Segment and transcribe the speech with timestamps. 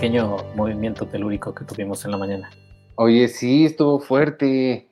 [0.00, 2.48] pequeño movimiento telúrico que tuvimos en la mañana.
[2.94, 4.88] Oye, sí, estuvo fuerte.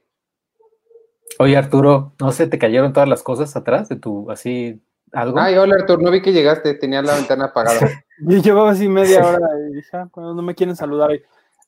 [1.39, 4.83] Oye, Arturo, ¿no se te cayeron todas las cosas atrás de tu, así,
[5.13, 5.41] algo?
[5.41, 7.81] Ay, hola, Arturo, no vi que llegaste, tenía la ventana apagada.
[8.21, 11.11] Yo llevaba así media hora y dije, ah, bueno, no me quieren saludar.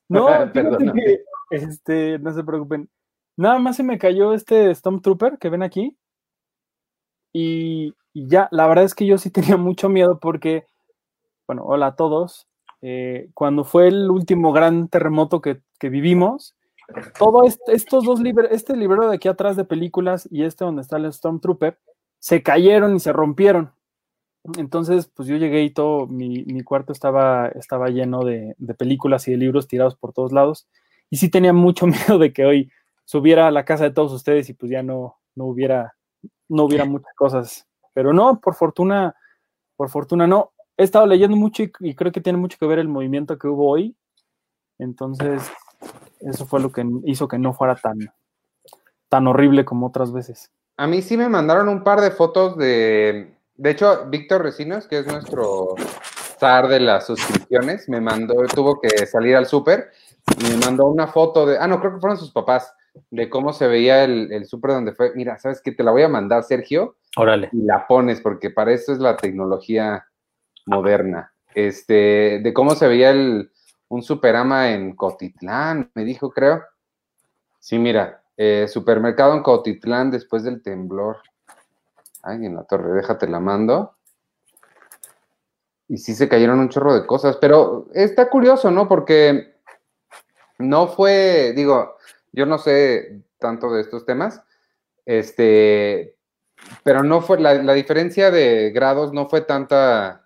[0.07, 2.91] No, fíjate que, este, no se preocupen.
[3.37, 5.97] Nada más se me cayó este Stormtrooper que ven aquí.
[7.33, 10.67] Y, y ya, la verdad es que yo sí tenía mucho miedo porque,
[11.47, 12.47] bueno, hola a todos.
[12.81, 16.55] Eh, cuando fue el último gran terremoto que, vivimos,
[17.17, 20.81] todo este, estos dos libros, este libro de aquí atrás de películas y este donde
[20.81, 21.79] está el Stormtrooper,
[22.19, 23.71] se cayeron y se rompieron.
[24.57, 29.27] Entonces, pues yo llegué y todo, mi, mi cuarto estaba, estaba lleno de, de, películas
[29.27, 30.67] y de libros tirados por todos lados.
[31.09, 32.71] Y sí tenía mucho miedo de que hoy
[33.05, 35.95] subiera a la casa de todos ustedes y pues ya no, no hubiera,
[36.49, 37.67] no hubiera muchas cosas.
[37.93, 39.15] Pero no, por fortuna,
[39.75, 40.53] por fortuna no.
[40.81, 43.47] He estado leyendo mucho y, y creo que tiene mucho que ver el movimiento que
[43.47, 43.95] hubo hoy.
[44.79, 45.43] Entonces,
[46.21, 47.99] eso fue lo que hizo que no fuera tan,
[49.07, 50.49] tan horrible como otras veces.
[50.77, 53.31] A mí sí me mandaron un par de fotos de.
[53.57, 55.75] De hecho, Víctor Recinos, que es nuestro
[56.39, 59.91] zar de las suscripciones, me mandó, tuvo que salir al súper
[60.39, 61.59] y me mandó una foto de.
[61.59, 62.73] Ah, no, creo que fueron sus papás,
[63.11, 65.11] de cómo se veía el, el súper donde fue.
[65.13, 65.73] Mira, ¿sabes qué?
[65.73, 66.95] Te la voy a mandar, Sergio.
[67.17, 67.49] Órale.
[67.51, 70.07] Y la pones, porque para eso es la tecnología
[70.65, 71.33] moderna.
[71.53, 73.51] Este, de cómo se veía el,
[73.89, 76.63] un superama en Cotitlán, me dijo, creo.
[77.59, 81.17] Sí, mira, eh, supermercado en Cotitlán después del temblor.
[82.23, 83.97] Ay, en la torre, déjate la mando.
[85.87, 88.87] Y sí se cayeron un chorro de cosas, pero está curioso, ¿no?
[88.87, 89.55] Porque
[90.57, 91.97] no fue, digo,
[92.31, 94.41] yo no sé tanto de estos temas,
[95.05, 96.15] este,
[96.83, 100.20] pero no fue, la, la diferencia de grados no fue tanta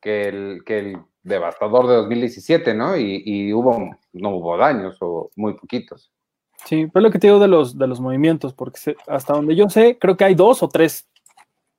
[0.00, 2.96] que el, que el devastador de 2017, ¿no?
[2.96, 6.10] Y, y, hubo, no hubo daños o muy poquitos.
[6.64, 9.56] Sí, pero lo que te digo de los, de los movimientos, porque se, hasta donde
[9.56, 11.08] yo sé, creo que hay dos o tres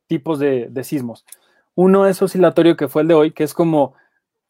[0.08, 1.26] tipos de, de, sismos.
[1.76, 3.94] Uno es oscilatorio, que fue el de hoy, que es como,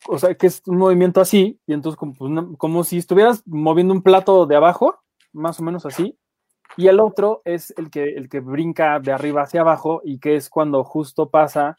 [0.08, 3.94] o sea, que es un movimiento así, y entonces como, pues, como si estuvieras moviendo
[3.94, 5.00] un plato de abajo,
[5.34, 6.18] más o menos así,
[6.78, 10.36] y el otro es el que, el que brinca de arriba hacia abajo y que
[10.36, 11.76] es cuando justo pasa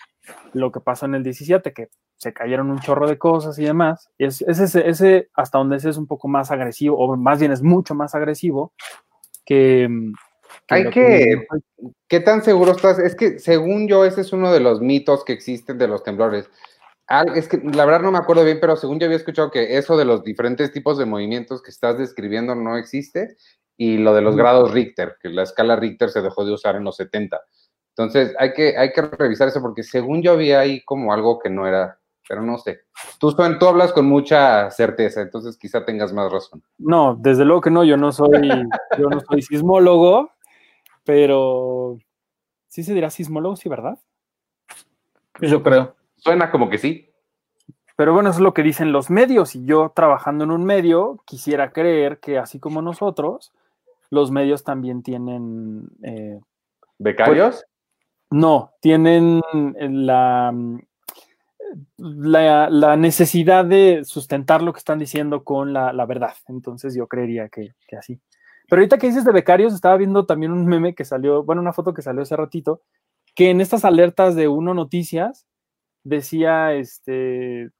[0.52, 4.10] lo que pasó en el 17, que se cayeron un chorro de cosas y demás.
[4.18, 7.40] Y es, es ese, ese, hasta donde ese es un poco más agresivo, o más
[7.40, 8.72] bien es mucho más agresivo
[9.44, 9.88] que...
[10.66, 11.46] que Hay que, que...
[12.08, 12.98] ¿Qué tan seguro estás?
[12.98, 16.48] Es que según yo, ese es uno de los mitos que existen de los temblores.
[17.34, 19.96] Es que la verdad no me acuerdo bien, pero según yo había escuchado que eso
[19.98, 23.36] de los diferentes tipos de movimientos que estás describiendo no existe
[23.76, 26.84] y lo de los grados Richter, que la escala Richter se dejó de usar en
[26.84, 27.38] los 70.
[27.96, 31.50] Entonces hay que, hay que revisar eso porque según yo había ahí como algo que
[31.50, 31.98] no era
[32.28, 32.80] pero no sé.
[33.18, 36.62] Tú, tú hablas con mucha certeza, entonces quizá tengas más razón.
[36.78, 38.30] No, desde luego que no, yo no soy,
[38.98, 40.30] yo no soy sismólogo,
[41.04, 41.98] pero
[42.68, 43.98] sí se dirá sismólogo, sí, ¿verdad?
[45.40, 45.96] Yo creo.
[46.16, 47.10] Suena como que sí.
[47.96, 51.22] Pero bueno, eso es lo que dicen los medios, y yo trabajando en un medio,
[51.26, 53.52] quisiera creer que así como nosotros,
[54.10, 55.88] los medios también tienen...
[56.02, 56.40] Eh,
[56.98, 57.56] ¿Becarios?
[57.56, 57.71] Pues,
[58.32, 60.52] no, tienen la
[61.96, 66.34] la, la, necesidad de sustentar lo que están diciendo con la, la verdad.
[66.48, 68.20] Entonces yo creería que, que, así.
[68.68, 71.72] Pero ahorita que dices de becarios, estaba viendo también un meme que salió, bueno, una
[71.72, 72.82] foto que salió hace ratito,
[73.34, 75.46] que en estas alertas de Uno Noticias
[76.04, 77.70] decía, este,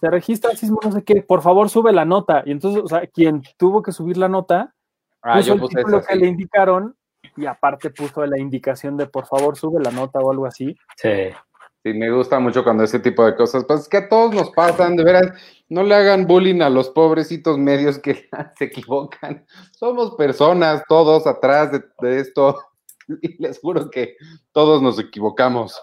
[0.00, 2.42] se registra el sismo, no sé qué, por favor sube la nota.
[2.46, 4.74] Y entonces, o sea, quien tuvo que subir la nota,
[5.22, 6.96] ah, puso yo el lo que le indicaron
[7.36, 10.76] y aparte puso la indicación de por favor sube la nota o algo así.
[10.96, 11.30] Sí.
[11.82, 14.50] Sí, me gusta mucho cuando ese tipo de cosas, pues es que a todos nos
[14.52, 15.32] pasan, de veras,
[15.68, 18.26] no le hagan bullying a los pobrecitos medios que
[18.58, 19.44] se equivocan.
[19.72, 22.58] Somos personas, todos atrás de, de esto,
[23.20, 24.16] y les juro que
[24.52, 25.78] todos nos equivocamos.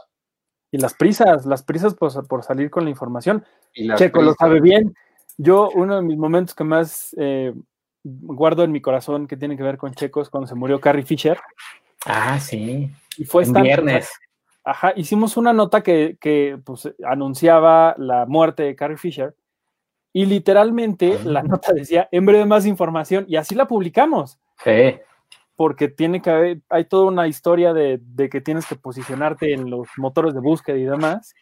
[0.71, 3.45] Y las prisas, las prisas por, por salir con la información.
[3.73, 4.23] Checo prisas.
[4.23, 4.95] lo sabe bien.
[5.37, 7.53] Yo, uno de mis momentos que más eh,
[8.03, 11.03] guardo en mi corazón que tiene que ver con Checo es cuando se murió Carrie
[11.03, 11.39] Fisher.
[12.05, 12.91] Ah, sí.
[13.17, 14.09] Y fue en viernes.
[14.63, 19.35] Ajá, hicimos una nota que, que pues, anunciaba la muerte de Carrie Fisher
[20.13, 24.39] y literalmente la nota decía, en breve más información, y así la publicamos.
[24.63, 24.99] Sí.
[25.55, 29.69] Porque tiene que haber, hay toda una historia de, de, que tienes que posicionarte en
[29.69, 31.33] los motores de búsqueda y demás.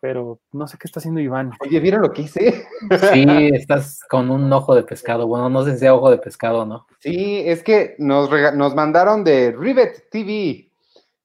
[0.00, 1.52] Pero no sé qué está haciendo Iván.
[1.60, 2.66] Oye, ¿vieron lo que hice?
[3.12, 3.24] Sí,
[3.54, 5.26] estás con un ojo de pescado.
[5.26, 6.86] Bueno, no sé si sea ojo de pescado, ¿no?
[7.00, 10.70] Sí, es que nos, nos mandaron de Rivet TV,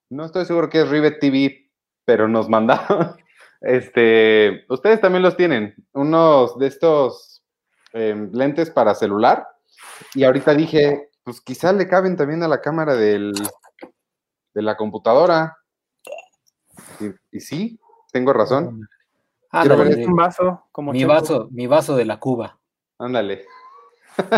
[0.10, 1.70] no estoy seguro que es Rivet TV,
[2.04, 3.16] pero nos mandaron,
[3.62, 7.44] Este, ustedes también los tienen, unos de estos
[7.94, 9.48] em, lentes para celular.
[10.14, 13.34] Y ahorita dije, pues quizá le caben también a la cámara del,
[14.54, 15.58] de la computadora.
[17.32, 17.80] Y, sí,
[18.16, 18.88] tengo razón.
[19.52, 22.58] Ah, un vaso, como mi vaso, mi vaso de la Cuba.
[22.98, 23.44] Ándale.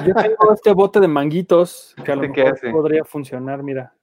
[0.04, 3.94] Yo tengo este bote de manguitos que a lo mejor podría funcionar, mira.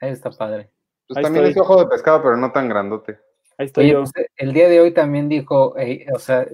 [0.00, 0.72] Ahí está padre.
[1.06, 3.20] Pues también es ojo de pescado, pero no tan grandote.
[3.58, 4.00] Ahí estoy yo.
[4.00, 5.76] Pues, el día de hoy también dijo,
[6.12, 6.44] o sea...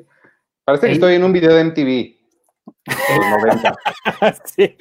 [0.66, 2.16] Parece que estoy en un video de MTV.
[3.16, 3.76] Los 90.
[4.44, 4.76] sí.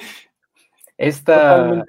[0.98, 1.86] Esta,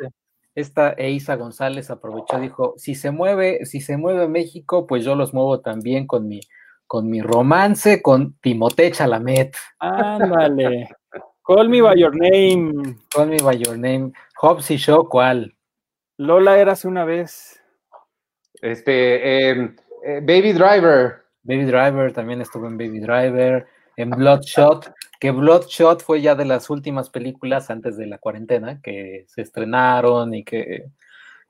[0.60, 5.32] esta Eisa González aprovechó, dijo, si se mueve, si se mueve México, pues yo los
[5.32, 6.40] muevo también con mi,
[6.86, 9.54] con mi romance con Timote Chalamet.
[9.78, 10.88] Ándale.
[11.46, 12.96] Call me by your name.
[13.14, 14.12] Call me by your name.
[14.36, 15.54] Hobbs y Shaw, ¿cuál?
[16.16, 17.62] Lola eras una vez.
[18.60, 21.22] Este, em, eh, Baby Driver.
[21.44, 23.66] Baby Driver, también estuvo en Baby Driver,
[23.96, 29.24] en Bloodshot, que Bloodshot fue ya de las últimas películas antes de la cuarentena que
[29.28, 30.90] se estrenaron y que,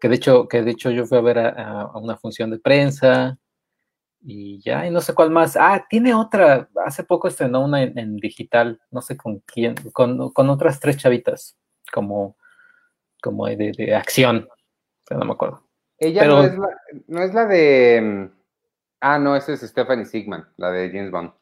[0.00, 3.38] que de hecho, que de hecho yo fui a ver a, una función de prensa
[4.20, 5.56] y ya, y no sé cuál más.
[5.56, 10.80] Ah, tiene otra, hace poco estrenó una en, digital, no sé con quién, con, otras
[10.80, 11.56] tres chavitas,
[11.92, 12.36] como,
[13.22, 14.48] como de, de acción,
[15.10, 15.62] no me acuerdo.
[15.98, 16.68] Ella no, es la,
[17.08, 18.30] no es la de...
[19.00, 21.32] Ah, no, esa es Stephanie Sigman, la de James Bond.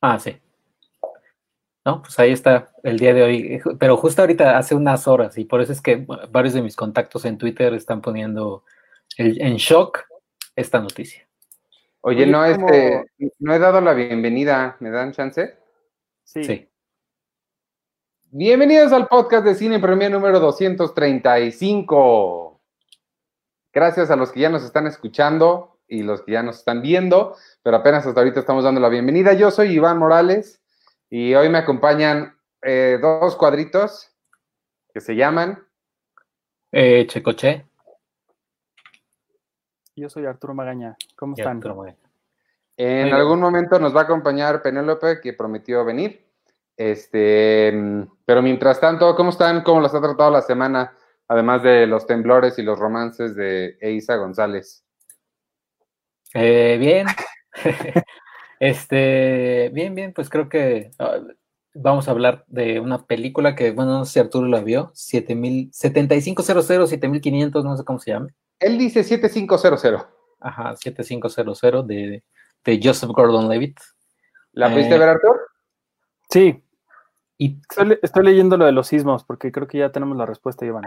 [0.00, 0.41] Ah, sí.
[1.84, 3.60] No, pues ahí está el día de hoy.
[3.78, 7.24] Pero justo ahorita, hace unas horas, y por eso es que varios de mis contactos
[7.24, 8.64] en Twitter están poniendo
[9.16, 10.04] en shock
[10.54, 11.26] esta noticia.
[12.02, 13.04] Oye, no, este,
[13.38, 14.76] no he dado la bienvenida.
[14.80, 15.56] ¿Me dan chance?
[16.24, 16.44] Sí.
[16.44, 16.68] sí.
[18.30, 22.60] Bienvenidos al podcast de Cine Premier número 235.
[23.72, 27.36] Gracias a los que ya nos están escuchando y los que ya nos están viendo,
[27.62, 29.34] pero apenas hasta ahorita estamos dando la bienvenida.
[29.34, 30.61] Yo soy Iván Morales
[31.12, 34.10] y hoy me acompañan eh, dos cuadritos
[34.94, 35.62] que se llaman
[36.70, 37.66] eh, Checoche.
[39.94, 40.96] Yo soy Arturo Magaña.
[41.14, 41.60] ¿Cómo están?
[42.78, 46.24] En algún momento nos va a acompañar Penélope, que prometió venir.
[46.74, 47.70] Este,
[48.24, 49.62] pero mientras tanto, ¿cómo están?
[49.62, 50.96] ¿Cómo los ha tratado la semana?
[51.28, 54.84] además de los temblores y los romances de Eisa González?
[56.34, 57.06] Eh, bien,
[58.62, 61.18] este, bien, bien, pues creo que ah,
[61.74, 65.76] vamos a hablar de una película que, bueno, no sé si Arturo la vio, 7500,
[66.88, 68.28] 7500, no sé cómo se llama.
[68.60, 70.06] Él dice 7500.
[70.40, 72.22] Ajá, 7500 de,
[72.64, 73.78] de Joseph Gordon-Levitt.
[74.52, 75.40] ¿La pudiste eh, ver, Arturo?
[76.30, 76.62] Sí,
[78.02, 80.84] Estoy, leyendo lo de los sismos porque creo que ya tenemos la respuesta, Iván.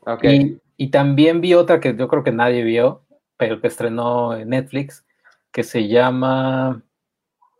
[0.00, 0.60] Okay.
[0.76, 3.04] Y, también vi otra que yo creo que nadie vio,
[3.36, 5.04] pero que estrenó en Netflix,
[5.50, 6.82] que se llama.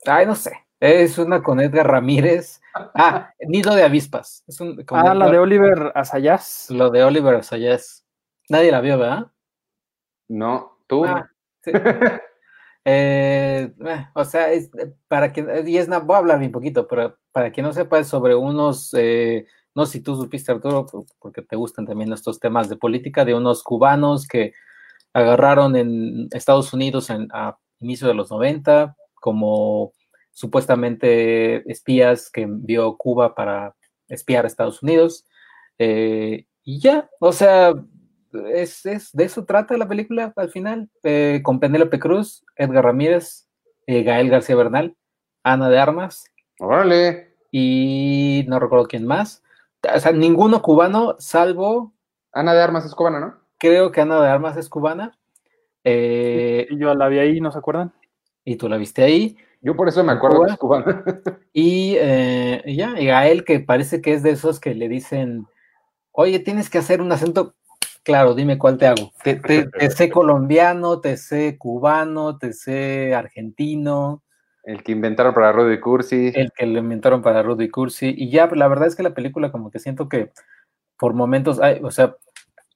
[0.06, 0.52] Ay, no sé.
[0.80, 2.60] Es una con Edgar Ramírez.
[2.74, 4.44] Ah, Nido de Avispas.
[4.90, 6.68] ah, la de Oliver Asayas.
[6.70, 8.06] Lo de Oliver Asayas.
[8.48, 9.26] Nadie la vio, ¿verdad?
[10.28, 11.04] No, tú.
[11.04, 11.28] Ah,
[12.84, 14.70] eh, eh, o sea, es,
[15.08, 18.06] para que, y es, voy a hablar un poquito, pero para quien no sepa, es
[18.06, 20.86] sobre unos, eh, no sé si tú supiste, Arturo,
[21.18, 24.52] porque te gustan también estos temas de política, de unos cubanos que
[25.12, 29.92] agarraron en Estados Unidos en, a inicio de los 90 como
[30.30, 33.74] supuestamente espías que envió Cuba para
[34.08, 35.26] espiar a Estados Unidos.
[35.78, 37.74] Eh, y ya, o sea,
[38.52, 38.82] es,
[39.12, 43.48] de eso trata la película al final, eh, con Penélope Cruz, Edgar Ramírez,
[43.86, 44.96] Gael García Bernal,
[45.42, 46.24] Ana de Armas.
[46.58, 49.42] Órale y no recuerdo quién más.
[49.94, 51.92] O sea, ninguno cubano, salvo.
[52.32, 53.38] Ana de Armas es cubana, ¿no?
[53.58, 55.18] Creo que Ana de Armas es cubana.
[55.84, 57.92] Eh, y yo la vi ahí, ¿no se acuerdan?
[58.48, 59.36] Y tú la viste ahí.
[59.60, 61.04] Yo por eso me acuerdo que es cubana.
[61.60, 65.48] Eh, y, ya, y a él que parece que es de esos que le dicen,
[66.12, 67.56] oye, tienes que hacer un acento.
[68.04, 69.12] Claro, dime cuál te hago.
[69.24, 74.22] te sé colombiano, te sé cubano, te sé argentino.
[74.62, 76.32] El que inventaron para Rudy Cursi.
[76.34, 78.14] El que lo inventaron para Rudy Cursi.
[78.16, 80.30] Y ya, la verdad es que la película como que siento que
[80.96, 82.16] por momentos, hay, o sea,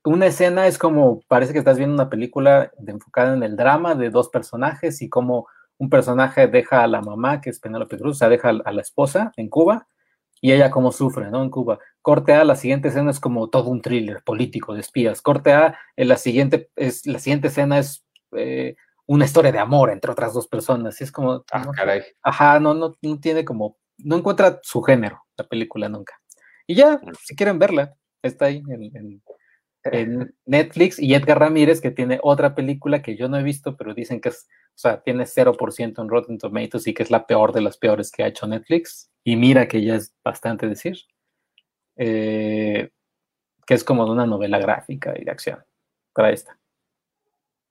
[0.05, 4.11] una escena es como, parece que estás viendo una película enfocada en el drama de
[4.11, 5.47] dos personajes y como
[5.79, 8.83] un personaje deja a la mamá, que es Penélope Cruz, o sea, deja a la
[8.83, 9.87] esposa en Cuba
[10.43, 11.43] y ella como sufre, ¿no?
[11.43, 11.79] En Cuba.
[12.02, 15.23] Corte A, la siguiente escena es como todo un thriller político de espías.
[15.23, 18.75] Corte A, en la siguiente, es, la siguiente escena es eh,
[19.07, 21.00] una historia de amor entre otras dos personas.
[21.00, 21.45] Y es como.
[21.52, 22.02] Ah, caray.
[22.23, 23.79] Ajá, no, no, no tiene como.
[23.99, 26.14] No encuentra su género la película nunca.
[26.67, 29.23] Y ya, si quieren verla, está ahí en, en
[30.47, 34.21] Netflix y Edgar Ramírez, que tiene otra película que yo no he visto, pero dicen
[34.21, 37.62] que es, o sea, tiene 0% en Rotten Tomatoes y que es la peor de
[37.62, 39.11] las peores que ha hecho Netflix.
[39.25, 40.99] Y mira que ya es bastante decir.
[41.97, 42.91] Eh,
[43.67, 45.65] que es como de una novela gráfica y de acción.
[46.12, 46.59] Para esta.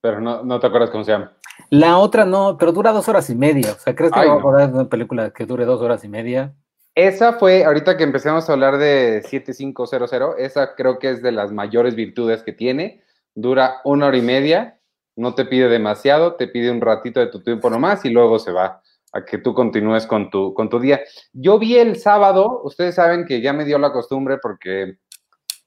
[0.01, 1.37] Pero no, no te acuerdas cómo se llama.
[1.69, 3.73] La otra no, pero dura dos horas y media.
[3.73, 6.55] O sea, ¿crees que va a poder una película que dure dos horas y media?
[6.95, 11.51] Esa fue, ahorita que empecemos a hablar de 7500, esa creo que es de las
[11.53, 13.01] mayores virtudes que tiene.
[13.33, 14.77] Dura una hora y media,
[15.15, 18.51] no te pide demasiado, te pide un ratito de tu tiempo nomás y luego se
[18.51, 18.81] va
[19.13, 20.99] a que tú continúes con tu, con tu día.
[21.31, 24.97] Yo vi el sábado, ustedes saben que ya me dio la costumbre porque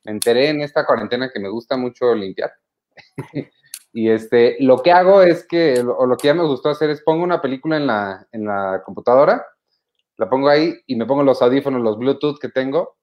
[0.05, 2.53] me enteré en esta cuarentena que me gusta mucho limpiar.
[3.95, 7.01] y este, lo que hago es que, o lo que ya me gustó hacer es
[7.01, 9.47] pongo una película en la, en la computadora
[10.17, 12.97] la pongo ahí y me pongo los audífonos, los Bluetooth que tengo.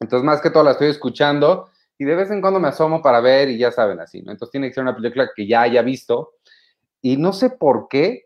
[0.00, 3.20] Entonces, más que todo la estoy escuchando y de vez en cuando me asomo para
[3.20, 4.32] ver y ya saben así, ¿no?
[4.32, 6.32] Entonces tiene que ser una película que ya haya visto
[7.02, 8.24] y no sé por qué,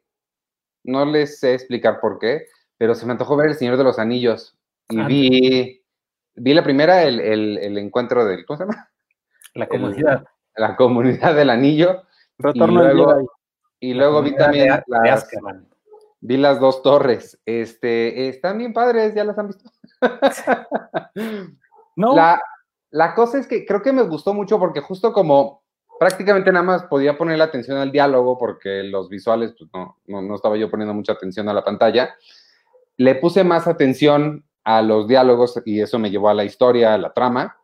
[0.84, 2.46] no les sé explicar por qué,
[2.76, 4.56] pero se me antojó ver El Señor de los Anillos
[4.88, 5.82] y ah, vi,
[6.34, 8.90] vi la primera, el, encuentro del, ¿cómo se llama?
[9.54, 10.24] La comunidad.
[10.56, 12.02] la comunidad del anillo.
[12.38, 13.38] Retorno y luego,
[13.80, 15.28] y luego vi también las,
[16.26, 17.38] Vi las dos torres.
[17.44, 19.70] Este, están bien padres, ya las han visto.
[21.96, 22.16] no.
[22.90, 25.62] La, cosa es que creo que me gustó mucho porque justo como
[26.00, 30.34] prácticamente nada más podía poner la atención al diálogo porque los visuales, pues no, no,
[30.34, 32.14] estaba yo poniendo mucha atención a la pantalla.
[32.96, 36.98] Le puse más atención a los diálogos y eso me llevó a la historia, a
[36.98, 37.54] la trama.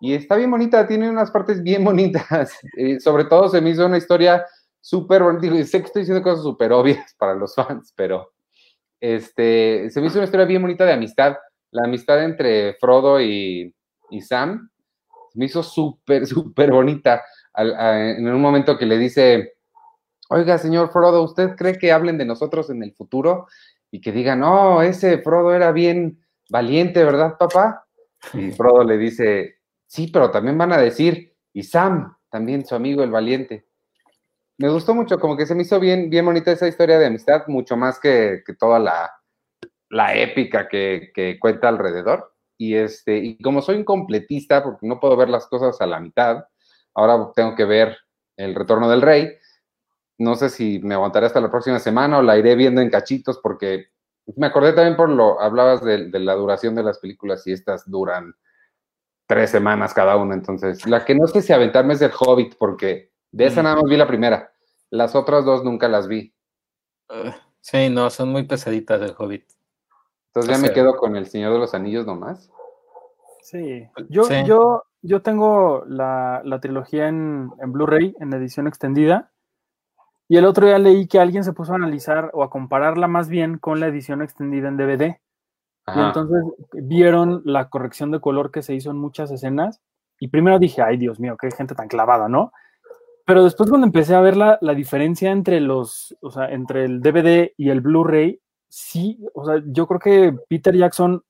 [0.00, 2.58] Y está bien bonita, tiene unas partes bien bonitas.
[2.76, 4.44] Eh, sobre todo se me hizo una historia
[4.80, 5.54] súper bonito.
[5.64, 8.32] Sé que estoy diciendo cosas súper obvias para los fans, pero
[9.00, 11.36] este, se me hizo una historia bien bonita de amistad.
[11.70, 13.74] La amistad entre Frodo y,
[14.20, 14.70] Sam
[15.32, 17.22] se me hizo súper, súper bonita.
[17.56, 19.54] en un momento que le dice,
[20.28, 23.46] oiga, señor Frodo, ¿usted cree que hablen de nosotros en el futuro?
[23.92, 27.86] Y que digan, no, ese Frodo era bien valiente, ¿verdad, papá?
[28.34, 29.56] Y Frodo le dice,
[29.86, 33.69] sí, pero también van a decir, y Sam, también su amigo el valiente
[34.60, 37.46] me gustó mucho, como que se me hizo bien, bien bonita esa historia de amistad,
[37.46, 39.10] mucho más que, toda la,
[39.88, 42.34] la épica que, cuenta alrededor.
[42.58, 45.98] Y, este, y como soy un completista, porque no puedo ver las cosas a la
[45.98, 46.44] mitad,
[46.94, 47.96] ahora tengo que ver
[48.36, 49.30] El Retorno del Rey.
[50.18, 53.38] No sé si me aguantaré hasta la próxima semana o la iré viendo en cachitos,
[53.42, 53.86] porque
[54.36, 57.90] me acordé también por lo, hablabas de, de la duración de las películas y estas
[57.90, 58.34] duran
[59.26, 60.34] tres semanas cada una.
[60.34, 63.84] Entonces, la que no sé si aventarme es el Hobbit, porque de esa nada más
[63.84, 64.49] vi la primera.
[64.90, 66.34] Las otras dos nunca las vi.
[67.60, 69.44] sí, no, son muy pesaditas del Hobbit.
[70.28, 72.50] Entonces ya me quedo con el Señor de los Anillos nomás.
[73.42, 79.32] Sí, yo, yo, yo tengo la, trilogía en, Blu-ray, en edición extendida.
[80.28, 83.28] Y el otro día leí que alguien se puso a analizar o a compararla más
[83.28, 85.20] bien con la edición extendida en DVD.
[85.92, 89.80] Y entonces vieron la corrección de color que se hizo en muchas escenas.
[90.20, 92.52] Y primero dije, ay Dios mío, qué gente tan clavada, ¿no?
[93.30, 97.52] Pero después cuando empecé a ver la, diferencia entre los, o sea, entre el DVD
[97.56, 101.22] y el Blu-ray, sí, o sea, yo creo que Peter Jackson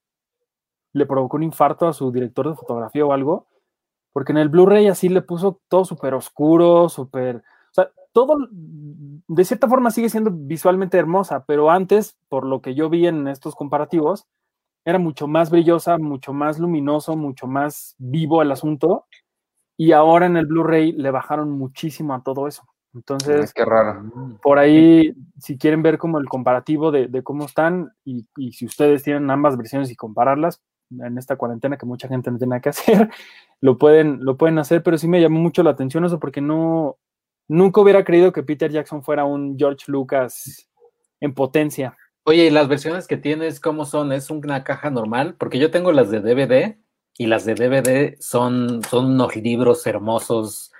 [0.94, 3.48] le provocó un infarto a su director de fotografía o algo,
[4.14, 9.44] porque en el Blu-ray así le puso todo súper oscuro, súper, o sea, todo de
[9.44, 13.54] cierta forma sigue siendo visualmente hermosa, pero antes, por lo que yo vi en estos
[13.54, 14.26] comparativos,
[14.86, 19.04] era mucho más brillosa, mucho más luminoso, mucho más vivo el asunto.
[19.80, 22.64] Y ahora en el Blu-ray le bajaron muchísimo a todo eso.
[22.92, 24.12] Entonces, qué raro.
[24.42, 29.30] Por ahí, si quieren ver como el comparativo de, cómo están y, si ustedes tienen
[29.30, 30.60] ambas versiones y compararlas
[30.90, 33.08] en esta cuarentena que mucha gente no tiene que hacer,
[33.62, 36.98] lo pueden, lo pueden hacer, pero sí me llamó mucho la atención eso porque no,
[37.48, 40.68] nunca hubiera creído que Peter Jackson fuera un George Lucas
[41.20, 41.96] en potencia.
[42.24, 44.12] Oye, ¿y las versiones que tienes cómo son?
[44.12, 45.36] ¿Es una caja normal?
[45.38, 46.76] Porque yo tengo las de DVD
[47.20, 50.72] y las de DVD son, son unos libros hermosos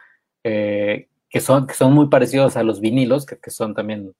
[0.42, 4.14] eh, que, son, que son muy parecidos a los vinilos, que, son también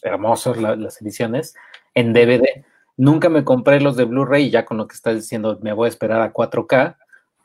[0.00, 1.54] hermosos las ediciones
[1.92, 2.64] en DVD.
[2.96, 5.88] Nunca me compré los de Blu-ray ya con lo que estás diciendo me voy a
[5.90, 6.96] esperar a 4K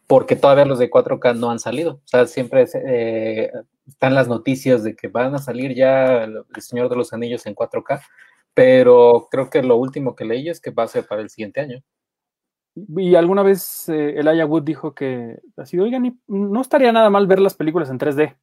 [0.08, 1.96] porque todavía los de 4K no han salido.
[1.96, 3.51] O sea, siempre eh,
[3.86, 7.56] están las noticias de que van a salir ya El Señor de los Anillos en
[7.56, 8.00] 4K,
[8.53, 11.60] pero creo que lo último que leí es que va a ser para el siguiente
[11.60, 11.84] año.
[12.75, 17.39] Y alguna vez eh, Elijah Wood dijo que así, oigan, no estaría nada mal ver
[17.39, 18.36] las películas en 3D.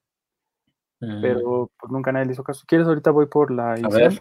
[1.01, 1.23] Mm.
[1.23, 2.65] Pero pues nunca nadie le hizo caso.
[2.67, 2.87] ¿Quieres?
[2.87, 4.19] Ahorita voy por la edición.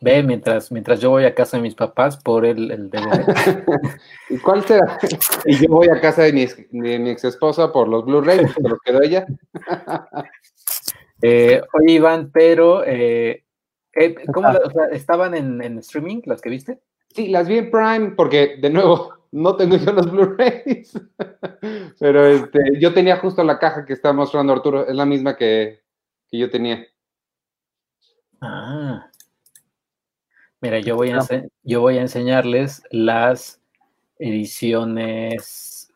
[0.00, 3.24] Ve, mientras, mientras yo voy a casa de mis papás por el, el DVD.
[4.30, 4.98] ¿Y cuál será?
[5.44, 8.62] Y yo voy a casa de mi, de mi ex esposa por los Blu-rays, que
[8.62, 9.26] los quedó ella.
[11.22, 13.44] eh, oye, Iván, pero eh,
[13.94, 16.80] eh ¿cómo o sea, estaban en, en, streaming las que viste?
[17.08, 20.92] Sí, las vi en Prime, porque de nuevo, no tengo yo los Blu-rays.
[21.98, 25.82] pero este, yo tenía justo la caja que está mostrando Arturo, es la misma que,
[26.28, 26.86] que yo tenía.
[28.40, 29.08] Ah.
[30.60, 31.18] Mira, yo voy, a
[31.64, 33.60] yo voy a enseñarles las
[34.18, 35.92] ediciones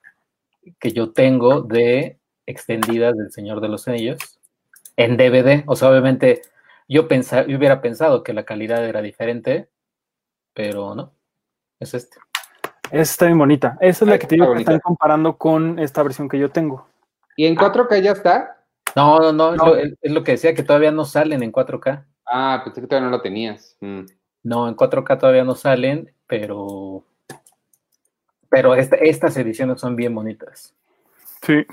[0.80, 4.18] que yo tengo de extendidas del Señor de los Anillos
[4.96, 5.62] en DVD.
[5.66, 6.42] O sea, obviamente
[6.88, 9.68] yo, pensar, yo hubiera pensado que la calidad era diferente,
[10.54, 11.12] pero no,
[11.78, 12.18] es este.
[12.86, 13.76] Esta está bien bonita.
[13.80, 16.86] Esa es la que te digo que están comparando con esta versión que yo tengo.
[17.36, 18.56] ¿Y en 4K ya está?
[18.94, 22.04] No, no, no, Es, lo, que decía, que todavía no salen en 4K.
[22.26, 23.76] Ah, pensé que todavía no lo tenías.
[23.80, 24.02] Mm.
[24.44, 27.04] No, en 4K todavía no salen, pero.
[28.48, 30.74] Pero estas ediciones son bien bonitas.
[31.42, 31.66] Sí.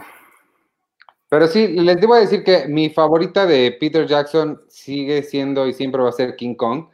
[1.29, 6.01] Pero sí, les debo decir que mi favorita de Peter Jackson sigue siendo y siempre
[6.01, 6.88] va a ser King Kong.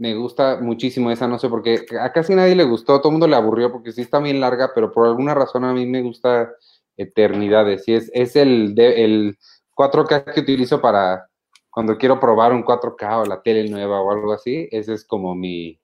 [0.00, 1.84] Me gusta muchísimo esa, no sé por qué.
[2.00, 4.70] A casi nadie le gustó, todo el mundo le aburrió porque sí está bien larga,
[4.74, 6.50] pero por alguna razón a mí me gusta
[6.96, 7.86] eternidades.
[7.86, 9.36] Y es, es el, el
[9.76, 11.28] 4K que utilizo para,
[11.68, 15.34] cuando quiero probar un 4K o la tele nueva o algo así, esa es como
[15.34, 15.78] mi,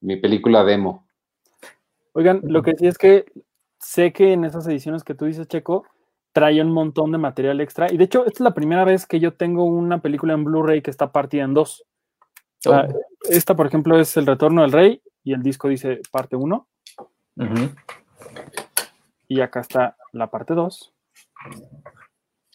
[0.00, 1.06] mi película demo.
[2.12, 3.26] Oigan, lo que sí es que
[3.78, 5.84] sé que en esas ediciones que tú dices, Checo,
[6.32, 7.92] trae un montón de material extra.
[7.92, 10.80] Y de hecho, esta es la primera vez que yo tengo una película en Blu-ray
[10.80, 11.84] que está partida en dos.
[12.66, 12.82] Oh.
[13.28, 16.66] esta, por ejemplo, es El Retorno del Rey y el disco dice parte 1.
[19.28, 20.92] Y acá está la parte 2.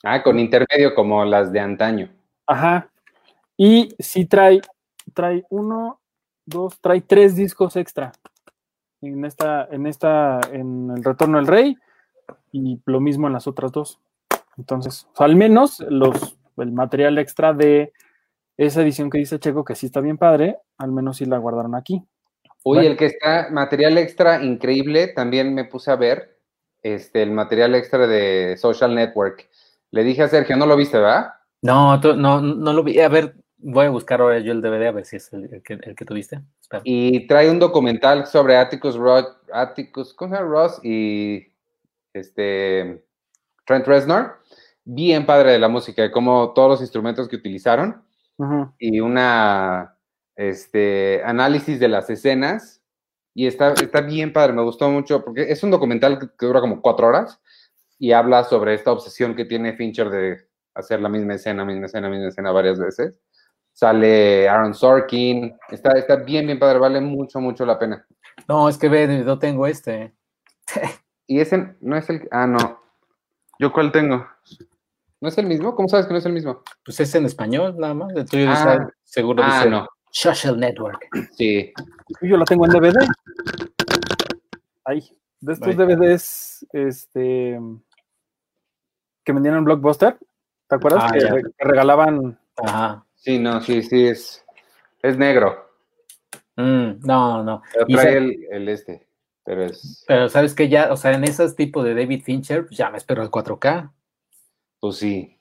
[0.03, 2.09] Ah, con intermedio como las de antaño.
[2.45, 2.89] Ajá.
[3.57, 4.62] Y sí trae,
[5.13, 6.00] trae uno,
[6.45, 8.11] dos, trae tres discos extra.
[9.01, 11.77] En esta, en esta, en el Retorno del Rey,
[12.51, 14.00] y lo mismo en las otras dos.
[14.57, 17.91] Entonces, al menos los, el material extra de
[18.57, 21.75] esa edición que dice Checo, que sí está bien padre, al menos sí la guardaron
[21.75, 22.01] aquí.
[22.63, 26.39] Uy, el que está, material extra increíble, también me puse a ver,
[26.81, 29.50] este, el material extra de Social Network.
[29.91, 31.33] Le dije a Sergio, no lo viste, ¿verdad?
[31.61, 33.00] No, no, no lo vi.
[33.00, 35.74] A ver, voy a buscar ahora yo el DVD a ver si es el, que,
[35.74, 36.41] el que, tuviste.
[36.83, 40.50] Y trae un documental sobre Atticus Ross, Atticus, ¿cómo se llama?
[40.50, 41.48] Ross y
[42.13, 43.03] este
[43.65, 44.39] Trent Reznor.
[44.83, 48.04] Bien padre de la música, como todos los instrumentos que utilizaron
[48.79, 49.98] y una
[50.35, 52.81] este, análisis de las escenas.
[53.33, 56.81] Y está, está bien padre, me gustó mucho, porque es un documental que dura como
[56.81, 57.41] cuatro horas
[58.00, 62.09] y habla sobre esta obsesión que tiene Fincher de hacer la misma escena, misma escena,
[62.09, 63.13] misma escena varias veces.
[63.74, 68.05] Sale Aaron Sorkin, está, está bien, bien padre, vale mucho, mucho la pena.
[68.48, 70.13] No, es que ve, no tengo este.
[71.27, 72.27] y ese no es el.
[72.31, 72.79] Ah, no.
[73.59, 74.25] ¿Yo cuál tengo?
[75.21, 75.75] ¿No es el mismo?
[75.75, 76.61] ¿Cómo sabes que no es el mismo?
[76.83, 78.13] Pues es en español, nada más.
[78.15, 79.87] El tuyo ah, seguro ah, dice no.
[80.11, 81.07] Social Network.
[81.31, 81.73] Sí.
[82.21, 83.07] Yo lo tengo en DVD.
[84.85, 85.03] Ahí.
[85.39, 87.59] De estos DVDs, este
[89.25, 90.17] que vendían en Blockbuster,
[90.67, 91.03] ¿te acuerdas?
[91.05, 92.39] Ah, que, regalaban.
[92.63, 93.05] Ajá.
[93.15, 94.45] Sí, no, sí, sí, es,
[95.01, 95.67] es negro.
[96.55, 97.61] Mm, no, no.
[97.73, 98.17] Pero trae
[98.51, 99.07] el, este,
[99.43, 100.05] pero es...
[100.07, 102.97] Pero sabes que ya, o sea, en esos tipos de David Fincher, pues ya me
[102.97, 103.91] espero el 4K.
[104.85, 105.35] Pues sí.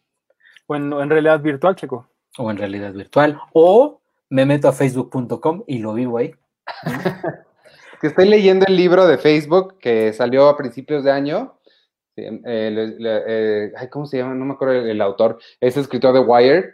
[0.67, 2.09] O en, realidad virtual, chico.
[2.39, 3.39] O en realidad virtual.
[3.53, 6.35] O me meto a facebook.com y lo vivo ahí.
[8.01, 11.59] que estoy leyendo el libro de Facebook que salió a principios de año.
[12.17, 14.35] Eh, eh, ¿Cómo se llama?
[14.35, 15.39] No me acuerdo el, el, autor.
[15.61, 16.65] Es escritor de Wired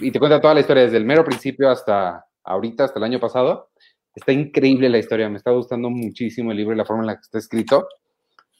[0.00, 3.20] y te cuenta toda la historia desde el mero principio hasta ahorita, hasta el año
[3.20, 3.70] pasado.
[4.16, 7.14] Está increíble la historia, me está gustando muchísimo el libro y la forma en la
[7.14, 7.86] que está escrito.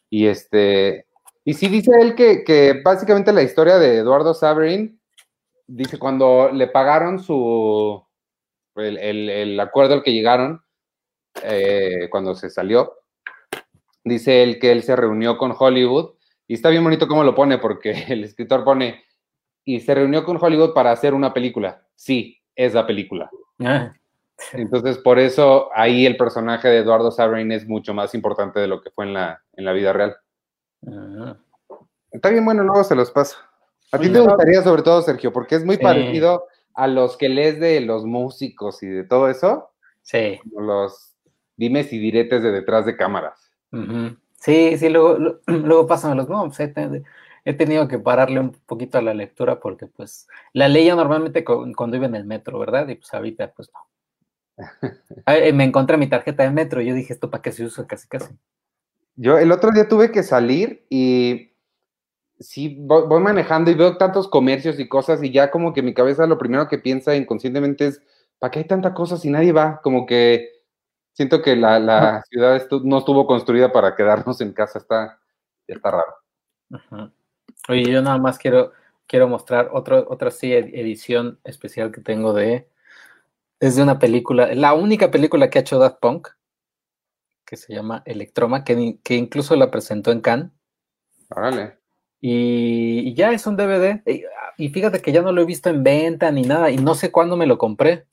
[0.09, 1.07] Y este,
[1.47, 5.01] y sí dice él que, que básicamente la historia de Eduardo Saverin,
[5.69, 8.05] dice cuando le pagaron su,
[8.75, 8.99] el,
[9.31, 10.61] el, acuerdo al que llegaron,
[11.45, 12.95] eh, cuando se salió,
[14.03, 16.17] dice él que él se reunió con Hollywood,
[16.49, 19.05] y está bien bonito cómo lo pone, porque el escritor pone,
[19.65, 21.87] y se reunió con Hollywood para hacer una película.
[21.95, 23.31] Sí, es la película.
[23.61, 23.93] Ah.
[24.53, 28.81] Entonces, por eso ahí el personaje de Eduardo Saverin es mucho más importante de lo
[28.81, 30.17] que fue en la, en la vida real.
[30.87, 31.37] Ah.
[32.11, 33.37] Está bien, bueno, luego se los paso.
[33.93, 37.61] A ti te gustaría sobre todo, Sergio, porque es muy parecido a los que lees
[37.61, 39.71] de los músicos y de todo eso.
[40.03, 40.39] Sí.
[40.57, 41.15] Los
[41.57, 43.51] dimes y diretes de detrás de cámaras.
[44.39, 46.51] Sí, sí, luego, luego pasan los, no,
[47.45, 51.97] he tenido que pararle un poquito a la lectura porque pues la leía normalmente cuando
[51.97, 52.89] iba en el metro, ¿verdad?
[52.89, 53.81] Y pues ahorita pues no.
[55.27, 57.87] Eh, me encontré mi tarjeta de metro y yo dije, ¿esto para qué se usa?
[57.87, 58.35] Casi, casi.
[59.17, 61.55] Yo el otro día tuve que salir y
[62.39, 66.27] sí, voy, manejando y veo tantos comercios y cosas y ya como que mi cabeza
[66.27, 68.03] lo primero que piensa inconscientemente es,
[68.39, 69.81] ¿para qué hay tanta cosa si nadie va?
[69.83, 70.51] Como que
[71.13, 75.19] siento que la, ciudad no estuvo construida para quedarnos en casa, está,
[75.67, 77.13] está raro.
[77.69, 78.73] Oye, yo nada más quiero,
[79.07, 82.69] quiero mostrar otro, otra sí, edición especial que tengo de,
[83.61, 86.29] es de una película, la única película que ha hecho Daft Punk,
[87.47, 90.51] que se llama Electroma, que, que incluso la presentó en Cannes.
[91.31, 91.79] Órale.
[92.21, 94.03] Y, ya es un DVD.
[94.57, 96.71] Y, fíjate que ya no lo he visto en venta ni nada.
[96.71, 98.07] Y no sé cuándo me lo compré.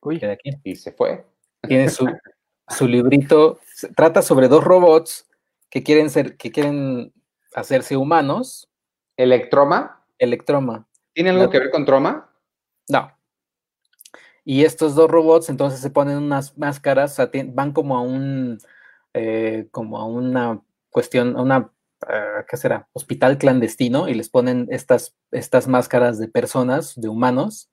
[0.00, 0.50] Uy, aquí.
[0.64, 1.24] y se fue.
[1.62, 2.06] Tiene su,
[2.68, 3.60] su librito.
[3.94, 5.28] Trata sobre dos robots
[5.70, 7.12] que quieren ser, que quieren
[7.54, 8.68] hacerse humanos.
[9.16, 10.04] ¿Electroma?
[10.18, 10.88] Electroma.
[11.12, 12.34] ¿Tiene algo que ver con troma?
[12.88, 13.12] No.
[14.44, 18.58] Y estos dos robots entonces se ponen unas máscaras, van como a un,
[19.14, 21.72] eh, como a una cuestión, a una
[22.08, 22.88] Ah, ¿qué será?
[22.92, 27.70] Hospital clandestino y les ponen estas, estas máscaras de personas, de humanos,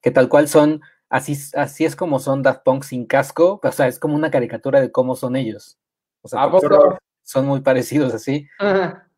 [0.00, 3.88] que tal cual son, así, así es como son Daft Punk sin casco, o sea,
[3.88, 5.78] es como una caricatura de cómo son ellos.
[6.22, 6.48] O sea,
[7.24, 8.46] son muy parecidos así,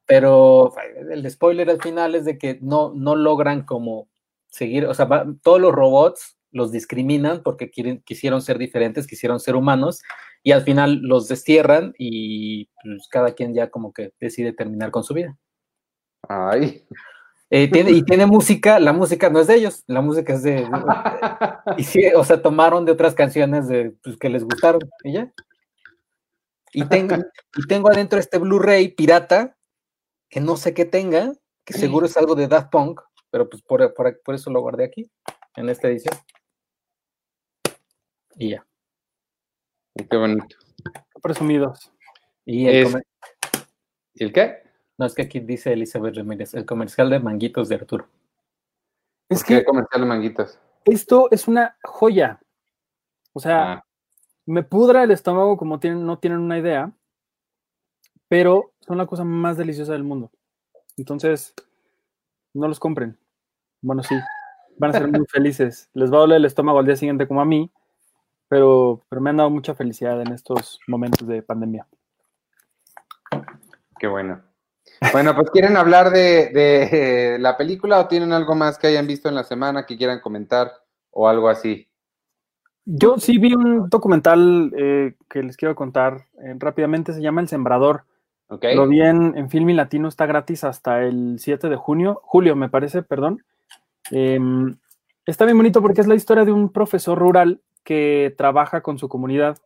[0.06, 0.72] pero
[1.10, 4.08] el spoiler al final es de que no, no logran como
[4.48, 5.08] seguir, o sea,
[5.42, 10.02] todos los robots los discriminan porque quieren, quisieron ser diferentes, quisieron ser humanos,
[10.42, 15.04] y al final los destierran y pues, cada quien ya como que decide terminar con
[15.04, 15.36] su vida.
[16.28, 16.86] Ay.
[17.50, 20.66] Eh, tiene, y tiene música, la música no es de ellos, la música es de...
[21.76, 25.32] y sí, o sea, tomaron de otras canciones de, pues, que les gustaron y ya.
[26.72, 27.16] Y tengo,
[27.56, 29.56] y tengo adentro este Blu-ray pirata,
[30.28, 31.32] que no sé qué tenga,
[31.64, 35.10] que seguro es algo de Daft Punk, pero pues por, por eso lo guardé aquí,
[35.56, 36.16] en esta edición.
[38.36, 38.66] Y ya.
[39.94, 40.56] Qué bonito.
[41.22, 41.92] Presumidos.
[42.44, 43.02] ¿Y el,
[44.16, 44.62] el qué?
[44.98, 48.08] No, es que aquí dice Elizabeth Ramírez, el comercial de manguitos de Arturo.
[49.28, 50.58] Es que qué comercial de manguitos?
[50.84, 52.40] Esto es una joya.
[53.32, 53.86] O sea, ah.
[54.46, 56.92] me pudra el estómago como tienen, no tienen una idea,
[58.28, 60.30] pero son la cosa más deliciosa del mundo.
[60.96, 61.54] Entonces,
[62.52, 63.18] no los compren.
[63.80, 64.14] Bueno, sí,
[64.78, 65.90] van a ser muy felices.
[65.94, 67.70] Les va a doler el estómago al día siguiente como a mí,
[68.54, 71.88] pero, pero me han dado mucha felicidad en estos momentos de pandemia.
[73.98, 74.42] Qué bueno.
[75.10, 79.34] Bueno, pues quieren hablar de, la película o tienen algo más que hayan visto en
[79.34, 80.70] la semana que quieran comentar
[81.10, 81.88] o algo así.
[82.84, 87.48] Yo sí vi un documental eh, que les quiero contar eh, rápidamente, se llama El
[87.48, 88.04] Sembrador.
[88.46, 88.76] Okay.
[88.76, 92.54] Lo vi en, en Film y Latino, está gratis hasta el 7 de junio, julio
[92.54, 93.42] me parece, perdón.
[94.12, 94.76] Em,
[95.26, 99.08] está bien bonito porque es la historia de un profesor rural que trabaja con su
[99.08, 99.58] comunidad,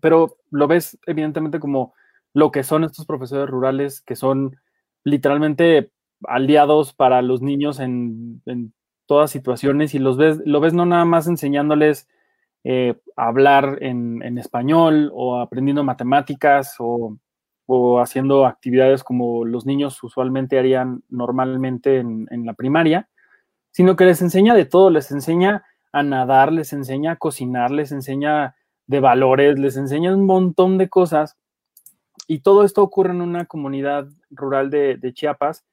[0.00, 1.94] pero lo ves evidentemente como
[2.34, 4.56] lo que son estos profesores rurales, que son
[5.04, 5.90] literalmente
[6.24, 8.42] aliados para los niños en,
[9.06, 12.08] todas situaciones y los ves, lo ves no nada más enseñándoles
[12.64, 17.18] eh, a hablar en, español o aprendiendo matemáticas o,
[18.00, 23.08] haciendo actividades como los niños usualmente harían normalmente en, en la primaria,
[23.70, 27.92] sino que les enseña de todo, les enseña a nadar, les enseña a cocinar, les
[27.92, 31.36] enseña de valores, les enseña un montón de cosas.
[32.26, 35.64] Y todo esto ocurre en una comunidad rural de, Chiapas,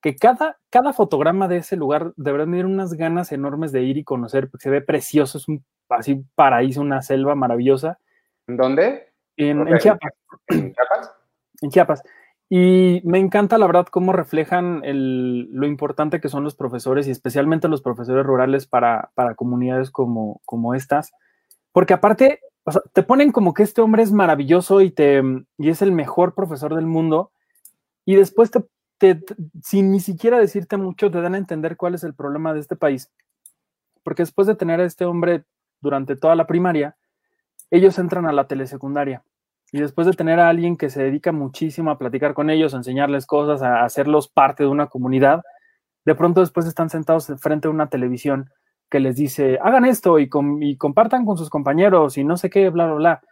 [0.00, 4.04] que cada, cada fotograma de ese lugar deberán tener unas ganas enormes de ir y
[4.04, 7.98] conocer, porque se ve precioso, es un así paraíso, una selva maravillosa.
[8.46, 9.12] ¿En dónde?
[9.36, 10.12] En, en Chiapas.
[10.48, 11.14] ¿En Chiapas?
[11.62, 12.02] En Chiapas.
[12.56, 17.66] Y me encanta, la verdad, cómo reflejan lo importante que son los profesores y especialmente
[17.66, 21.10] los profesores rurales para, comunidades como, como estas.
[21.72, 22.42] Porque aparte,
[22.92, 25.20] te ponen como que este hombre es maravilloso y, te,
[25.58, 27.32] y es el mejor profesor del mundo.
[28.04, 28.52] Y después,
[28.98, 29.20] te,
[29.60, 32.76] sin ni siquiera decirte mucho, te dan a entender cuál es el problema de este
[32.76, 33.10] país.
[34.04, 35.42] Porque después de tener a este hombre
[35.80, 36.96] durante toda la primaria,
[37.72, 39.24] ellos entran a la telesecundaria
[39.74, 42.76] y después de tener a alguien que se dedica muchísimo a platicar con ellos, a
[42.76, 45.42] enseñarles cosas, a hacerlos parte de una comunidad,
[46.04, 48.50] de pronto después están sentados frente a una televisión
[48.88, 52.86] que les dice, hagan esto y, compartan con sus compañeros y no sé qué, bla,
[52.86, 53.22] bla, bla.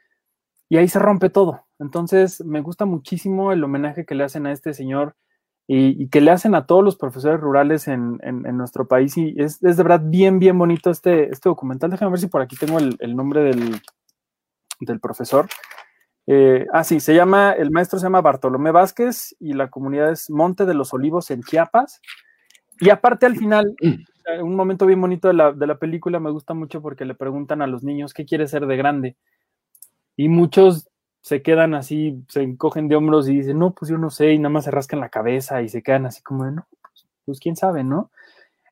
[0.69, 1.65] Y ahí se rompe todo.
[1.79, 5.15] Entonces, me gusta muchísimo el homenaje que le hacen a este señor
[5.69, 8.19] y, que le hacen a todos los profesores rurales en,
[8.57, 9.17] nuestro país.
[9.17, 11.93] Y es, de verdad bien, bien bonito este, este documental.
[11.93, 13.81] Déjame ver si por aquí tengo el, nombre del,
[14.81, 15.47] del profesor.
[16.27, 20.31] Eh, ah, sí, se llama, el maestro se llama Bartolomé Vázquez y la comunidad es
[20.31, 22.01] Monte de los Olivos en Chiapas.
[22.81, 23.75] Y aparte al final,
[24.43, 27.63] un momento bien bonito de la, de la película me gusta mucho porque le preguntan
[27.63, 29.17] a los niños qué quiere ser de grande.
[30.17, 30.89] Y muchos
[31.23, 34.39] se quedan así, se encogen de hombros y dicen, no, pues yo no sé, y
[34.39, 37.55] nada más se rascan la cabeza y se quedan así como, no, pues, pues, quién
[37.55, 38.11] sabe, ¿no?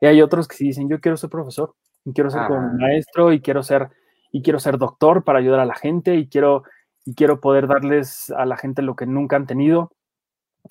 [0.00, 3.32] Y hay otros que sí dicen, yo quiero ser profesor, y quiero ser como maestro,
[3.32, 3.90] y quiero ser,
[4.32, 6.64] y quiero ser doctor para ayudar a la gente, y quiero,
[7.04, 9.92] y quiero poder darles a la gente lo que nunca han tenido.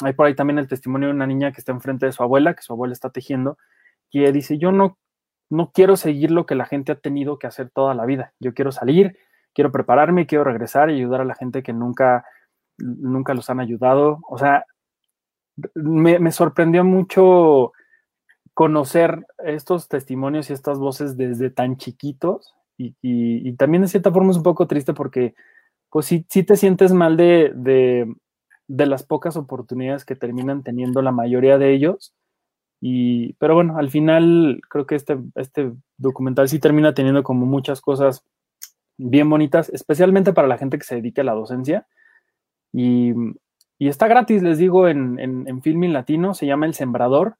[0.04, 2.54] Hay por ahí también el testimonio de una niña que está enfrente de su abuela,
[2.54, 3.58] que su abuela está tejiendo,
[4.12, 4.98] y dice, yo no,
[5.50, 8.54] no quiero seguir lo que la gente ha tenido que hacer toda la vida, yo
[8.54, 9.18] quiero salir,
[9.54, 12.26] quiero prepararme, quiero regresar y ayudar a la gente que nunca,
[12.78, 14.20] nunca los han ayudado.
[14.30, 14.66] O sea,
[15.74, 17.74] me, sorprendió mucho
[18.54, 24.38] conocer estos testimonios y estas voces desde tan chiquitos y, también de cierta forma es
[24.38, 25.36] un poco triste porque
[25.90, 31.58] pues sí, te sientes mal de, de, las pocas oportunidades que terminan teniendo la mayoría
[31.58, 32.14] de ellos.
[32.82, 37.82] Y, pero bueno, al final creo que este, este documental sí termina teniendo como muchas
[37.82, 38.24] cosas
[38.98, 41.88] bien bonitas, especialmente para la gente que se dedique a la docencia.
[42.72, 43.14] Y,
[43.80, 47.38] está gratis, les digo, en, en, Filming Latino, se llama El Sembrador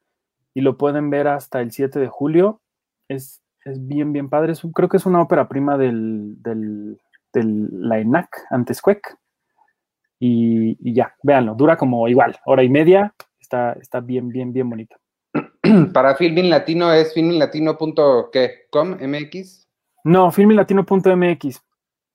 [0.54, 2.60] y lo pueden ver hasta el 7 de julio.
[3.08, 4.54] Es, bien, bien padre.
[4.74, 6.98] creo que es una ópera prima del, del,
[7.34, 9.16] la ENAC, antes Cuec.
[10.18, 14.68] Y, y, ya, véanlo, dura como igual, hora y media, está, está bien, bien, bien
[14.68, 14.96] bonito.
[15.94, 19.68] Para Filming Latino es filminglatino.com, MX.
[20.04, 21.62] No, filminlatino.mx.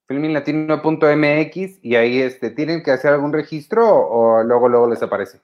[0.07, 5.41] Filminlatino.mx y ahí este, ¿tienen que hacer algún registro o, luego luego les aparece?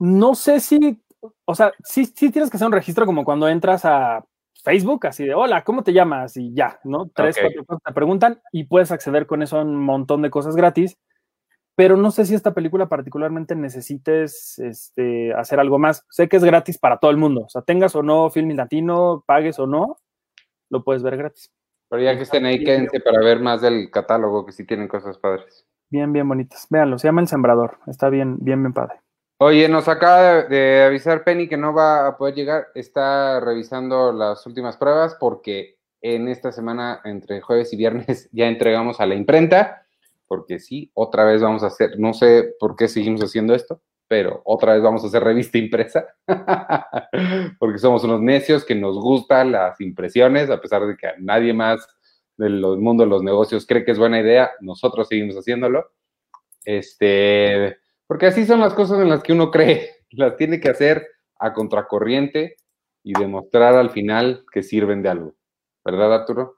[0.00, 1.00] No sé si,
[1.44, 4.24] o sea, sí, sí tienes que hacer un registro como cuando entras a
[4.64, 6.38] Facebook, así de, hola, ¿cómo te llamas?
[6.38, 7.10] Y ya, ¿no?
[7.14, 10.56] Tres, cuatro cosas te preguntan y puedes acceder con eso a un montón de cosas
[10.56, 10.98] gratis.
[11.76, 16.06] Pero no sé si esta película particularmente necesites este, hacer algo más.
[16.08, 17.42] Sé que es gratis para todo el mundo.
[17.42, 19.98] O sea, tengas o no Film Latino, pagues o no,
[20.70, 21.52] lo puedes ver gratis.
[21.90, 25.18] Pero ya que estén ahí, quédense para ver más del catálogo, que sí tienen cosas
[25.18, 25.66] padres.
[25.90, 26.66] Bien, bien bonitas.
[26.70, 27.80] Véanlo, se llama El Sembrador.
[27.86, 29.03] Está bien, bien, bien padre.
[29.46, 32.68] Oye, nos acaba de avisar Penny que no va a poder llegar.
[32.74, 39.02] Está revisando las últimas pruebas porque en esta semana, entre jueves y viernes, ya entregamos
[39.02, 39.86] a la imprenta.
[40.26, 44.40] Porque sí, otra vez vamos a hacer, no sé por qué seguimos haciendo esto, pero
[44.46, 46.06] otra vez vamos a hacer revista impresa,
[47.58, 51.86] porque somos unos necios que nos gustan las impresiones, a pesar de que nadie más
[52.38, 55.92] del mundo de los negocios cree que es buena idea, nosotros seguimos haciéndolo.
[56.64, 57.83] Este,
[58.14, 61.04] porque así son las cosas en las que uno cree, las tiene que hacer
[61.36, 62.58] a contracorriente
[63.02, 65.34] y demostrar al final que sirven de algo.
[65.84, 66.54] ¿Verdad, Arturo?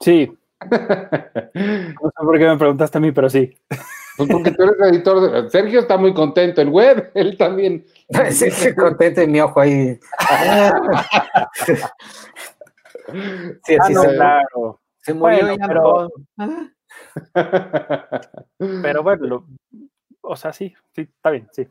[0.00, 0.32] Sí.
[0.70, 3.54] no sé por qué me preguntaste a mí, pero sí.
[4.16, 5.50] Pues porque tú eres editor.
[5.50, 7.84] Sergio está muy contento, el web, él también.
[8.30, 10.00] Sí, sí, contento en mi ojo ahí.
[13.66, 14.80] sí, así ah, claro.
[15.02, 16.08] Se murió pero...
[18.58, 19.46] pero bueno,
[20.22, 21.66] o sea, sí, sí, está bien, sí.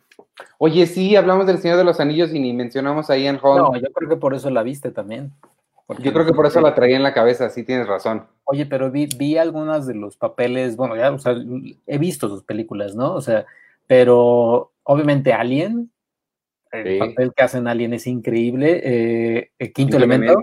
[0.57, 3.57] Oye, sí, hablamos del Señor de los Anillos y ni mencionamos ahí en Hall.
[3.57, 5.31] No, yo creo que por eso la viste también.
[5.97, 8.27] Yo creo que por eso la traía en la cabeza, sí tienes razón.
[8.43, 11.35] Oye, pero vi, vi algunas de los papeles, bueno, ya, o sea,
[11.87, 13.15] he visto sus películas, ¿no?
[13.15, 13.45] O sea,
[13.87, 15.91] pero obviamente Alien,
[16.71, 18.81] el papel que hacen Alien es increíble.
[18.83, 20.39] Eh, el quinto, elemento,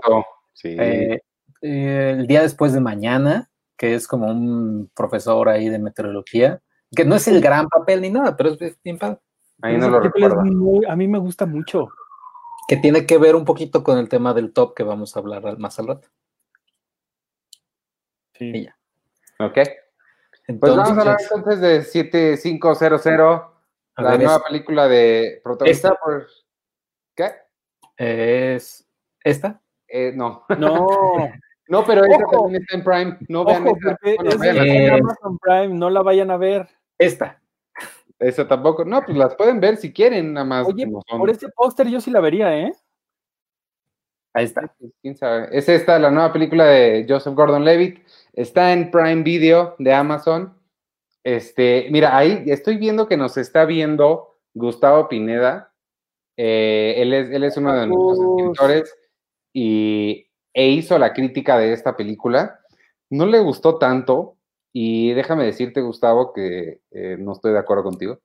[0.53, 0.75] sí.
[0.77, 1.21] Eh,
[1.61, 6.61] el día después de mañana, que es como un profesor ahí de meteorología,
[6.95, 9.19] que no es el gran papel ni nada, pero es bien padre.
[9.61, 10.41] Ahí no lo recuerdo.
[10.87, 11.89] a mí me gusta mucho
[12.67, 15.57] que tiene que ver un poquito con el tema del top que vamos a hablar
[15.57, 16.09] más al rato.
[18.33, 18.65] Sí.
[18.65, 18.77] ya.
[19.39, 19.57] Ok.
[20.47, 22.81] Entonces, pues vamos a hablar entonces de 7500,
[23.97, 26.27] la nueva película de protagonista por...
[27.15, 27.31] ¿Qué?
[27.97, 28.87] Es
[29.23, 29.61] esta.
[29.87, 30.45] Eh, no.
[30.57, 30.87] No.
[31.69, 33.17] no, pero esta también está en Prime.
[33.27, 33.97] No vean esta.
[34.63, 36.67] en Amazon Prime, no la vayan a ver.
[36.97, 37.41] Esta.
[38.19, 38.83] Eso tampoco.
[38.83, 40.67] No, pues las pueden ver si quieren, nada más.
[40.67, 42.73] Oye, por ese póster yo sí la vería, ¿eh?
[44.33, 44.73] Ahí está.
[45.01, 45.49] ¿Quién sabe?
[45.51, 47.99] Es esta, la nueva película de Joseph Gordon-Levitt.
[48.33, 50.55] Está en Prime Video de Amazon.
[51.23, 55.73] Este, mira, ahí estoy viendo que nos está viendo Gustavo Pineda.
[56.37, 58.95] Eh, él, es, él es uno de nuestros escritores
[59.53, 60.26] y,
[60.57, 62.59] e hizo la crítica de esta película.
[63.11, 64.37] No le gustó tanto,
[64.73, 68.21] y déjame decirte, Gustavo, que eh, no estoy de acuerdo contigo.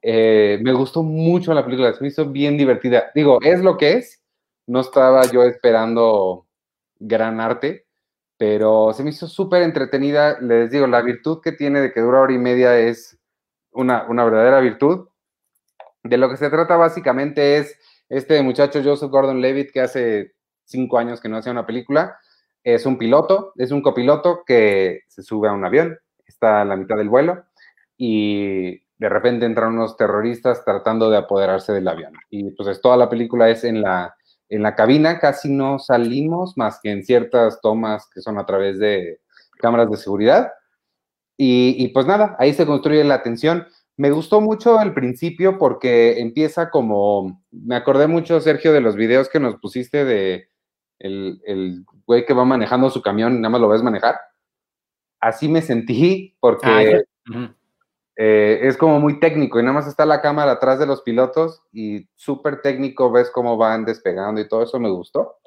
[0.00, 3.10] Eh, me gustó mucho la película, se me hizo bien divertida.
[3.16, 4.22] Digo, es lo que es.
[4.68, 6.46] No estaba yo esperando
[7.00, 7.84] gran arte,
[8.36, 10.40] pero se me hizo súper entretenida.
[10.40, 13.18] Les digo, la virtud que tiene de que dura hora y media es
[13.72, 15.08] una, una verdadera virtud.
[16.04, 17.76] De lo que se trata básicamente es
[18.08, 20.39] este muchacho Joseph Gordon-Levitt que hace
[20.70, 22.18] cinco años que no hacía una película.
[22.62, 26.76] Es un piloto, es un copiloto que se sube a un avión, está a la
[26.76, 27.44] mitad del vuelo
[27.96, 32.12] y de repente entran unos terroristas tratando de apoderarse del avión.
[32.28, 34.14] Y pues toda la película es en la,
[34.50, 38.78] en la cabina, casi no salimos más que en ciertas tomas que son a través
[38.78, 39.20] de
[39.58, 40.52] cámaras de seguridad.
[41.38, 43.66] Y, y pues nada, ahí se construye la tensión.
[43.96, 49.30] Me gustó mucho el principio porque empieza como, me acordé mucho, Sergio, de los videos
[49.30, 50.49] que nos pusiste de
[51.00, 54.16] el, el güey que va manejando su camión y nada más lo ves manejar.
[55.18, 57.44] Así me sentí porque ah,
[58.16, 61.62] eh, es como muy técnico y nada más está la cámara atrás de los pilotos
[61.72, 65.38] y súper técnico, ves cómo van despegando y todo eso me gustó.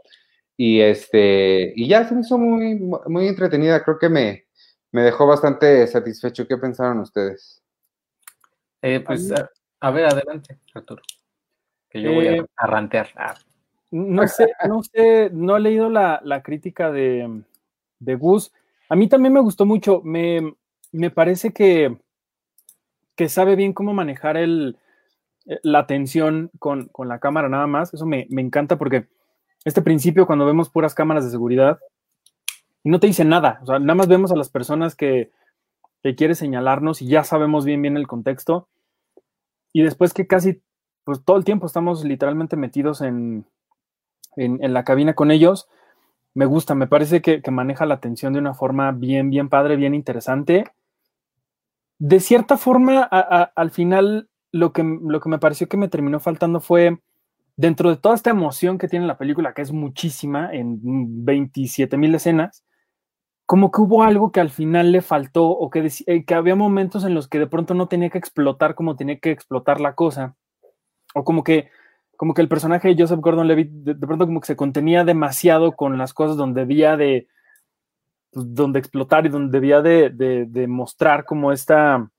[0.57, 2.75] Y este, y ya se me hizo muy,
[3.07, 4.45] muy entretenida, creo que me,
[4.91, 6.47] me dejó bastante satisfecho.
[6.47, 7.61] ¿Qué pensaron ustedes?
[8.81, 9.31] Eh, pues,
[9.79, 11.01] a, ver, adelante, Arturo.
[11.89, 13.09] Que yo voy a, eh, rantear.
[13.15, 13.35] Ah.
[13.93, 17.43] No sé, no sé, no he leído la, crítica de,
[17.99, 18.51] de, Gus.
[18.89, 20.01] A mí también me gustó mucho.
[20.03, 20.55] Me,
[21.13, 21.95] parece que,
[23.15, 24.79] que sabe bien cómo manejar el,
[25.45, 27.93] eh, la atención con, la cámara nada más.
[27.93, 29.05] Eso me, me, encanta porque
[29.63, 31.77] este principio, cuando vemos puras cámaras de seguridad,
[32.83, 33.59] no te dice nada.
[33.61, 35.29] O sea, nada más vemos a las personas que,
[36.01, 38.67] que quiere señalarnos y ya sabemos bien bien el contexto.
[39.71, 40.63] Y después que casi,
[41.03, 43.45] pues todo el tiempo estamos literalmente metidos en,
[44.35, 45.67] en, la cabina con ellos,
[46.33, 49.93] me gusta, me parece que, maneja la atención de una forma bien, bien padre, bien
[49.93, 50.65] interesante.
[51.99, 56.59] De cierta forma, al final, lo que, lo que me pareció que me terminó faltando
[56.59, 56.99] fue,
[57.55, 60.79] dentro de toda esta emoción que tiene la película, que es muchísima, en
[61.23, 62.63] 27 mil escenas,
[63.45, 67.03] como que hubo algo que al final le faltó o que, eh, que había momentos
[67.03, 70.35] en los que de pronto no tenía que explotar como tenía que explotar la cosa.
[71.13, 71.69] O como que,
[72.17, 75.97] como que el personaje de Joseph Gordon-Levitt de, pronto como que se contenía demasiado con
[75.97, 77.27] las cosas donde debía de,
[78.31, 82.09] pues, donde explotar y donde debía de, de, mostrar como esta,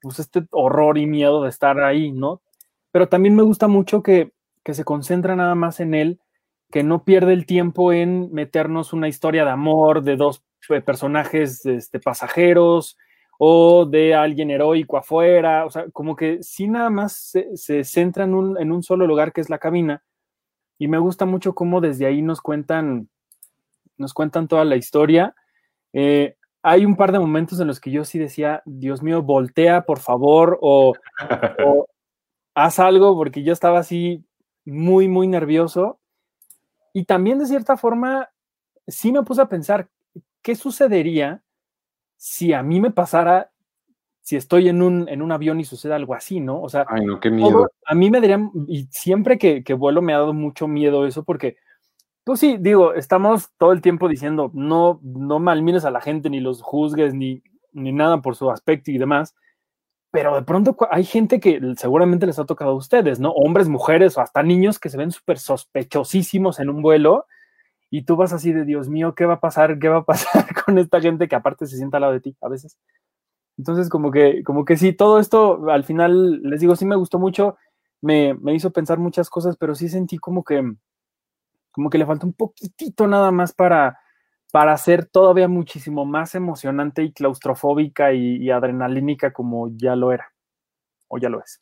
[0.00, 2.42] pues este horror y miedo de estar ahí, ¿no?
[2.92, 6.20] Pero también me gusta mucho que, que se concentra nada más en él
[6.70, 11.64] que no pierde el tiempo en meternos una historia de amor de dos eh, personajes
[11.64, 12.98] este, pasajeros
[13.38, 18.34] o de alguien heroico afuera, o sea, como que sí nada más se, centra en
[18.34, 20.02] un, solo lugar que es la cabina
[20.76, 23.08] y me gusta mucho cómo desde ahí nos cuentan,
[23.96, 25.34] nos cuentan toda la historia.
[25.92, 29.82] Eh, hay un par de momentos en los que yo sí decía, Dios mío, voltea
[29.86, 30.94] por favor o,
[31.64, 31.86] o
[32.54, 34.24] haz algo porque yo estaba así
[34.64, 36.00] muy, muy nervioso
[36.92, 38.30] y también de cierta forma,
[38.88, 39.88] sí me puse a pensar,
[40.42, 41.42] ¿qué sucedería
[42.18, 43.50] si a mí me pasara,
[44.20, 46.60] si estoy en un, en un avión y sucede algo así, ¿no?
[46.60, 47.70] O sea, Ay, no, qué miedo.
[47.86, 51.24] a mí me daría, y siempre que, que vuelo me ha dado mucho miedo eso,
[51.24, 51.56] porque,
[52.24, 56.40] pues sí, digo, estamos todo el tiempo diciendo, no, no malmires a la gente, ni
[56.40, 59.34] los juzgues, ni, ni nada por su aspecto y demás,
[60.10, 63.30] pero de pronto hay gente que seguramente les ha tocado a ustedes, ¿no?
[63.30, 67.26] Hombres, mujeres o hasta niños que se ven súper sospechosísimos en un vuelo
[67.90, 69.78] y tú vas así de Dios mío, ¿qué va a pasar?
[69.78, 72.36] ¿Qué va a pasar con esta gente que aparte se sienta al lado de ti
[72.40, 72.76] a veces?
[73.56, 77.18] Entonces, como que, como que sí, todo esto al final, les digo, sí me gustó
[77.18, 77.56] mucho,
[78.00, 80.62] me, me hizo pensar muchas cosas, pero sí sentí como que,
[81.72, 83.98] como que le falta un poquitito nada más para,
[84.52, 90.32] para ser todavía muchísimo más emocionante y claustrofóbica y, adrenalínica como ya lo era,
[91.08, 91.58] o ya lo es.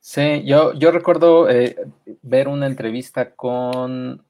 [0.00, 1.76] Sí, yo, yo recuerdo eh,
[2.22, 4.24] ver una entrevista con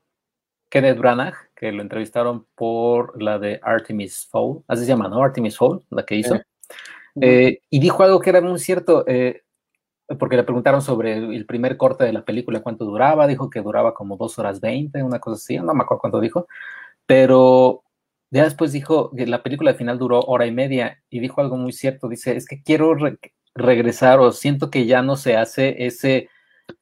[0.69, 5.23] Kenneth Branagh, que lo entrevistaron por la de Artemis Fowl, así se llama, ¿no?
[5.23, 6.41] Artemis Fowl, la que hizo.
[7.21, 9.43] Eh, y dijo algo que era muy cierto, eh,
[10.19, 13.95] porque le preguntaron sobre el primer corte de la película, cuánto duraba, dijo que duraba
[13.95, 16.47] como dos horas veinte, una cosa así, no me acuerdo cuánto dijo,
[17.07, 17.83] pero
[18.31, 21.57] ya después dijo que la película al final duró hora y media y dijo algo
[21.57, 22.09] muy cierto.
[22.09, 22.95] Dice, es que quiero
[23.55, 26.29] regresar o siento que ya no se hace ese,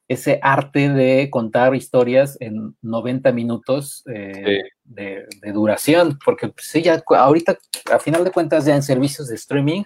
[0.07, 7.03] ese arte de contar historias en 90 minutos eh, de, duración, porque pues, sí, ya
[7.07, 7.57] ahorita,
[7.91, 9.83] a final de cuentas, ya en servicios de streaming,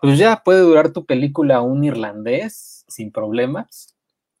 [0.00, 3.94] pues ya puede durar tu película un irlandés sin problemas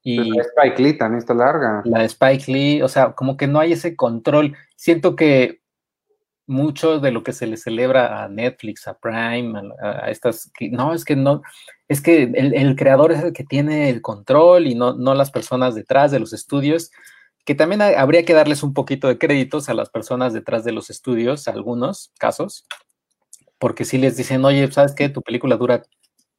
[0.04, 1.80] y la Spike Lee también está larga.
[1.86, 4.54] La de Spike Lee, o sea, como que no hay ese control.
[4.76, 5.62] Siento que
[6.46, 11.04] mucho de lo que se le celebra a Netflix, a Prime, a, estas, no, es
[11.04, 11.42] que no,
[11.88, 15.74] es que el, creador es el que tiene el control y no, no las personas
[15.74, 16.90] detrás de los estudios.
[17.44, 20.90] que también habría que darles un poquito de créditos a las personas detrás de los
[20.90, 22.66] estudios, algunos casos,
[23.58, 25.08] porque si les dicen, oye, ¿sabes qué?
[25.08, 25.82] Tu película dura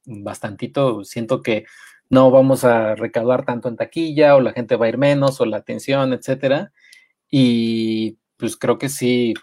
[0.04, 1.66] bastantito, siento que
[2.08, 5.46] no vamos a recaudar tanto en taquilla o la gente va a ir menos o
[5.46, 6.72] la atención, etcétera.
[7.30, 9.34] Y pues creo que sí,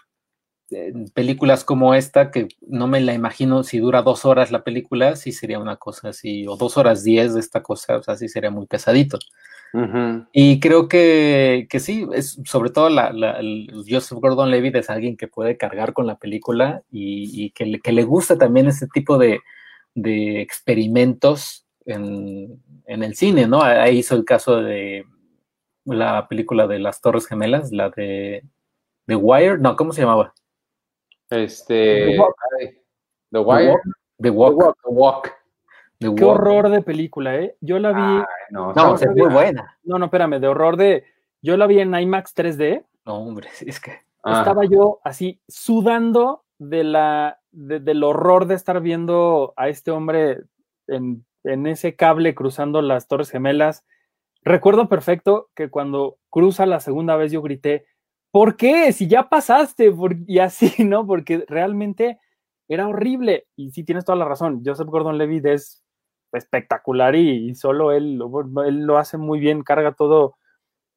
[1.14, 5.32] películas como esta, que no me la imagino si dura dos horas la película, sí
[5.32, 8.50] sería una cosa así, o dos horas diez de esta cosa, o sea, sí sería
[8.50, 9.18] muy pesadito.
[10.32, 13.12] Y creo que, que, sí, es, sobre todo la,
[13.88, 17.90] Joseph Gordon Levitt es alguien que puede cargar con la película y, que, le, que,
[17.90, 19.40] le, gusta también ese tipo de,
[19.96, 23.62] de experimentos en, en, el cine, ¿no?
[23.62, 25.06] Ahí hizo el caso de
[25.84, 28.44] la película de las Torres Gemelas, la de
[29.06, 30.34] The Wire, no, ¿cómo se llamaba?
[31.30, 32.06] Este.
[32.06, 32.36] The Walk.
[33.30, 33.76] The Wire.
[34.18, 34.76] The Walk.
[34.84, 35.32] The Walk.
[35.98, 37.56] Qué horror de película, ¿eh?
[37.60, 38.24] Yo la vi.
[38.50, 39.78] no, no es muy buena.
[39.84, 41.04] No, no, espérame, de horror de.
[41.40, 42.84] Yo la vi en IMAX 3D.
[43.06, 44.00] No, hombre, es que.
[44.22, 44.38] Ah.
[44.38, 50.44] Estaba yo así sudando de la, del horror de estar viendo a este hombre
[50.86, 53.84] en, en ese cable cruzando las Torres Gemelas.
[54.42, 57.86] Recuerdo perfecto que cuando cruza la segunda vez yo grité,
[58.34, 58.92] ¿por qué?
[58.92, 59.94] Si ya pasaste,
[60.26, 61.06] y así, ¿no?
[61.06, 62.18] Porque realmente
[62.68, 63.46] era horrible.
[63.54, 64.62] Y sí, tienes toda la razón.
[64.66, 65.84] Joseph Gordon Levitt es
[66.32, 68.20] espectacular y, solo él,
[68.66, 70.36] él lo hace muy bien, carga todo,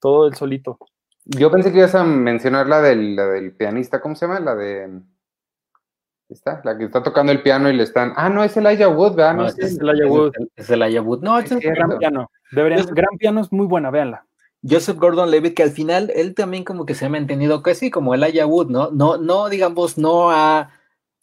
[0.01, 0.79] todo el solito.
[1.25, 4.39] Yo pensé que ibas a mencionar la del, del pianista, ¿cómo se llama?
[4.39, 4.99] La de.
[6.29, 6.61] ¿Está?
[6.63, 8.13] La que está tocando el piano y le están.
[8.15, 9.35] Ah, no, es el Aya Wood, ¿verdad?
[9.35, 10.31] No, es, el Aya Wood.
[10.55, 11.21] Es el Aya Wood.
[11.21, 12.31] No, es el gran piano.
[12.51, 14.26] Deberían, gran piano es muy buena, véanla.
[14.69, 18.23] Joseph Gordon-Levitt, que al final él también como que se ha mantenido casi como el
[18.23, 18.91] Aya Wood, ¿no?
[18.91, 20.71] No, no, digamos, no ha,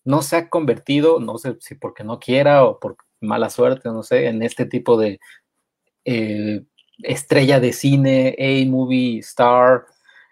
[0.05, 4.03] no se ha convertido, no sé si porque no quiera o por mala suerte, no
[4.03, 5.21] sé, en este tipo de
[6.05, 6.63] eh,
[7.03, 9.87] estrella de cine, A-movie star,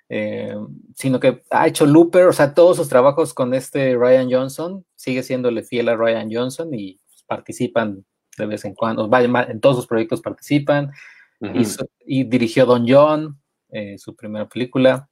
[0.08, 0.54] eh,
[0.94, 5.22] sino que ha hecho Looper, o sea, todos sus trabajos con este Ryan Johnson, sigue
[5.22, 8.04] siéndole fiel a Ryan Johnson y participan
[8.38, 10.92] de vez en cuando, en todos sus proyectos participan
[12.06, 13.40] y, dirigió Don John,
[13.70, 15.08] eh, su primera película.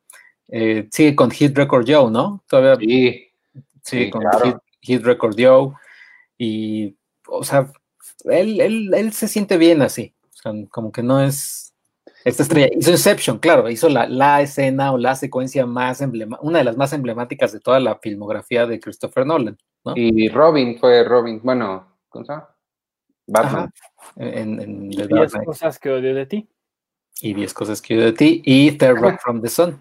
[0.49, 2.43] Eh, sigue con Hit Record Joe, ¿no?
[2.49, 3.29] Todavía sí,
[3.83, 4.23] sigue con
[4.81, 5.75] Hit, Record Joe.
[6.37, 6.97] Y,
[7.29, 7.71] o sea,
[8.25, 10.15] él, él, él, se siente bien así.
[10.25, 11.75] O sea, como que no es
[12.25, 12.69] esta estrella.
[12.77, 16.77] Hizo Inception, claro, hizo la, la escena o la secuencia más emblemática, una de las
[16.77, 19.57] más emblemáticas de toda la filmografía de Christopher Nolan.
[19.85, 19.95] ¿no?
[19.97, 22.50] Y Robin fue Robin, bueno, ¿cómo se llama?
[23.31, 23.73] Batman.
[24.17, 26.49] En, en The 10 cosas que odio de ti.
[27.23, 28.43] Y 10 cosas que odio de ti.
[28.45, 29.81] Y Third Rock from the Sun.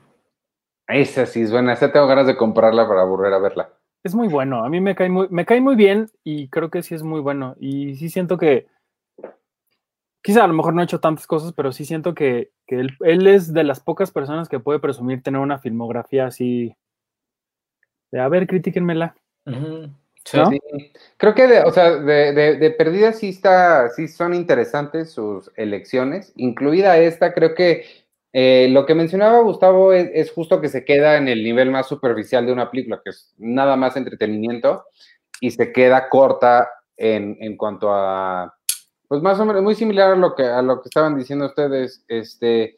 [0.88, 1.74] Esa sí es buena.
[1.74, 3.70] Esa tengo ganas de comprarla para aburrir a verla.
[4.04, 4.64] Es muy bueno.
[4.64, 7.22] A mí me cae muy, me cae muy bien y creo que sí es muy
[7.22, 7.56] bueno.
[7.60, 8.68] Y sí siento que.
[10.22, 12.98] Quizá a lo mejor no ha hecho tantas cosas, pero sí siento que, que él,
[13.02, 16.76] él, es de las pocas personas que puede presumir tener una filmografía así.
[18.12, 19.16] De, a ver, critíquenmela.
[21.18, 26.34] Creo que, de, o sea, de, de, perdida sí está, sí son interesantes sus elecciones,
[26.36, 27.86] incluida esta, creo que
[28.32, 32.46] eh, lo que mencionaba Gustavo es, justo que se queda en el nivel más superficial
[32.46, 34.86] de una película, que es nada más entretenimiento,
[35.42, 38.54] y se queda corta en, en cuanto a,
[39.08, 42.06] pues más o menos, muy similar a lo que, a lo que estaban diciendo ustedes,
[42.08, 42.78] este,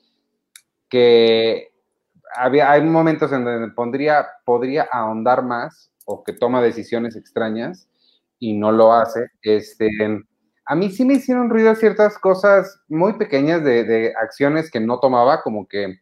[0.89, 1.71] que
[2.35, 7.87] había, hay momentos en donde pondría, podría ahondar más o que toma decisiones extrañas
[8.39, 9.27] y no lo hace.
[9.41, 9.89] Este,
[10.65, 15.41] a mí sí me hicieron ruido ciertas cosas muy pequeñas de, acciones que no tomaba,
[15.41, 15.99] como que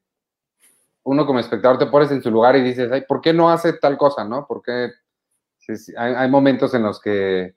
[1.03, 3.73] uno como espectador te pones en su lugar y dices, ay, ¿por qué no hace
[3.73, 4.45] tal cosa, no?
[4.47, 4.91] Porque
[5.97, 7.55] hay, momentos en los que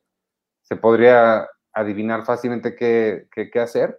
[0.62, 3.98] se podría adivinar fácilmente qué, qué, hacer.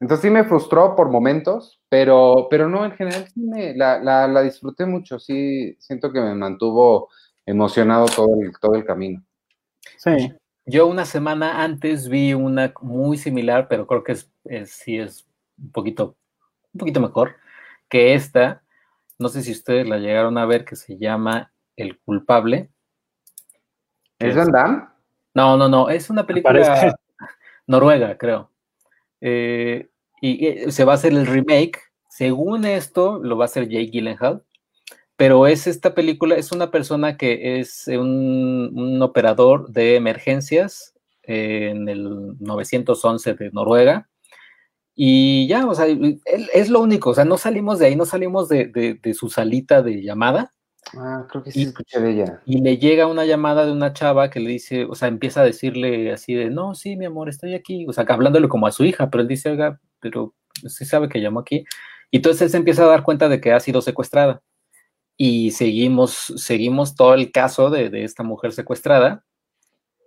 [0.00, 4.26] Entonces sí me frustró por momentos, pero, pero no, en general sí me, la, la,
[4.26, 7.10] la disfruté mucho, sí siento que me mantuvo
[7.50, 9.22] emocionado todo el, todo el camino.
[9.98, 10.32] Sí.
[10.64, 14.30] Yo una semana antes vi una muy similar, pero creo que es,
[14.66, 15.26] sí es
[15.58, 16.16] un poquito,
[16.72, 17.36] un poquito mejor
[17.88, 18.62] que esta.
[19.18, 22.70] No sé si ustedes la llegaron a ver, que se llama El culpable.
[24.18, 24.82] ¿Es Van Damme?
[25.34, 26.94] No, no, no, es una película
[27.66, 28.50] noruega, creo.
[29.20, 29.88] Eh,
[30.20, 31.80] y, y, se va a hacer el remake.
[32.08, 34.44] Según esto, lo va a hacer Jake Gyllenhaal
[35.20, 40.94] pero es esta película, es una persona que es un, operador de emergencias
[41.24, 44.08] en el 911 de Noruega.
[44.94, 45.88] Y ya, o sea,
[46.54, 50.02] es lo único, o sea, no salimos de ahí, no salimos de, su salita de
[50.02, 50.54] llamada.
[50.96, 52.40] Ah, creo que sí escuché de ella.
[52.46, 55.44] Y le llega una llamada de una chava que le dice, o sea, empieza a
[55.44, 58.86] decirle así de, no, sí, mi amor, estoy aquí, o sea, hablándole como a su
[58.86, 60.32] hija, pero él dice, oiga, pero
[60.66, 61.66] sí sabe que llamó aquí
[62.10, 64.40] Y entonces él se empieza a dar cuenta de que ha sido secuestrada.
[65.22, 69.22] Y seguimos, seguimos todo el caso de, de esta mujer secuestrada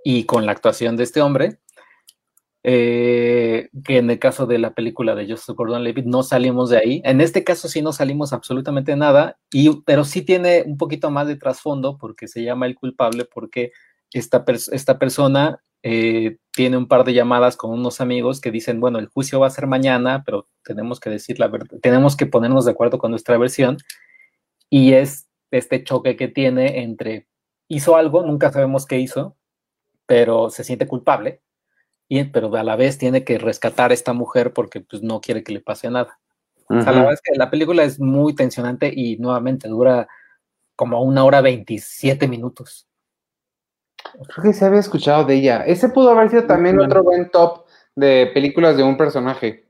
[0.03, 1.59] y con la actuación de este hombre.
[2.63, 7.01] Eh, que en el caso de la película de Joseph Gordon-Levitt no salimos de ahí.
[7.05, 11.27] En este caso sí no salimos absolutamente nada, y, pero sí tiene un poquito más
[11.27, 13.71] de trasfondo porque se llama el culpable porque
[14.13, 18.97] esta, esta persona eh, tiene un par de llamadas con unos amigos que dicen, bueno,
[18.97, 22.65] el juicio va a ser mañana, pero tenemos que decir la verdad, tenemos que ponernos
[22.65, 23.77] de acuerdo con nuestra versión,
[24.73, 27.27] y es este choque que tiene entre
[27.67, 29.37] hizo algo, nunca sabemos qué hizo,
[30.07, 31.43] pero se siente culpable,
[32.09, 35.43] y, pero a la vez tiene que rescatar a esta mujer porque pues, no quiere
[35.43, 36.19] que le pase nada.
[36.69, 40.07] O sea, la verdad es que la película es muy tensionante y nuevamente dura
[40.75, 42.87] como una hora 27 minutos.
[44.27, 45.63] Creo que se había escuchado de ella.
[45.67, 47.65] Ese pudo haber sido también otro buen top
[47.95, 49.67] de películas de un personaje.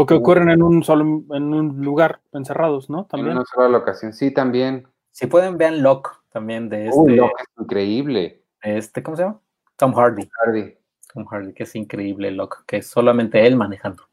[0.00, 3.06] O que ocurren en un solo en un lugar, encerrados, ¿no?
[3.06, 3.32] También.
[3.32, 4.86] En una sola locación, sí, también.
[5.10, 6.98] Si pueden, vean Locke también de este.
[7.00, 8.44] Uy, Locke es increíble.
[8.62, 9.40] Este, ¿cómo se llama?
[9.76, 10.28] Tom Hardy.
[10.40, 10.76] Hardy.
[11.12, 14.04] Tom Hardy, que es increíble Locke, que es solamente él manejando.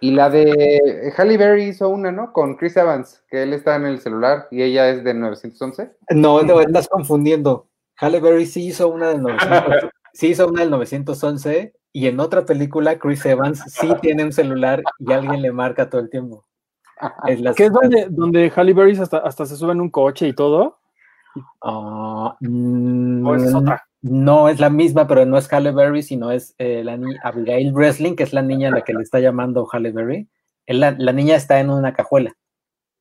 [0.00, 2.32] Y la de Halle Berry hizo una, ¿no?
[2.32, 5.90] Con Chris Evans, que él está en el celular y ella es de 911.
[6.10, 7.68] No, no, estás confundiendo.
[8.00, 12.44] Halle Berry sí hizo una del 911, sí hizo una del 911 y en otra
[12.44, 16.44] película Chris Evans sí tiene un celular y alguien le marca todo el tiempo.
[17.26, 20.32] Es ¿Qué es donde, donde Halle Berry hasta, hasta se sube en un coche y
[20.32, 20.80] todo?
[21.62, 22.30] Uh,
[23.24, 23.84] ¿O es otra?
[24.02, 27.72] No es la misma, pero no es Halle Berry, sino es eh, la niña Abigail
[27.72, 30.28] Wrestling, que es la niña a la que le está llamando Halle Berry.
[30.66, 32.34] La, la, niña está en una cajuela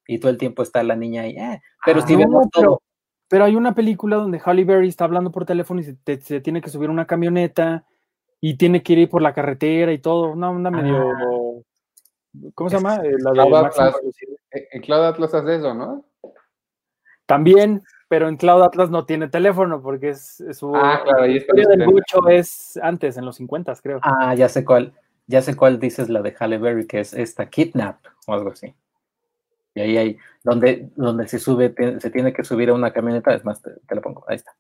[0.06, 1.36] y todo el tiempo está la niña ahí.
[1.36, 2.82] Eh, pero si vemos todo.
[3.28, 6.70] Pero hay una película donde Halle Berry está hablando por teléfono y se, tiene que
[6.70, 7.86] subir una camioneta
[8.46, 10.34] y tiene que ir por la carretera y todo.
[10.34, 11.12] Una onda medio.
[11.12, 11.62] Ah.
[12.54, 12.98] ¿Cómo se llama?
[12.98, 13.96] Eh, la de Cloud Atlas.
[14.52, 16.04] En Cloud Atlas hace eso, ¿no?
[17.26, 21.68] También, pero en Cloud Atlas no tiene teléfono porque es, su ah, claro, la historia
[21.70, 24.02] del bucho es antes, en los 50, creo.
[24.02, 24.92] Ah, ya sé cuál,
[25.26, 28.76] ya sé cuál dices la de Halle Berry, que es esta Kidnap o algo así.
[29.74, 33.46] Y ahí hay, donde, donde se sube, se tiene que subir a una camioneta, es
[33.46, 34.52] más, te, lo pongo, ahí está.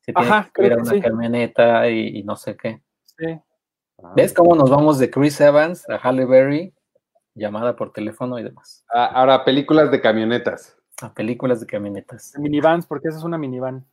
[0.00, 2.82] Se tiene Ajá, que subir a una camioneta y, no sé qué.
[3.18, 3.40] Sí.
[4.14, 6.74] ¿Ves cómo nos vamos de Chris Evans a Halle Berry,
[7.34, 8.84] llamada por teléfono y demás?
[8.92, 10.76] Ah, ahora, películas de camionetas.
[11.00, 12.34] A películas de camionetas.
[12.38, 13.84] minivans, porque esa es una minivan.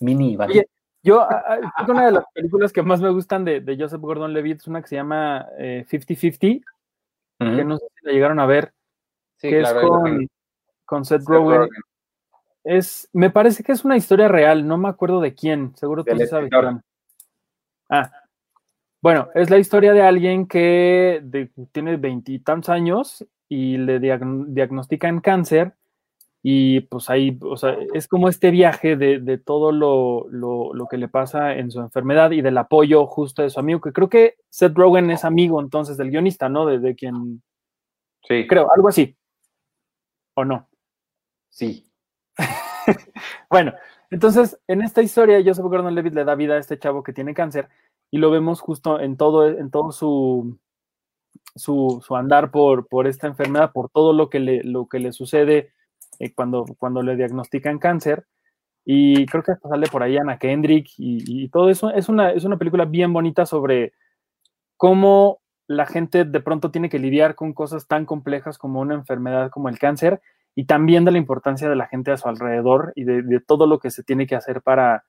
[0.00, 0.50] Minivan.
[1.02, 1.26] yo,
[1.88, 4.96] una de las películas que más me gustan de, Joseph Gordon-Levitt es una que se
[4.96, 6.64] llama 50-50,
[7.40, 8.72] eh, que no sé si la llegaron a ver,
[9.38, 9.74] que es
[10.86, 11.68] con, Seth, Rogen.
[12.64, 16.16] Es, me parece que es una historia real, no me acuerdo de quién, seguro tú
[16.26, 16.50] sabes.
[17.88, 18.10] Ah,
[19.02, 21.22] bueno, es la historia de alguien que
[21.72, 25.74] tiene veintitantos años y le diagnostican cáncer
[26.46, 31.08] y pues ahí, o sea, es como este viaje de, todo lo, lo, que le
[31.08, 34.76] pasa en su enfermedad y del apoyo justo de su amigo, que creo que Seth
[34.76, 36.66] Rogen es amigo entonces del guionista, ¿no?
[36.66, 37.42] De, de quien...
[38.28, 38.46] Sí.
[38.46, 39.16] Creo, algo así.
[40.34, 40.68] ¿O no?
[41.48, 41.90] Sí.
[43.48, 43.72] bueno,
[44.10, 47.68] entonces en esta historia Joseph Gordon-Levitt le da vida a este chavo que tiene cáncer
[48.10, 50.58] y lo vemos justo en todo, en todo su,
[51.56, 55.72] su, andar por, por esta enfermedad, por todo lo que le, lo que le sucede
[56.18, 58.26] eh, cuando, cuando le diagnostican cáncer.
[58.84, 61.90] Y creo que hasta sale por ahí Ana Kendrick y, todo eso.
[61.90, 63.94] Es una, es una película bien bonita sobre
[64.76, 69.50] cómo la gente de pronto tiene que lidiar con cosas tan complejas como una enfermedad
[69.50, 70.20] como el cáncer
[70.54, 73.78] y también de la importancia de la gente a su alrededor y de, todo lo
[73.78, 75.04] que se tiene que hacer para,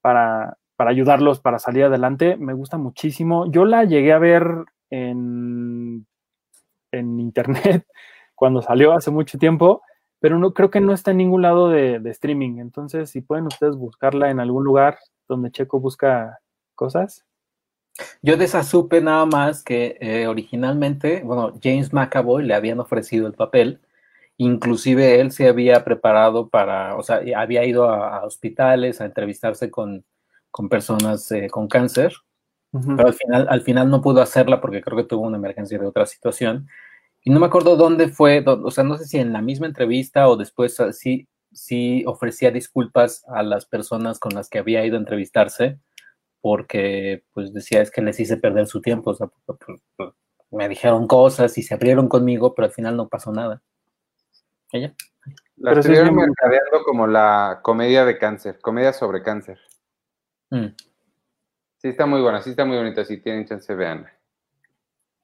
[0.00, 2.36] para, para, ayudarlos para salir adelante.
[2.36, 3.50] Me gusta muchísimo.
[3.50, 4.46] Yo la llegué a ver
[4.90, 6.06] en,
[6.92, 7.86] en internet
[8.34, 9.82] cuando salió hace mucho tiempo
[10.20, 12.58] pero no creo que no está en ningún lado de, streaming.
[12.58, 16.40] Entonces, si pueden ustedes buscarla en algún lugar donde Checo busca
[16.74, 17.24] cosas.
[18.22, 23.26] Yo de esa supe nada más que eh, originalmente, bueno, James McAvoy le habían ofrecido
[23.26, 23.80] el papel,
[24.38, 30.04] inclusive él se había preparado para, o sea, había ido a, hospitales a entrevistarse con,
[30.70, 32.14] personas eh, con cáncer,
[32.72, 35.86] pero al final, al final no pudo hacerla porque creo que tuvo una emergencia de
[35.86, 36.68] otra situación.
[37.22, 40.28] Y no me acuerdo dónde fue, o sea, no sé si en la misma entrevista
[40.28, 44.96] o después ah, sí, sí ofrecía disculpas a las personas con las que había ido
[44.96, 45.78] a entrevistarse,
[46.40, 49.28] porque pues decía es que les hice perder su tiempo, o sea,
[50.50, 53.62] me dijeron cosas y se abrieron conmigo, pero al final no pasó nada.
[54.72, 54.94] Ella.
[55.56, 59.58] La pero estuvieron mercadeando como la comedia de cáncer, comedia sobre cáncer.
[60.50, 60.66] Mm.
[61.78, 64.06] Sí, está muy buena, sí está muy bonita, si tienen chance, vean.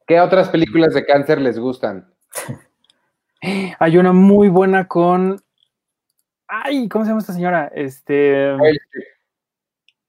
[0.07, 2.12] ¿Qué otras películas de cáncer les gustan?
[3.78, 5.43] Hay una muy buena con.
[6.49, 7.70] Ay, ¿cómo se llama esta señora?
[7.74, 8.57] Este.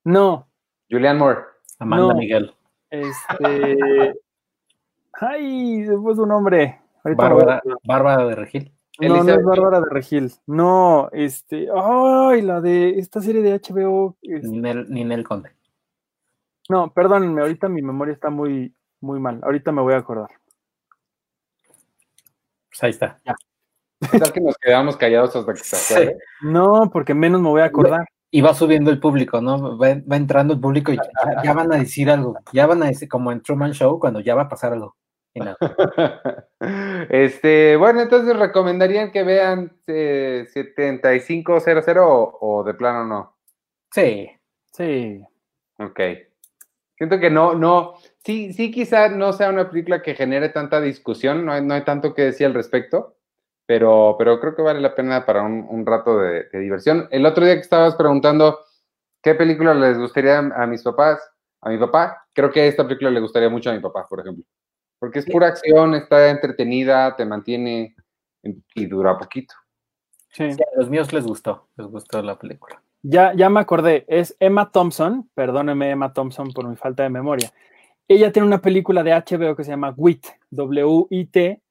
[0.03, 0.47] No.
[0.89, 1.41] Julian Moore.
[1.79, 2.53] Amanda Miguel.
[2.89, 4.13] Este.
[5.13, 6.81] Ay, después un nombre.
[7.03, 8.73] Bárbara, Bárbara de Regil.
[8.99, 10.31] No, no es Bárbara de Regil.
[10.45, 11.67] No, este.
[11.75, 14.15] Ay, la de esta serie de HBO.
[14.21, 14.47] Este.
[14.47, 15.49] Ninel, Conde.
[16.69, 19.41] No, perdónenme, ahorita mi memoria está muy, muy mal.
[19.43, 20.29] Ahorita me voy a acordar.
[22.69, 23.19] Pues ahí está.
[23.25, 23.35] Ya.
[24.33, 28.05] que nos quedamos callados hasta que se No, porque menos me voy a acordar.
[28.31, 29.77] Y va subiendo el público, ¿no?
[29.77, 30.97] Va, entrando el público y
[31.43, 32.35] ya, van a decir algo.
[32.51, 34.95] Ya van a decir, como en Truman Show, cuando ya va a pasar algo.
[37.09, 41.63] este, bueno, entonces recomendarían que vean eh, 7500
[41.97, 43.37] o, o de plano no.
[43.91, 44.29] Sí.
[44.71, 45.23] Sí.
[45.77, 45.99] Ok.
[46.97, 51.45] Siento que no, no, sí, sí, quizá no sea una película que genere tanta discusión,
[51.45, 53.17] no hay, no hay tanto que decir al respecto,
[53.65, 57.07] pero, pero creo que vale la pena para un, rato de, diversión.
[57.11, 58.59] El otro día que estabas preguntando
[59.21, 61.19] qué película les gustaría a mis papás,
[61.61, 64.45] a mi papá, creo que esta película le gustaría mucho a mi papá, por ejemplo,
[65.03, 67.93] porque es pura acción, está entretenida, te mantiene
[68.73, 69.53] y dura poquito.
[70.29, 70.43] Sí.
[70.45, 72.81] a los míos les gustó, les gustó la película.
[73.01, 77.51] Ya, ya me acordé, es Emma Thompson, perdóneme Emma Thompson por mi falta de memoria.
[78.07, 81.61] Ella tiene una película de HBO que se llama WIT, W-I-T,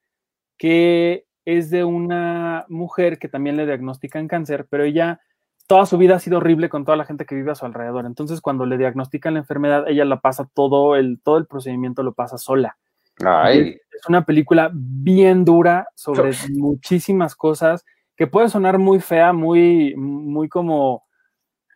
[0.59, 5.23] que es de una mujer que también le diagnostican cáncer, pero ella
[5.67, 8.05] toda su vida ha sido horrible con toda la gente que vive a su alrededor.
[8.05, 12.13] Entonces, cuando le diagnostican la enfermedad, ella la pasa todo el, todo el procedimiento lo
[12.13, 12.77] pasa sola.
[13.19, 13.77] Ay.
[13.93, 17.85] Es una película bien dura sobre muchísimas cosas
[18.17, 21.05] que puede sonar muy fea, muy, muy como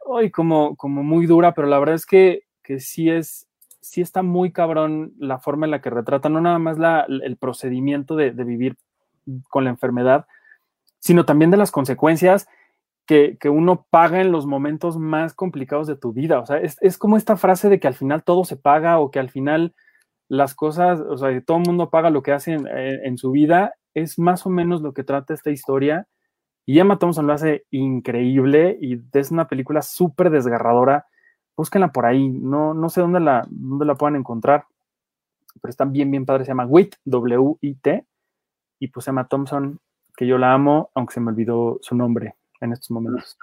[0.07, 3.49] hoy como, como muy dura, pero la verdad es que, que sí es,
[3.81, 7.37] sí está muy cabrón la forma en la que retrata, no nada más la, el
[7.37, 8.77] procedimiento de, de, vivir
[9.51, 10.27] con la enfermedad,
[10.99, 12.49] sino también de las consecuencias
[13.07, 16.41] que, que, uno paga en los momentos más complicados de tu vida.
[16.41, 19.11] O sea, es, es, como esta frase de que al final todo se paga o
[19.11, 19.75] que al final
[20.29, 23.31] las cosas, o sea, que todo el mundo paga lo que hace en, en su
[23.31, 26.07] vida, es más o menos lo que trata esta historia
[26.69, 31.07] y Emma Thompson lo hace increíble y es una película súper desgarradora.
[31.57, 32.29] Búsquenla por ahí.
[32.29, 34.65] No, no sé dónde la, dónde la puedan encontrar,
[35.63, 36.45] pero está bien, bien padre.
[36.45, 38.05] Se llama WIT, W-I-T.
[38.81, 39.79] Y pues Emma Thompson,
[40.17, 43.39] que yo la amo, aunque se me olvidó su nombre en estos momentos.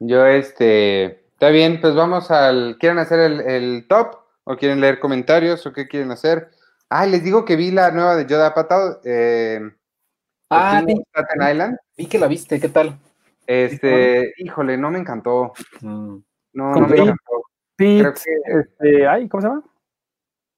[0.00, 4.16] Yo, este, está bien, pues vamos al, ¿quieren hacer el, top?
[4.44, 5.66] ¿O quieren leer comentarios?
[5.66, 6.50] ¿O qué quieren hacer?
[6.88, 9.00] Ah, les digo que vi la nueva de Yoda Patao.
[9.04, 9.60] Eh,
[10.50, 10.94] Ah, vi,
[11.50, 11.76] Island.
[11.96, 12.98] Vi que la viste, ¿qué tal?
[13.46, 15.52] Este, híjole, no me encantó.
[15.80, 16.16] Mm.
[16.52, 17.44] No, no me encantó.
[17.76, 19.64] Pete, este, ay, ¿cómo se llama?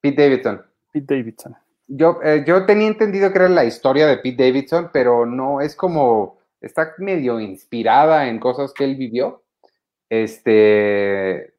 [0.01, 0.63] Pete Davidson.
[0.93, 1.57] Pete Davidson.
[1.89, 5.75] Yo, eh, yo tenía entendido que era la historia de Pete Davidson, pero no, es
[5.75, 9.45] como, está medio inspirada en cosas que él vivió.
[10.11, 11.55] Este,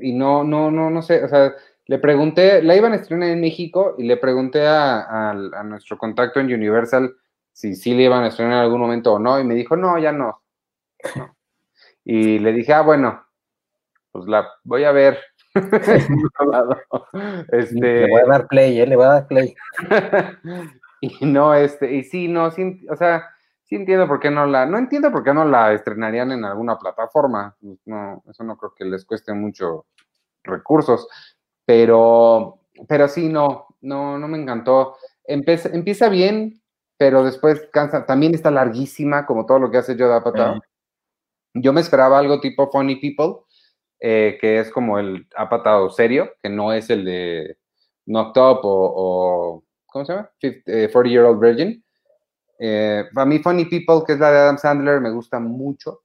[0.00, 1.54] y no, no, no, no sé, o sea,
[1.86, 6.40] le pregunté, la iban a estrenar en México y le pregunté a, a nuestro contacto
[6.40, 7.14] en Universal
[7.56, 9.98] si sí le iban a estrenar en algún momento o no, y me dijo, no,
[9.98, 10.42] ya no.
[12.08, 13.26] Y le dije, ah, bueno,
[14.12, 15.18] pues la voy a ver.
[17.50, 17.80] este...
[17.80, 18.86] Le voy a dar play, ¿eh?
[18.86, 19.56] Le voy a dar play.
[21.00, 23.28] y no, este, y sí, no, sí, o sea,
[23.66, 26.78] sí entiendo por qué no la, no entiendo por qué no la estrenarían en alguna
[26.78, 27.56] plataforma.
[27.84, 29.86] No, eso no creo que les cueste mucho
[30.44, 31.08] recursos,
[31.64, 34.96] pero, pero sí, no, no, no me encantó.
[35.24, 36.62] empieza bien,
[36.96, 38.06] pero después cansa.
[38.06, 40.60] También está larguísima, como todo lo que hace Yoda Apatow.
[41.54, 43.44] Yo me esperaba algo tipo Funny People,
[43.98, 47.58] eh, que es como el Apatow serio, que no es el de
[48.06, 50.30] Knocked Up o, ¿cómo se llama?
[50.40, 51.82] 40 eh, Year Old Virgin.
[52.58, 56.02] Eh, para mí Funny People, que es la de Adam Sandler, me gusta mucho.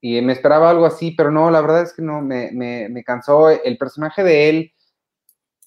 [0.00, 3.02] Y me esperaba algo así, pero no, la verdad es que no, me, me, me
[3.02, 3.50] cansó.
[3.50, 4.72] El personaje de él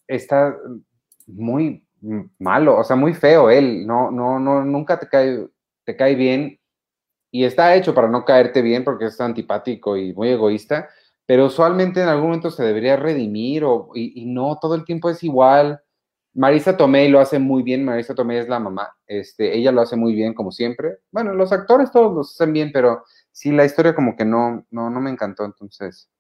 [0.07, 0.55] está
[1.26, 1.84] muy,
[2.39, 5.47] malo, o sea, muy feo él, no, no, no, nunca te cae,
[5.84, 6.59] te cae bien
[7.32, 10.89] y está hecho para no caerte bien porque es antipático y muy egoísta,
[11.26, 15.24] pero usualmente en algún momento se debería redimir o, y, no, todo el tiempo es
[15.24, 15.82] igual.
[16.38, 19.95] Marisa Tomei lo hace muy bien, Marisa Tomei es la mamá, este, ella lo hace
[19.95, 20.99] muy bien como siempre.
[21.11, 24.91] Bueno, los actores todos lo hacen bien, pero sí, la historia como que no, no,
[24.91, 26.11] no me encantó, entonces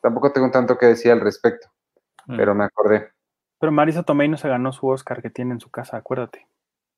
[0.00, 1.68] tampoco tengo tanto que decir al respecto,
[2.26, 2.38] mm.
[2.38, 3.10] pero me acordé.
[3.60, 6.48] Pero Marisa Tomei no se ganó su Oscar que tiene en su casa, acuérdate.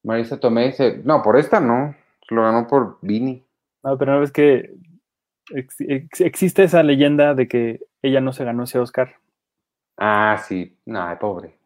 [0.04, 0.98] Marisa Tomei se...
[0.98, 1.96] No, por esta no.
[2.28, 3.44] Lo ganó por Vini.
[3.82, 4.74] No, pero no ves que
[6.18, 9.16] existe esa leyenda de que ella no se ganó ese Oscar.
[9.96, 10.78] Ah, sí.
[10.84, 11.57] No, pobre.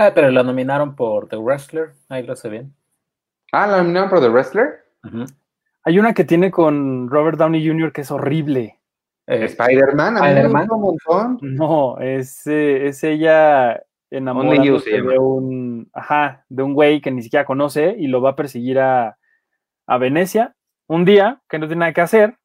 [0.00, 2.72] Ah, pero la nominaron por The Wrestler, ahí lo sé bien.
[3.50, 4.84] Ah, ¿la nominaron por The Wrestler?
[5.82, 7.92] Hay una que tiene con Robert Downey Jr.
[7.92, 8.78] que es horrible.
[9.26, 11.38] Eh, Spider-Man, Spider-Man.
[11.40, 17.96] No, es, es ella enamorándose de un, ajá, de un güey que ni siquiera conoce
[17.98, 19.18] y lo va a perseguir a,
[19.88, 20.54] a Venecia
[20.86, 22.38] un día que no tiene nada que hacer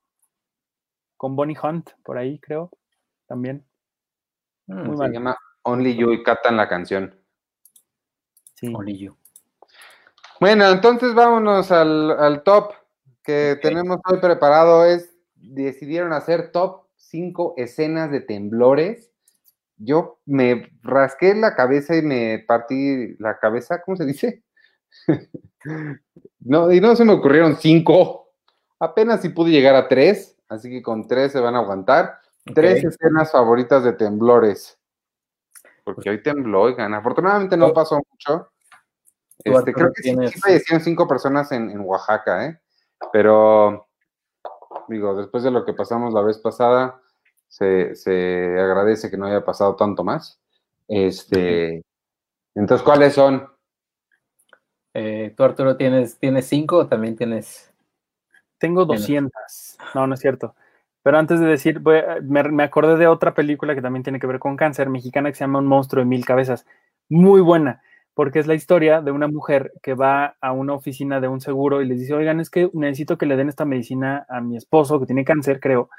[1.18, 2.72] con Bonnie Hunt por ahí, creo,
[3.28, 3.64] también.
[4.66, 7.16] Mm, se llama Only You y catan la canción.
[8.64, 8.98] Sí.
[8.98, 9.18] You.
[10.40, 12.74] Bueno, entonces vámonos al, al top
[13.24, 14.86] que tenemos hoy preparado.
[14.86, 19.12] Es decidieron hacer top 5 escenas de temblores.
[19.78, 24.44] Yo me rasqué la cabeza y me partí la cabeza, ¿cómo se dice?
[26.40, 28.30] no, y no se me ocurrieron cinco.
[28.80, 32.20] Apenas si pude llegar a tres, así que con tres se van a aguantar.
[32.54, 34.78] Tres escenas favoritas de temblores.
[35.84, 36.94] Porque hoy tembló, oigan.
[36.94, 38.53] Afortunadamente no pasó mucho.
[39.44, 42.60] Este, creo que sí, fallecieron cinco personas en, en, Oaxaca, ¿eh?
[43.12, 43.88] Pero,
[44.88, 47.02] digo, después de lo que pasamos la vez pasada,
[47.48, 50.40] se, se agradece que no haya pasado tanto más.
[50.88, 51.84] Este,
[52.56, 53.48] entonces, ¿cuáles son?
[54.94, 57.72] Eh, ¿Tú, Arturo, tienes, tienes cinco o también tienes?
[58.58, 59.32] Tengo 200.
[59.96, 60.56] No, no es cierto.
[61.02, 64.40] Pero antes de decir, me, me, acordé de otra película que también tiene que ver
[64.40, 66.66] con cáncer, mexicana, que se llama Un monstruo de mil cabezas.
[67.10, 67.84] Muy buena,
[68.14, 71.82] porque es la historia de una mujer que va a una oficina de un seguro
[71.82, 75.00] y les dice, oigan, es que necesito que le den esta medicina a mi esposo
[75.00, 75.90] que tiene cáncer, creo,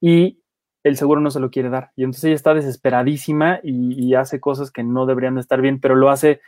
[0.00, 0.42] y
[0.82, 1.92] el seguro no se lo quiere dar.
[1.96, 5.94] Y entonces ella está desesperadísima y, hace cosas que no deberían de estar bien, pero
[5.94, 6.40] lo hace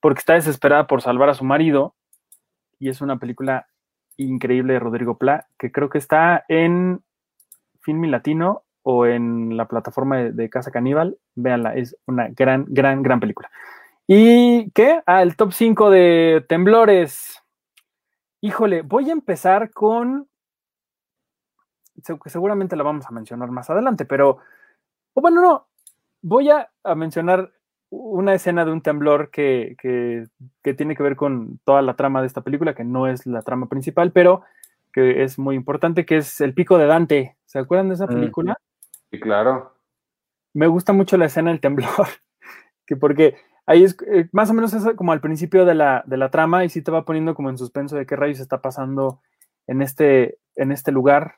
[0.00, 1.94] porque está desesperada por salvar a su marido.
[2.78, 3.68] Y es una película
[4.16, 7.02] increíble de Rodrigo Pla, que creo que está en
[7.80, 11.18] Filmi Latino o en la plataforma de, Casa Caníbal.
[11.34, 13.50] Véanla, es una gran, gran, gran película.
[14.06, 15.02] ¿Y qué?
[15.06, 17.42] Ah, el top 5 de temblores.
[18.40, 20.28] Híjole, voy a empezar con.
[22.26, 24.38] Seguramente la vamos a mencionar más adelante, pero.
[25.14, 25.68] bueno, no.
[26.22, 27.52] Voy a mencionar
[27.92, 29.76] una escena de un temblor que,
[30.62, 33.68] tiene que ver con toda la trama de esta película, que no es la trama
[33.68, 34.42] principal, pero
[34.94, 37.36] que es muy importante, que es El Pico de Dante.
[37.44, 38.56] ¿Se acuerdan de esa película?
[39.10, 39.74] Sí, claro.
[40.54, 42.08] Me gusta mucho la escena del temblor,
[42.86, 43.36] que porque
[43.66, 46.64] ahí es eh, más o menos es como al principio de la, de la trama
[46.64, 49.20] y sí te va poniendo como en suspenso de qué rayos está pasando
[49.66, 51.36] en este, en este lugar.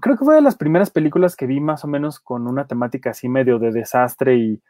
[0.00, 3.10] Creo que fue de las primeras películas que vi más o menos con una temática
[3.10, 4.60] así medio de desastre y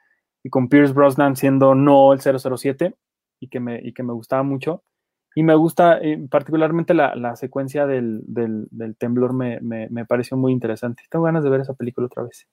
[0.50, 2.94] con Pierce Brosnan siendo no el 007
[3.40, 4.82] y que me, y que me gustaba mucho.
[5.36, 8.22] Y me gusta eh, particularmente la, secuencia del,
[8.98, 11.02] temblor, me, pareció muy interesante.
[11.10, 12.46] Tengo ganas de ver esa película otra vez.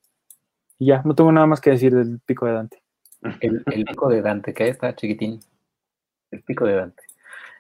[0.80, 2.82] Y ya, no tengo nada más que decir del pico de Dante.
[3.40, 5.40] El, pico de Dante, que está chiquitín.
[6.32, 7.04] El pico de Dante.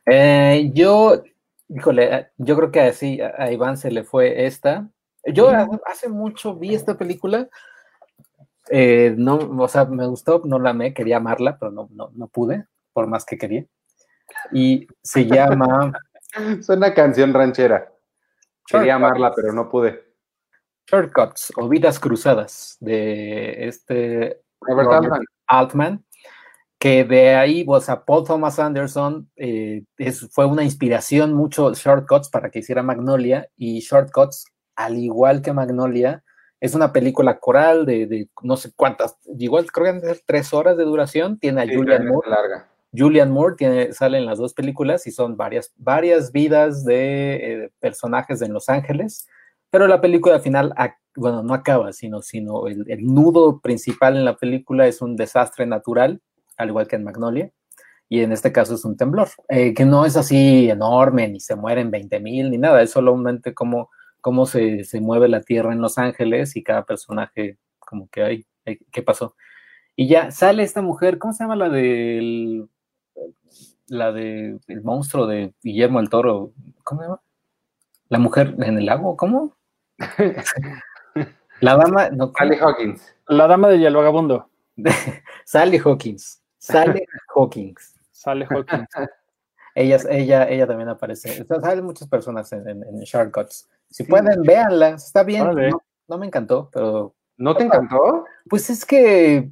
[0.05, 1.23] Eh, yo,
[1.69, 4.89] híjole, yo creo que así a Iván se le fue esta.
[5.25, 5.51] Yo
[5.85, 7.47] hace mucho vi esta película,
[8.69, 12.27] eh, no, o sea, me gustó, no la amé, quería amarla, pero no, no, no
[12.27, 13.65] pude, por más que quería.
[14.51, 15.91] Y se llama.
[16.33, 17.91] es una canción ranchera.
[18.65, 20.11] Quería amarla, pero no pude.
[20.87, 25.25] Shortcuts o Vidas Cruzadas de este Robert, Altman.
[26.79, 29.83] Que de ahí, o sea, Paul Thomas Anderson eh,
[30.31, 34.45] fue una inspiración mucho Shortcuts para que hiciera Magnolia y Shortcuts,
[34.75, 36.23] al igual que Magnolia,
[36.59, 41.39] es una película coral de, no sé cuántas, igual creo que tres horas de duración.
[41.39, 42.29] Tiene a Julian Moore.
[42.29, 42.67] Larga.
[42.95, 47.71] Julian Moore tiene, sale en las dos películas y son varias, varias vidas de eh,
[47.79, 49.27] personajes en Los Ángeles,
[49.69, 50.73] pero la película final,
[51.15, 56.21] bueno, no acaba, sino, sino el, nudo principal en la película es un desastre natural,
[56.57, 57.51] al igual que en Magnolia,
[58.09, 61.55] y en este caso es un temblor, eh, que no es así enorme, ni se
[61.55, 63.89] mueren 20 mil, ni nada, es solamente como
[64.21, 68.45] cómo se, mueve la Tierra en Los Ángeles y cada personaje como que hay,
[68.91, 69.35] ¿qué pasó?
[69.95, 72.69] Y ya sale esta mujer, ¿cómo se llama la del
[73.87, 76.53] la de el monstruo de Guillermo el Toro?
[76.83, 77.21] ¿Cómo se llama?
[78.09, 79.57] La mujer en el lago, ¿cómo?
[81.61, 83.15] la dama, no, Sally Hawkins.
[83.27, 84.49] La dama de el vagabundo.
[85.45, 86.41] Sally Hawkins.
[86.57, 87.05] Sally
[87.35, 87.95] Hawkins.
[88.11, 88.87] Sally Hawkins.
[89.75, 91.45] ella, ella, ella también aparece.
[91.45, 93.69] Salen muchas personas en, en, en Shortcuts.
[93.89, 95.47] Si pueden, véanla, está bien.
[96.07, 97.15] No, me encantó, pero.
[97.37, 98.25] ¿No te encantó?
[98.49, 99.51] Pues es que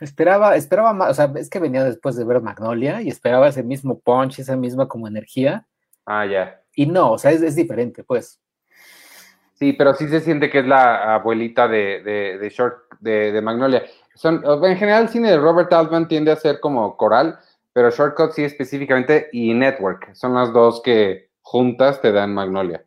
[0.00, 3.62] esperaba, esperaba más, o sea, es que venía después de ver Magnolia y esperaba ese
[3.62, 5.66] mismo punch, esa misma como energía.
[6.04, 6.62] Ah, ya.
[6.74, 8.40] Y no, o sea, es, diferente, pues.
[9.58, 13.84] Sí, pero sí se siente que es la abuelita de, de, Short, de, Magnolia.
[14.14, 17.38] son, en general el cine de Robert Altman tiende a ser como coral,
[17.72, 22.84] pero Shortcut sí específicamente y Network son las dos que juntas te dan Magnolia.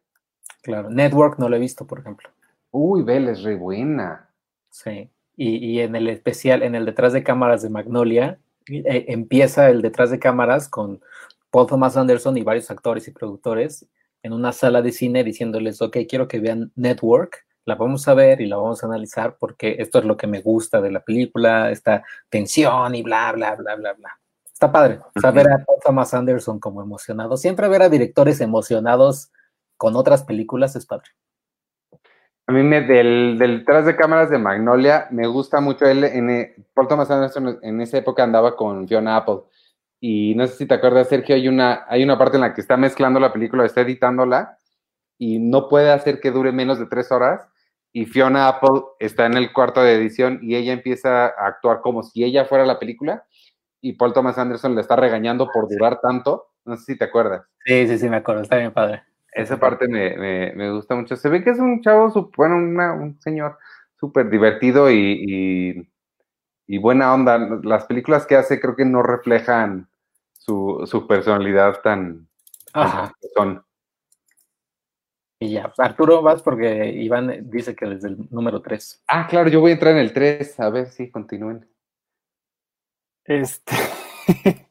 [0.61, 2.29] Claro, Network no lo he visto, por ejemplo.
[2.69, 4.29] Uy, Bell es re buena.
[4.69, 9.81] Sí, y, en el especial, en el detrás de cámaras de Magnolia, eh, empieza el
[9.81, 11.01] detrás de cámaras con
[11.49, 13.87] Paul Thomas Anderson y varios actores y productores
[14.23, 18.41] en una sala de cine diciéndoles, ok, quiero que vean Network, la vamos a ver
[18.41, 21.69] y la vamos a analizar porque esto es lo que me gusta de la película,
[21.71, 24.19] esta tensión y bla, bla, bla, bla, bla.
[24.51, 24.99] Está padre.
[25.15, 27.37] O sea, ver a Thomas Anderson como emocionado.
[27.37, 29.31] Siempre ver a directores emocionados
[29.77, 31.11] con otras películas es padre.
[32.45, 36.03] A mí me, del, del detrás de cámaras de Magnolia me gusta mucho él.
[36.03, 39.41] En, Paul Thomas Anderson en esa época andaba con Fiona Apple.
[39.99, 42.61] Y no sé si te acuerdas, Sergio, hay una, hay una parte en la que
[42.61, 44.57] está mezclando la película, está editándola
[45.17, 47.47] y no puede hacer que dure menos de tres horas.
[47.91, 52.03] Y Fiona Apple está en el cuarto de edición y ella empieza a actuar como
[52.03, 53.25] si ella fuera la película
[53.81, 56.49] y Paul Thomas Anderson le está regañando por durar tanto.
[56.65, 57.45] No sé si te acuerdas.
[57.65, 58.41] Sí, sí, sí, me acuerdo.
[58.41, 59.03] Está bien padre.
[59.31, 61.15] Esa parte me, gusta mucho.
[61.15, 63.57] Se ve que es un chavo, bueno, un señor
[63.99, 65.87] súper divertido y,
[66.77, 67.37] buena onda.
[67.63, 69.89] Las películas que hace creo que no reflejan
[70.37, 72.27] su, personalidad tan,
[73.35, 73.63] son.
[75.39, 79.03] Y ya, Arturo, vas porque Iván dice que desde el número 3.
[79.07, 81.67] Ah, claro, yo voy a entrar en el 3, a ver si continúen.
[83.25, 83.75] Este.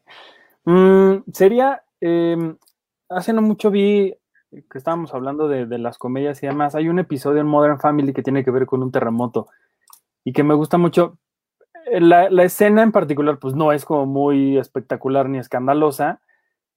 [0.65, 1.83] Mm, sería.
[1.99, 2.59] Em,
[3.09, 4.15] hace no mucho vi
[4.51, 6.75] que estábamos hablando de, las comedias y demás.
[6.75, 9.49] Hay un episodio en Modern Family que tiene que ver con un terremoto
[10.25, 11.19] y que me gusta mucho.
[11.91, 16.21] Eh, la, escena en particular, pues no es como muy espectacular ni escandalosa,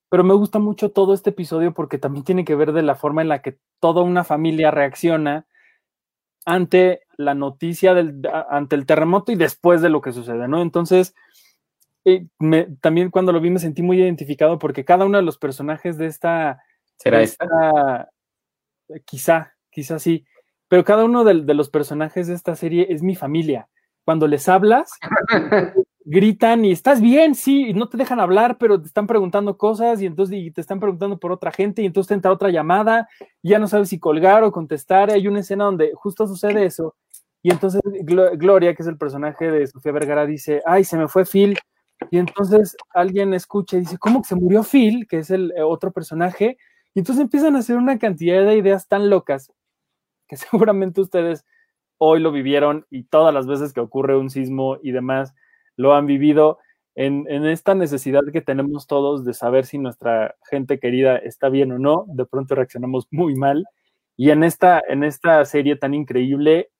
[0.10, 3.22] pero me gusta mucho todo este episodio porque también tiene que ver de la forma
[3.22, 5.46] en la que toda una familia reacciona
[6.46, 10.62] ante la noticia del, ante el terremoto y después de lo que sucede, ¿no?
[10.62, 11.16] Entonces,
[12.82, 16.08] también cuando lo vi me sentí muy identificado porque cada uno de los personajes de
[16.08, 16.64] esta...
[16.98, 18.10] ¿Será esta?
[19.06, 20.26] Quizá, quizá sí.
[20.68, 23.68] Pero cada uno de, los personajes de esta serie es mi familia.
[24.06, 24.92] Cuando les hablas,
[26.06, 30.02] gritan y estás bien, sí, y no te dejan hablar, pero te están preguntando cosas
[30.02, 33.08] y entonces y te están preguntando por otra gente y entonces te entra otra llamada,
[33.42, 35.12] y ya no sabes si colgar o contestar.
[35.12, 36.96] Hay una escena donde justo sucede eso.
[37.44, 41.26] Y entonces Gloria, que es el personaje de Sofía Vergara, dice, ay, se me fue
[41.26, 41.58] Phil,
[42.10, 45.08] y entonces alguien escucha y dice, ¿cómo que se murió Phil?
[45.08, 46.58] Que es el eh, otro personaje.
[46.94, 49.52] Y entonces empiezan a hacer una cantidad de ideas tan locas
[50.28, 51.46] que seguramente ustedes
[52.04, 55.36] hoy lo vivieron y todas las veces que ocurre un sismo y demás
[55.78, 56.58] lo han vivido
[56.96, 61.78] en, esta necesidad que tenemos todos de saber si nuestra gente querida está bien o
[61.78, 62.06] no.
[62.08, 63.68] De pronto reaccionamos muy mal.
[64.18, 66.72] Y en esta, en esta serie tan increíble,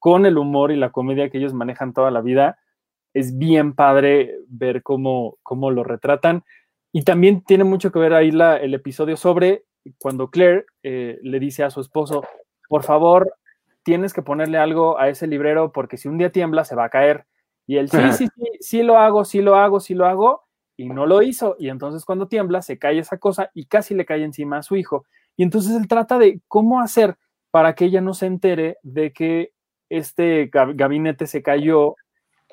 [0.00, 2.58] con el humor y la comedia que ellos manejan toda la vida,
[3.14, 6.42] es bien padre ver cómo, cómo lo retratan.
[6.92, 9.66] Y también tiene mucho que ver ahí el episodio sobre
[9.98, 12.24] cuando Claire eh, le dice a su esposo,
[12.68, 13.32] por favor,
[13.84, 16.90] tienes que ponerle algo a ese librero porque si un día tiembla se va a
[16.90, 17.26] caer.
[17.66, 20.42] Y él, sí, sí, sí, sí lo hago, sí lo hago, sí lo hago.
[20.76, 21.54] Y no lo hizo.
[21.58, 24.74] Y entonces cuando tiembla se cae esa cosa y casi le cae encima a su
[24.74, 25.06] hijo.
[25.36, 27.16] Y entonces él trata de cómo hacer
[27.50, 29.52] para que ella no se entere de que
[29.88, 31.94] este gabinete se cayó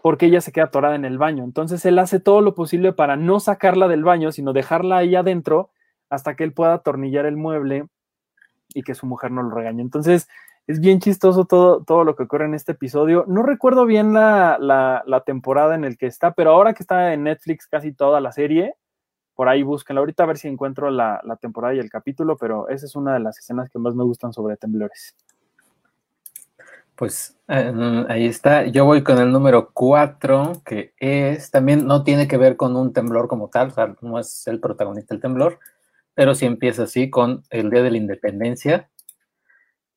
[0.03, 1.43] porque ella se queda atorada en el baño.
[1.43, 5.71] Entonces él hace todo lo posible para no sacarla del baño, sino dejarla ahí adentro
[6.09, 7.87] hasta que él pueda atornillar el mueble
[8.73, 9.81] y que su mujer no lo regañe.
[9.81, 10.27] Entonces
[10.67, 13.25] es bien chistoso todo, todo lo que ocurre en este episodio.
[13.27, 17.23] No recuerdo bien la, la, temporada en el que está, pero ahora que está en
[17.23, 18.75] Netflix casi toda la serie,
[19.35, 19.99] por ahí búsquenla.
[19.99, 23.13] Ahorita a ver si encuentro la, la temporada y el capítulo, pero esa es una
[23.13, 25.15] de las escenas que más me gustan sobre temblores.
[27.01, 28.67] Pues eh, ahí está.
[28.67, 32.93] Yo voy con el número 4, que es también no tiene que ver con un
[32.93, 35.57] temblor como tal, o sea, no es el protagonista del temblor,
[36.13, 38.87] pero sí empieza así con el Día de la Independencia.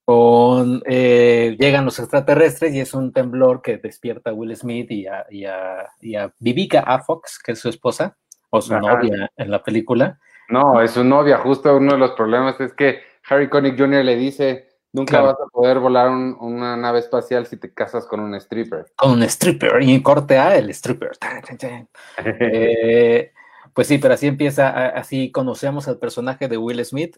[0.04, 5.06] Con, eh, llegan los extraterrestres y es un temblor que despierta a Will Smith y
[5.06, 7.00] a, y a, y a Vivica A.
[7.00, 8.16] Fox, que es su esposa,
[8.50, 10.18] o su novia en la película.
[10.48, 11.38] No, es su novia.
[11.38, 14.04] Justo uno de los problemas es que Harry Connick Jr.
[14.04, 18.32] le dice, Nunca vas a poder volar una nave espacial si te casas con un
[18.36, 18.92] stripper.
[18.94, 21.10] Con un stripper, y corte A, el stripper.
[22.24, 23.32] Eh,
[23.72, 27.16] pues sí, pero así empieza, así conocemos al personaje de Will Smith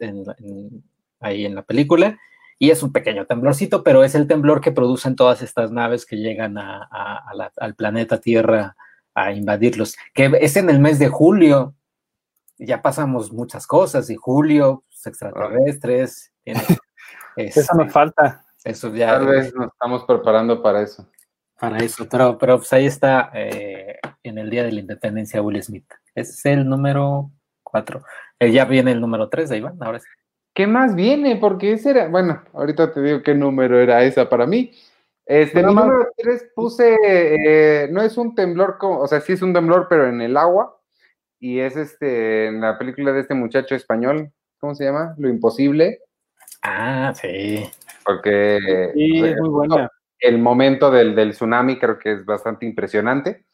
[1.20, 2.18] ahí en la película,
[2.58, 6.16] y es un pequeño temblorcito, pero es el temblor que producen todas estas naves que
[6.16, 8.76] llegan al planeta Tierra
[9.14, 11.74] a invadirlos, que es en el mes de julio,
[12.58, 16.32] ya pasamos muchas cosas, y julio, pues, extraterrestres,
[17.36, 18.42] eso nos falta.
[18.64, 19.12] Eso ya.
[19.18, 21.08] Tal vez nos estamos preparando para eso.
[21.58, 25.62] para eso, pero, pero pues ahí está eh, en el Día de la Independencia Will
[25.62, 25.88] Smith.
[26.14, 27.30] es el número
[27.62, 28.02] cuatro.
[28.40, 30.06] Eh, ya viene el número tres, ahí van, ahora sí.
[30.56, 31.36] ¿Qué más viene?
[31.36, 34.72] Porque ese era, bueno, ahorita te digo qué número era esa para mí.
[35.26, 39.52] Este, número tres puse, eh, no es un temblor, como, o sea, sí es un
[39.52, 40.80] temblor, pero en el agua.
[41.38, 45.14] Y es este, en la película de este muchacho español, ¿cómo se llama?
[45.18, 46.00] Lo imposible.
[46.62, 47.70] Ah, sí.
[48.06, 49.90] Porque Sí, es muy buena.
[50.20, 53.44] el momento del, del tsunami creo que es bastante impresionante.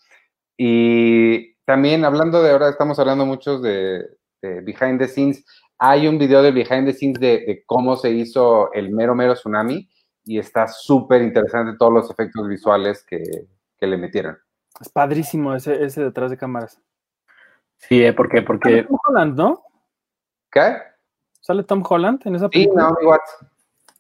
[0.56, 4.06] Y también hablando de ahora, estamos hablando muchos de,
[4.40, 5.44] de behind the scenes.
[5.84, 9.34] Hay un video de behind the scenes de, de cómo se hizo el mero mero
[9.34, 9.88] tsunami
[10.24, 13.20] y está súper interesante todos los efectos visuales que,
[13.78, 14.38] que le metieron.
[14.80, 16.80] Es padrísimo ese, ese detrás de cámaras.
[17.78, 18.12] Sí, ¿eh?
[18.12, 19.64] porque, porque Tom Holland, ¿no?
[20.52, 20.76] ¿Qué?
[21.40, 22.82] ¿Sale Tom Holland en esa Sí, película?
[22.84, 23.46] Naomi Watts.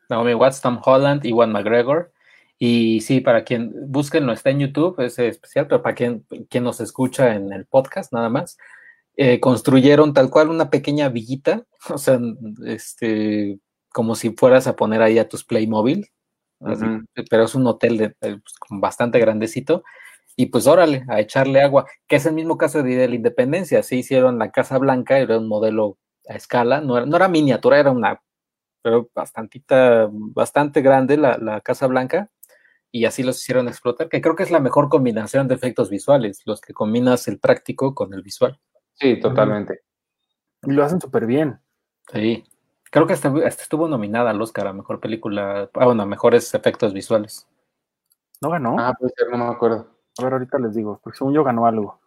[0.08, 2.12] Naomi Watts, Tom Holland, Iwan McGregor.
[2.60, 6.62] Y sí, para quien busquen, no está en YouTube, es especial, pero para quien, quien
[6.62, 8.56] nos escucha en el podcast, nada más,
[9.16, 12.20] eh, construyeron tal cual una pequeña villita, o sea,
[12.64, 13.58] este,
[13.90, 16.08] como si fueras a poner ahí a tus Playmobil,
[16.60, 16.84] así,
[17.28, 19.82] pero es un hotel de, eh, pues, bastante grandecito.
[20.34, 23.82] Y pues órale, a echarle agua, que es el mismo caso de, de la independencia.
[23.82, 27.78] Sí hicieron la Casa Blanca, era un modelo a escala, no era, no era miniatura,
[27.78, 28.22] era una,
[28.82, 32.30] pero bastantita, bastante grande la, la Casa Blanca,
[32.90, 36.42] y así los hicieron explotar, que creo que es la mejor combinación de efectos visuales,
[36.44, 38.58] los que combinas el práctico con el visual.
[38.94, 39.80] Sí, totalmente.
[40.62, 41.58] Y lo hacen súper bien.
[42.12, 42.44] Sí.
[42.90, 46.52] Creo que hasta, hasta estuvo nominada al Oscar a mejor película, ah, bueno, a mejores
[46.54, 47.48] efectos visuales.
[48.40, 48.76] ¿No ganó?
[48.78, 49.86] Ah, pues no me acuerdo.
[50.18, 51.98] A ver, ahorita les digo, porque según yo ganó algo.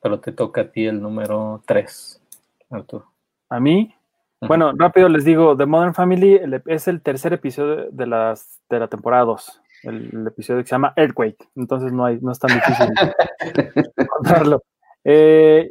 [0.00, 2.22] Pero te toca a ti el número 3,
[2.70, 3.06] Arturo.
[3.48, 3.94] A mí,
[4.40, 8.78] bueno, rápido les digo, The Modern Family el- es el tercer episodio de, las, de
[8.78, 9.62] la temporada 2.
[9.82, 11.48] El, el episodio que se llama Earthquake.
[11.56, 12.88] Entonces no, hay, no es tan difícil
[13.96, 14.62] encontrarlo.
[15.02, 15.70] Eh,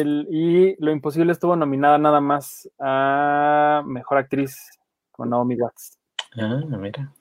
[0.00, 4.78] el- y Lo Imposible estuvo nominada nada más a Mejor Actriz
[5.12, 5.98] con Naomi Watts.
[6.40, 7.12] Ah, mira.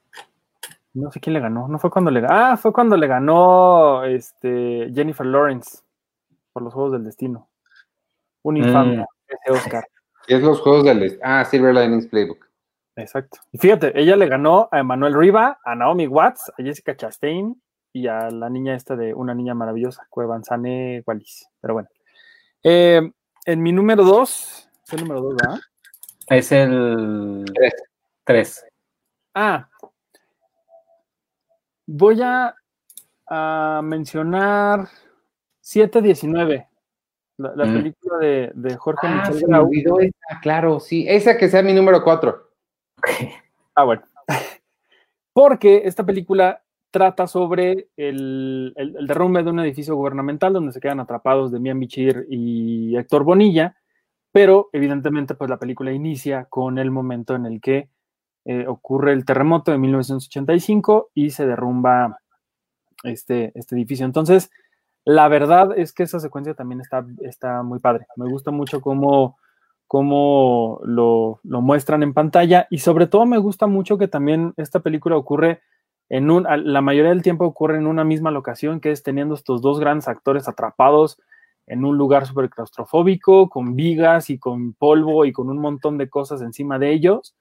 [0.94, 1.68] No sé quién le ganó.
[1.68, 5.80] No fue cuando le Ah, fue cuando le ganó este, Jennifer Lawrence
[6.52, 7.50] por los Juegos del Destino.
[8.44, 9.06] Un infame Mm.
[9.28, 9.86] ese Oscar.
[10.28, 11.20] Es los juegos del...
[11.24, 12.46] Ah, Silver Linings Playbook.
[12.96, 13.40] Exacto.
[13.52, 17.60] Y fíjate, ella le ganó a Emanuel Riva, a Naomi Watts, a Jessica Chastain
[17.92, 21.48] y a la niña esta de Una Niña Maravillosa, Cuevanzane Wallis.
[21.60, 21.90] Pero bueno.
[22.64, 23.02] Eh,
[23.46, 25.60] en mi número dos, es el número dos, ¿verdad?
[26.28, 27.74] Es el Tres.
[28.24, 28.66] 3.
[29.36, 29.68] Ah,
[31.86, 32.56] voy a,
[33.28, 34.88] a mencionar
[35.60, 36.68] 719,
[37.38, 37.74] la, la Mm.
[37.74, 41.06] película de, de Jorge Ah, Michel se me olvidó esa, claro, sí.
[41.08, 42.52] Esa que sea mi número cuatro.
[43.76, 44.04] Ah, bueno.
[45.34, 46.63] Porque esta película
[46.94, 48.72] trata sobre el,
[49.08, 53.76] derrumbe de un edificio gubernamental donde se quedan atrapados Demian Bichir y Héctor Bonilla,
[54.32, 57.90] pero evidentemente pues la película inicia con el momento en el que
[58.46, 62.20] eh, ocurre el terremoto de 1985 y se derrumba
[63.04, 64.06] este, este edificio.
[64.06, 64.52] Entonces,
[65.04, 68.06] la verdad es que esa secuencia también está, está muy padre.
[68.18, 69.40] Me gusta mucho cómo,
[69.88, 74.82] cómo lo, lo muestran en pantalla y sobre todo me gusta mucho que también esta
[74.82, 75.62] película ocurre
[76.10, 79.62] en un, la mayoría del tiempo ocurre en una misma locación, que es teniendo estos
[79.62, 81.18] dos grandes actores atrapados
[81.66, 86.10] en un lugar súper claustrofóbico, con vigas y con polvo y con un montón de
[86.10, 87.36] cosas encima de ellos.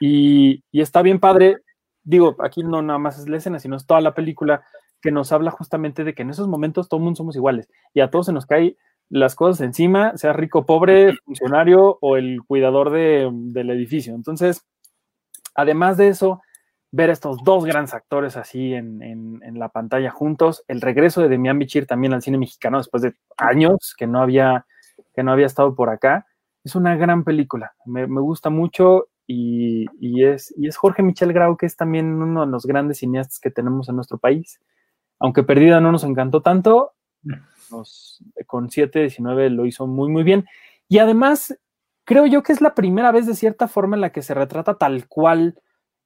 [0.00, 1.58] Y, y está bien padre,
[2.02, 4.64] digo, aquí no nada más es la escena, sino es toda la película
[5.00, 8.00] que nos habla justamente de que en esos momentos todo el mundo somos iguales y
[8.00, 8.76] a todos se nos cae
[9.10, 14.14] las cosas encima, sea rico, pobre, funcionario o el cuidador de- del edificio.
[14.14, 14.66] Entonces,
[15.54, 16.40] además de eso,
[16.94, 21.28] ver a estos dos grandes actores así en, en- la pantalla juntos, el regreso de
[21.28, 24.66] Demian Bichir también al cine mexicano después de años que no había,
[25.12, 26.26] que no había estado por acá,
[26.62, 31.56] es una gran película, me, gusta mucho y, y es, y es Jorge Michel Grau,
[31.56, 34.60] que es también uno de los grandes cineastas que tenemos en nuestro país.
[35.18, 36.92] Aunque Perdida no nos encantó tanto,
[38.46, 40.44] con 7-19 lo hizo muy, muy bien.
[40.88, 41.58] Y además,
[42.04, 44.74] creo yo que es la primera vez de cierta forma en la que se retrata
[44.74, 45.58] tal cual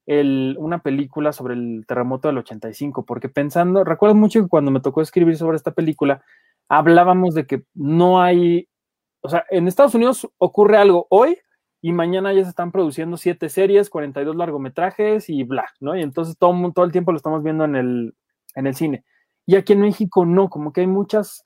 [0.08, 4.80] el- una película sobre el terremoto del 85, porque pensando, recuerdo mucho que cuando me
[4.80, 6.22] tocó escribir sobre esta película,
[6.68, 8.68] hablábamos de que no hay,
[9.22, 11.38] o sea, en Estados Unidos ocurre algo hoy
[11.82, 15.94] y mañana ya se están produciendo siete series, 42 largometrajes y bla, ¿no?
[15.96, 18.14] Y entonces todo, todo el tiempo lo estamos viendo en el,
[18.54, 19.04] en el cine.
[19.46, 21.44] Y aquí en México no, como que hay muchas,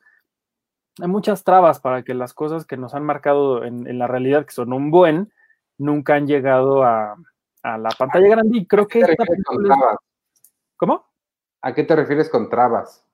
[1.01, 4.53] hay muchas trabas para que las cosas que nos han marcado en la realidad, que
[4.53, 5.33] son un buen,
[5.79, 7.17] nunca han llegado a,
[7.63, 8.59] a la pantalla grande.
[8.59, 9.97] Y creo que ¿Qué te esta refieres con trabas?
[10.77, 11.07] ¿Cómo?
[11.63, 13.07] ¿A qué te refieres con trabas?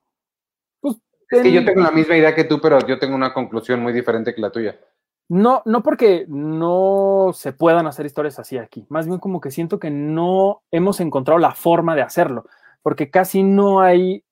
[0.80, 0.96] Pues,
[1.30, 3.80] Es que yo en- tengo la misma idea que tú, pero yo tengo una conclusión
[3.80, 4.78] muy diferente que la tuya.
[5.30, 9.78] No, no porque no se puedan hacer historias así aquí, más bien como que siento
[9.78, 12.46] que no hemos encontrado la forma de hacerlo,
[12.82, 14.24] porque casi no hay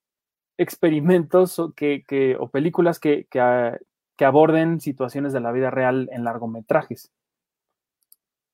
[0.57, 3.79] experimentos o, que, que- o películas que, que,
[4.17, 7.13] que aborden situaciones de la vida real en largometrajes.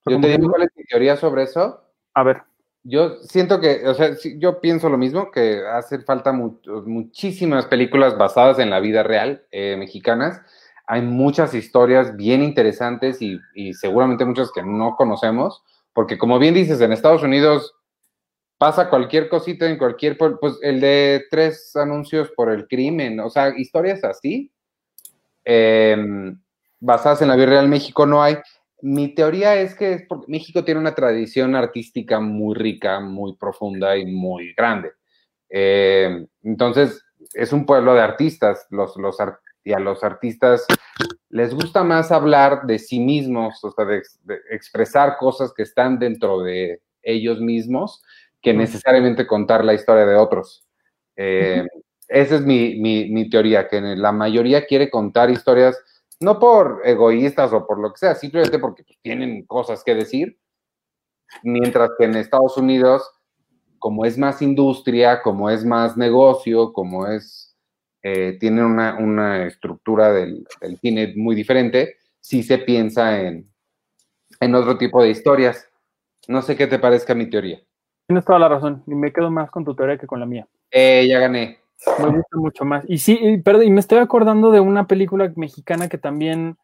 [0.06, 1.80] Yo te digo cuál es mi teoría sobre eso.
[2.14, 2.42] A ver,
[2.84, 8.18] Yo siento que, o sea, yo pienso lo mismo, que hace falta mu- muchísimas películas
[8.18, 10.40] basadas en la vida real eh, mexicanas.
[10.86, 15.62] Hay muchas historias bien interesantes y, y seguramente muchas que no conocemos,
[15.94, 17.74] porque como bien dices, en Estados Unidos
[18.58, 23.50] pasa cualquier cosita en cualquier, pues el de tres anuncios por el crimen, o sea,
[23.58, 24.52] historias así,
[25.44, 25.96] eh,
[26.80, 28.36] basadas en la vida real, México no hay.
[28.82, 33.96] Mi teoría es que es porque México tiene una tradición artística muy rica, muy profunda
[33.96, 34.92] y muy grande.
[35.48, 37.04] Eh, entonces,
[37.34, 38.66] es un pueblo de artistas.
[38.70, 38.94] Los,
[39.64, 40.66] y a los artistas
[41.28, 45.98] les gusta más hablar de sí mismos, o sea, de, de expresar cosas que están
[45.98, 48.02] dentro de ellos mismos,
[48.40, 50.66] que necesariamente contar la historia de otros.
[51.16, 51.64] Eh,
[52.08, 55.78] esa es mi, mi, mi teoría, que la mayoría quiere contar historias
[56.22, 60.38] no por egoístas o por lo que sea, simplemente porque pues, tienen cosas que decir,
[61.42, 63.08] mientras que en Estados Unidos,
[63.78, 67.56] como es más industria, como es más negocio, como es,
[68.02, 73.50] eh, tiene una, una estructura del, del, cine muy diferente, sí se piensa en,
[74.40, 75.68] en otro tipo de historias.
[76.28, 77.60] No sé qué te parezca mi teoría.
[78.06, 80.46] tienes toda la razón, y me quedo más con tu teoría que con la mía.
[80.70, 81.61] Eh, ya gané.
[81.98, 82.84] Me gusta mucho más.
[82.88, 86.56] Y sí, y, perdón, y me estoy acordando de una película mexicana que también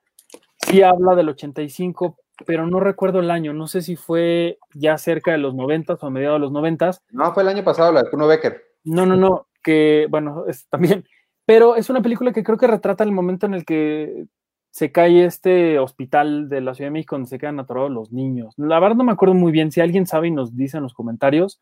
[0.59, 2.16] sí habla del 85,
[2.47, 3.53] pero no recuerdo el año.
[3.53, 6.91] No sé si fue ya cerca de los 90 o a mediados de los 90.
[7.11, 8.62] No, fue el año pasado, la de Kuno Becker.
[8.85, 11.05] No, no, no, que bueno, es, también.
[11.45, 14.27] Pero es una película que creo que retrata el momento en el que
[14.71, 18.55] se cae este hospital de la Ciudad de México donde se quedan atorados los niños.
[18.57, 19.73] La verdad no me acuerdo muy bien.
[19.73, 21.61] Si alguien sabe y nos dice en los comentarios,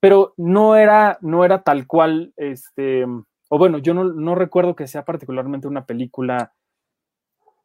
[0.00, 4.86] pero no era, no era tal cual, este, o bueno, yo no, no recuerdo que
[4.86, 6.52] sea particularmente una película,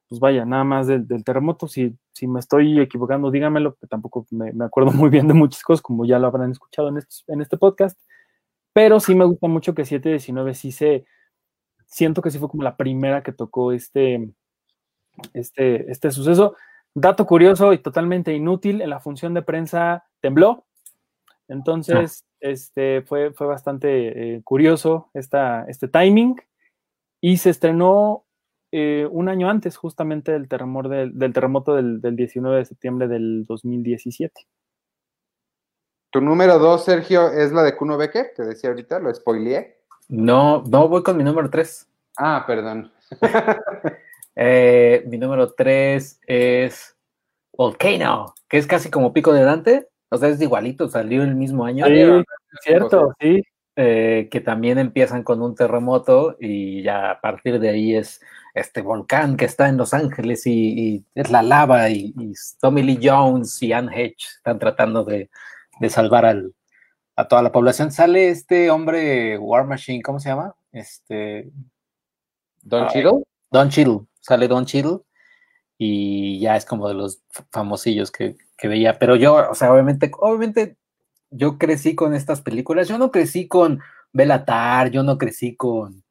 [0.09, 4.51] pues vaya, nada más del, terremoto, si, si, me estoy equivocando, dígamelo, que tampoco me,
[4.53, 7.41] me, acuerdo muy bien de muchas cosas, como ya lo habrán escuchado en este, en
[7.41, 7.99] este podcast,
[8.73, 11.05] pero sí me gusta mucho que 719 sí se,
[11.85, 14.33] siento que sí fue como la primera que tocó este,
[15.33, 16.55] este, este suceso.
[16.95, 20.65] Dato curioso y totalmente inútil, en la función de prensa tembló,
[21.47, 22.35] entonces, ah.
[22.39, 26.35] este fue, fue bastante eh, curioso esta, este timing
[27.21, 28.25] y se estrenó
[28.71, 33.07] eh, un año antes justamente del terremoto del, del terremoto del, del, 19 de septiembre
[33.07, 34.47] del 2017.
[36.11, 39.77] Tu número dos, Sergio, es la de Kuno Becker, que decía ahorita, lo spoileé.
[40.09, 41.87] No, no voy con mi número tres.
[42.17, 42.91] Ah, perdón.
[44.35, 46.95] eh, mi número tres es
[47.55, 49.89] Volcano, que es casi como Pico de Dante.
[50.13, 51.87] O sea, es igualito, salió el mismo año.
[51.87, 52.23] Sí,
[52.61, 53.41] cierto, sí.
[53.75, 58.21] Eh, que también empiezan con un terremoto y ya a partir de ahí es
[58.53, 62.83] este volcán que está en Los Ángeles y, y es la lava y, y, Tommy
[62.83, 65.31] Lee Jones y Anne Hedge están tratando de,
[65.79, 66.53] de salvar al,
[67.15, 67.91] a toda la población.
[67.91, 70.53] Sale este hombre War Machine, ¿cómo se llama?
[70.71, 71.49] Este
[72.61, 73.23] Don Cheadle.
[73.49, 74.99] Don Cheadle, sale Don Cheadle
[75.79, 78.97] y ya es como de los famosillos que, que veía.
[78.97, 80.77] Pero yo, o sea, obviamente, obviamente
[81.29, 82.87] yo crecí con estas películas.
[82.87, 83.81] Yo no crecí con
[84.13, 86.01] Belatar, yo no crecí con.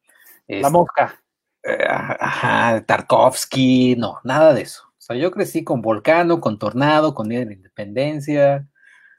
[0.47, 1.19] Este, la Mosca.
[1.62, 4.83] Eh, ajá, Tarkovsky, no, nada de eso.
[4.87, 8.69] O sea, yo crecí con Volcano, con Tornado, con Día de la Independencia,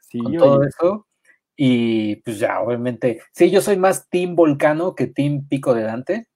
[0.08, 0.68] sí, con todo oye.
[0.68, 1.08] eso.
[1.56, 6.28] Y pues ya, obviamente, sí, yo soy más Team Volcano que Team Pico de Dante.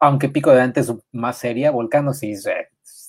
[0.00, 2.34] Aunque Pico de Dante es más seria, Volcano sí,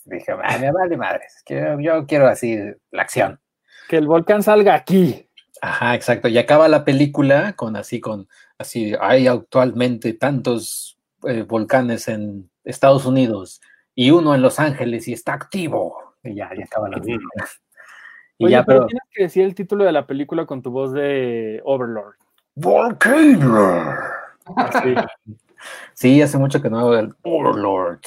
[0.06, 2.58] dije, me vale madres, yo, yo quiero así
[2.92, 3.40] la acción.
[3.88, 5.28] Que el volcán salga aquí.
[5.62, 6.28] Ajá, exacto.
[6.28, 8.28] Y acaba la película con así, con
[8.58, 13.62] así, hay actualmente tantos eh, volcanes en Estados Unidos
[13.96, 16.16] y uno en Los Ángeles y está activo.
[16.24, 17.30] Y ya, ya acaba la película.
[18.40, 20.72] Y Oye, ya, pero, pero, tienes que decir el título de la película con tu
[20.72, 22.16] voz de Overlord.
[22.56, 23.94] Volcano.
[24.84, 24.96] Sí.
[25.94, 28.02] sí, hace mucho que no hago el Overlord.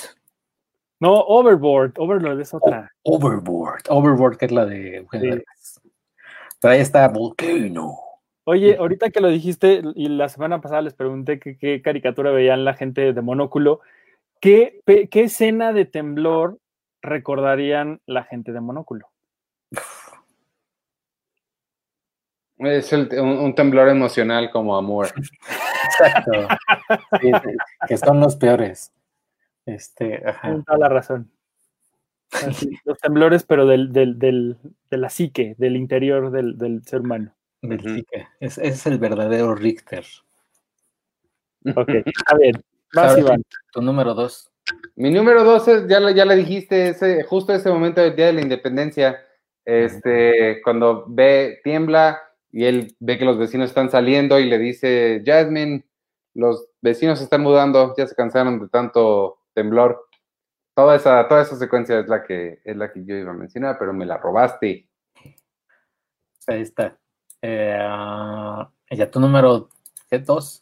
[0.99, 1.93] No, Overboard.
[1.99, 2.91] Overlord es otra.
[3.03, 3.83] O overboard.
[3.89, 5.81] Overboard, que es la de Eugenio sí.
[6.61, 7.99] Pero ahí está Volcano.
[8.45, 12.75] Oye, ahorita que lo dijiste, y la semana pasada les pregunté qué, caricatura veían la
[12.75, 13.81] gente de Monóculo,
[14.41, 16.59] ¿qué, ¿qué, escena de temblor
[17.03, 19.09] recordarían la gente de Monóculo?
[22.59, 25.09] Es el, un, un, temblor emocional como amor.
[25.85, 26.49] Exacto.
[27.87, 28.93] que son los peores.
[29.67, 30.63] Este, ajá.
[30.65, 31.31] toda la razón.
[32.85, 34.57] los temblores, pero del, del, del,
[34.91, 37.35] de la psique, del interior del, del ser humano.
[37.63, 38.29] Del psique.
[38.41, 40.05] Es, es, el verdadero Richter.
[41.65, 41.89] Ok,
[42.27, 42.63] a ver,
[42.95, 43.43] vas, Iván.
[43.73, 44.51] Tu número dos.
[44.95, 48.33] Mi número dos es, ya, ya le dijiste, ese, justo ese momento del Día de
[48.33, 49.21] la Independencia,
[49.65, 52.21] este, cuando ve, tiembla
[52.51, 55.85] y él ve que los vecinos están saliendo y le dice, Jasmine,
[56.35, 60.07] los vecinos se están mudando, ya se cansaron de tanto temblor.
[60.77, 63.77] Toda esa, toda esa secuencia es la que es la que yo iba a mencionar,
[63.79, 64.89] pero me la robaste.
[66.47, 66.99] Ahí está.
[67.43, 67.79] Eh,
[68.91, 69.69] ya tu número
[70.25, 70.61] dos.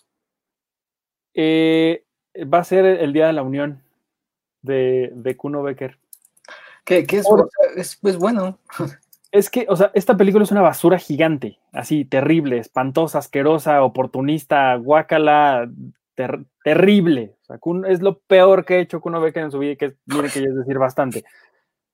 [1.34, 2.04] Eh,
[2.52, 3.82] va a ser el Día de la Unión
[4.62, 5.98] de, de Kuno Becker.
[6.84, 7.26] ¿Qué, es,
[7.76, 8.58] es, es, bueno?
[9.32, 14.76] Es que, o sea, esta película es una basura gigante, así, terrible, espantosa, asquerosa, oportunista,
[14.76, 15.68] guácala,
[16.14, 17.36] terrible.
[17.42, 17.58] O sea,
[17.88, 20.78] es lo peor que ha hecho Kuno Becker en su vida y que es decir
[20.78, 21.24] bastante.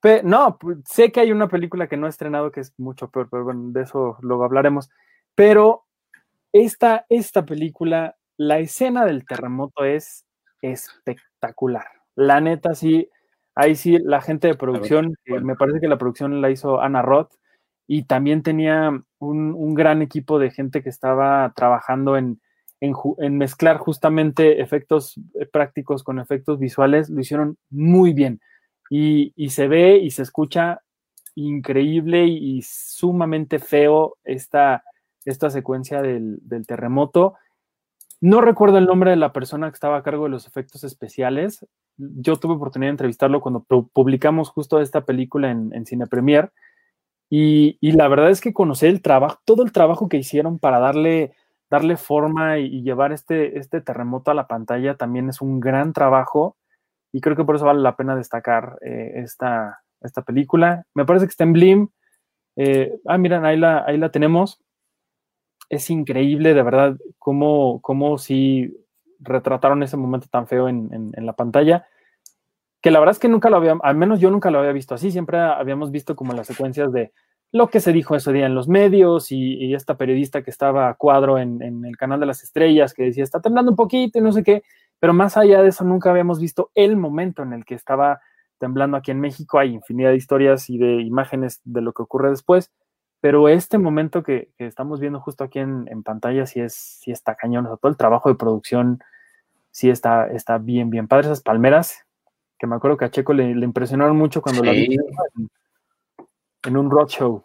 [0.00, 3.10] Pero, no, pues, sé que hay una película que no ha estrenado que es mucho
[3.10, 4.90] peor, pero bueno, de eso luego hablaremos.
[5.34, 5.84] Pero
[6.52, 10.26] esta, esta película, la escena del terremoto es
[10.62, 11.86] espectacular.
[12.14, 13.08] La neta, sí,
[13.54, 17.32] ahí sí, la gente de producción, me parece que la producción la hizo Ana Roth,
[17.86, 22.40] y también tenía un, un gran equipo de gente que estaba trabajando en,
[22.80, 28.40] en, mezclar justamente efectos eh, prácticos con efectos visuales, lo hicieron muy bien.
[28.92, 30.82] Y, se ve y se escucha
[31.36, 34.82] increíble y, sumamente feo esta,
[35.24, 37.34] esta secuencia del, terremoto.
[38.20, 41.64] No recuerdo el nombre de la persona que estaba a cargo de los efectos especiales.
[41.96, 46.50] Yo tuve oportunidad de entrevistarlo cuando publicamos justo esta película en, Cine Premier.
[47.28, 51.32] Y, la verdad es que conocí el trabajo, todo el trabajo que hicieron para darle
[51.70, 56.56] darle forma y, llevar este, este terremoto a la pantalla también es un gran trabajo
[57.12, 60.84] y creo que por eso vale la pena destacar eh, esta, esta película.
[60.94, 61.88] Me parece que está en Blim.
[62.56, 64.60] Eh, ah, miren, ahí la, ahí la tenemos.
[65.68, 68.76] Es increíble, de verdad, cómo, cómo si
[69.20, 71.86] retrataron ese momento tan feo en, en, la pantalla.
[72.80, 74.94] Que la verdad es que nunca lo había, al menos yo nunca lo había visto
[74.94, 75.10] así.
[75.10, 77.12] Siempre habíamos visto como las secuencias de
[77.52, 80.94] lo que se dijo ese día en los medios y, esta periodista que estaba a
[80.94, 84.32] cuadro en, el canal de las estrellas que decía está temblando un poquito y no
[84.32, 84.62] sé qué,
[84.98, 88.20] pero más allá de eso nunca habíamos visto el momento en el que estaba
[88.58, 89.58] temblando aquí en México.
[89.58, 92.70] Hay infinidad de historias y de imágenes de lo que ocurre después,
[93.20, 97.66] pero este momento que, estamos viendo justo aquí en, pantalla sí, es, sí está cañón,
[97.66, 99.00] o todo el trabajo de producción
[99.70, 101.26] sí está, está bien, bien padre.
[101.26, 102.06] Esas palmeras,
[102.58, 104.96] que me acuerdo que a Checo le, impresionaron mucho cuando la vi
[106.64, 107.44] en un roadshow.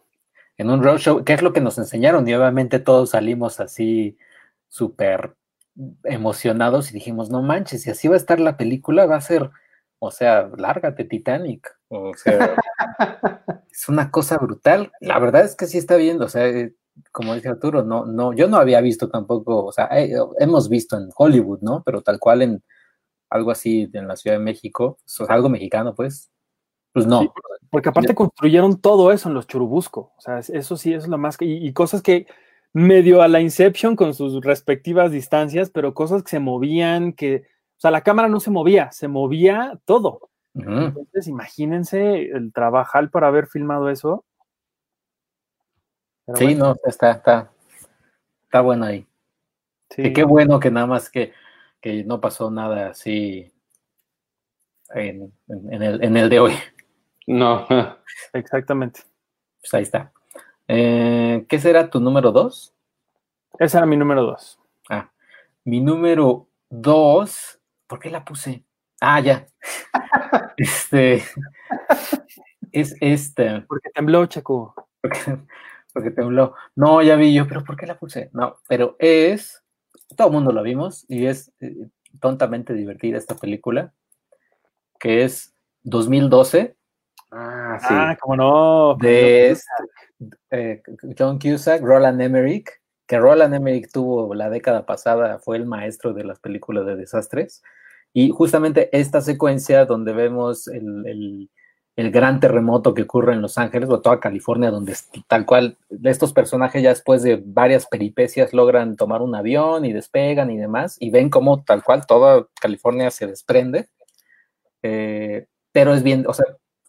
[0.57, 2.27] En un roadshow, ¿qué es lo que nos enseñaron?
[2.27, 4.17] Y obviamente todos salimos así
[4.67, 5.35] súper
[6.03, 9.51] emocionados y dijimos, no manches, y así va a estar la película, va a ser,
[9.99, 11.75] o sea, lárgate Titanic.
[11.89, 12.55] O sea,
[13.71, 14.91] es una cosa brutal.
[15.01, 16.73] La verdad es que sí está viendo, o sea, eh,
[17.11, 20.97] como dice Arturo, no, no, yo no había visto tampoco, o sea, eh, hemos visto
[20.97, 21.83] en Hollywood, ¿no?
[21.83, 22.63] Pero tal cual en
[23.29, 24.97] algo así en la Ciudad de México,
[25.27, 26.31] algo mexicano, pues,
[26.93, 27.33] pues no.
[27.69, 30.13] Porque aparte construyeron todo eso en los Churubusco.
[30.17, 31.37] O sea, eso sí es lo más.
[31.39, 32.27] Y, cosas que
[32.73, 37.43] medio a la Inception con sus respectivas distancias, pero cosas que se movían, que.
[37.77, 40.29] O sea, la cámara no se movía, se movía todo.
[40.53, 44.23] Entonces, imagínense el trabajar para haber filmado eso.
[46.35, 47.51] sí, no, está, está,
[48.43, 49.05] está bueno ahí.
[49.89, 50.13] Sí.
[50.13, 51.33] qué bueno que nada más que,
[51.81, 53.53] que no pasó nada así
[54.93, 55.31] en,
[55.69, 56.53] el, en el de hoy.
[57.27, 57.67] No.
[58.33, 59.01] Exactamente.
[59.59, 60.11] Pues ahí está.
[60.67, 62.73] Eh, ¿Qué será tu número dos?
[63.59, 64.59] Ese era mi número dos.
[64.89, 65.09] Ah,
[65.63, 67.59] mi número dos.
[67.87, 68.63] ¿Por qué la puse?
[69.01, 69.47] Ah, ya.
[70.57, 71.23] este.
[72.71, 73.61] Es este.
[73.61, 74.73] Porque tembló, Chaco.
[75.93, 76.55] Porque, tembló.
[76.75, 78.29] No, ya vi yo, pero ¿por qué la puse?
[78.33, 79.63] No, pero es.
[80.15, 81.87] Todo el mundo lo vimos y es eh,
[82.19, 83.93] tontamente divertida esta película.
[84.99, 86.75] Que es 2012
[87.37, 87.87] Ah, sí.
[87.89, 88.95] Ah, cómo no.
[88.95, 89.67] De este,
[90.51, 90.81] eh,
[91.17, 92.69] John Cusack, Roland Emmerich,
[93.05, 97.61] que Roland Emmerich tuvo la década pasada, fue el maestro de las películas de desastres.
[98.13, 101.49] Y justamente esta secuencia donde vemos el,
[101.97, 104.95] gran terremoto que ocurre en Los Ángeles o toda California, donde
[105.27, 110.51] tal cual estos personajes ya después de varias peripecias logran tomar un avión y despegan
[110.51, 113.89] y demás, y ven cómo tal cual toda California se desprende.
[114.83, 116.45] Eh, pero es bien, o sea,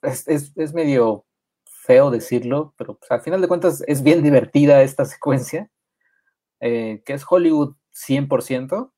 [0.06, 1.24] es, medio
[1.64, 5.70] feo decirlo, pero pues, al final de cuentas es bien divertida esta secuencia,
[6.60, 8.90] eh, que es Hollywood 100%.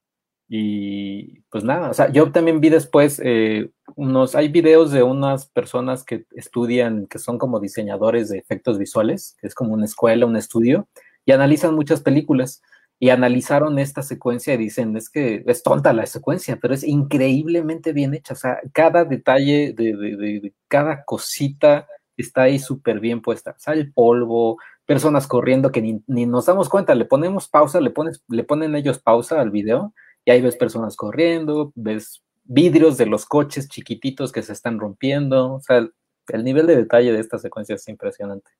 [0.50, 5.44] Y pues nada, o sea, yo también vi después eh, unos, hay videos de unas
[5.44, 10.24] personas que estudian, que son como diseñadores de efectos visuales, que es como una escuela,
[10.24, 10.88] un estudio,
[11.26, 12.62] y analizan muchas películas
[13.00, 17.92] y analizaron esta secuencia y dicen, es que es tonta la secuencia, pero es increíblemente
[17.92, 23.52] bien hecha, o sea, cada detalle de, de cada cosita está ahí súper bien puesta,
[23.52, 24.58] o sea, el polvo,
[24.88, 28.74] personas corriendo que ni, ni, nos damos cuenta, le ponemos pausa, le, pones, le ponen
[28.74, 29.92] ellos pausa al video
[30.24, 35.54] y ahí ves personas corriendo, ves vidrios de los coches chiquititos que se están rompiendo,
[35.54, 38.50] o sea, el, nivel de detalle de esta secuencia es impresionante.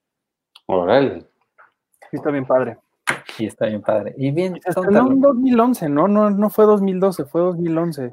[0.66, 1.26] Órale.
[2.10, 2.78] Sí, está bien padre.
[3.36, 4.14] Sí, está bien padre.
[4.18, 4.58] Y bien.
[4.90, 6.08] No, en 2011, ¿no?
[6.08, 6.30] ¿no?
[6.30, 8.12] No fue 2012, fue 2011.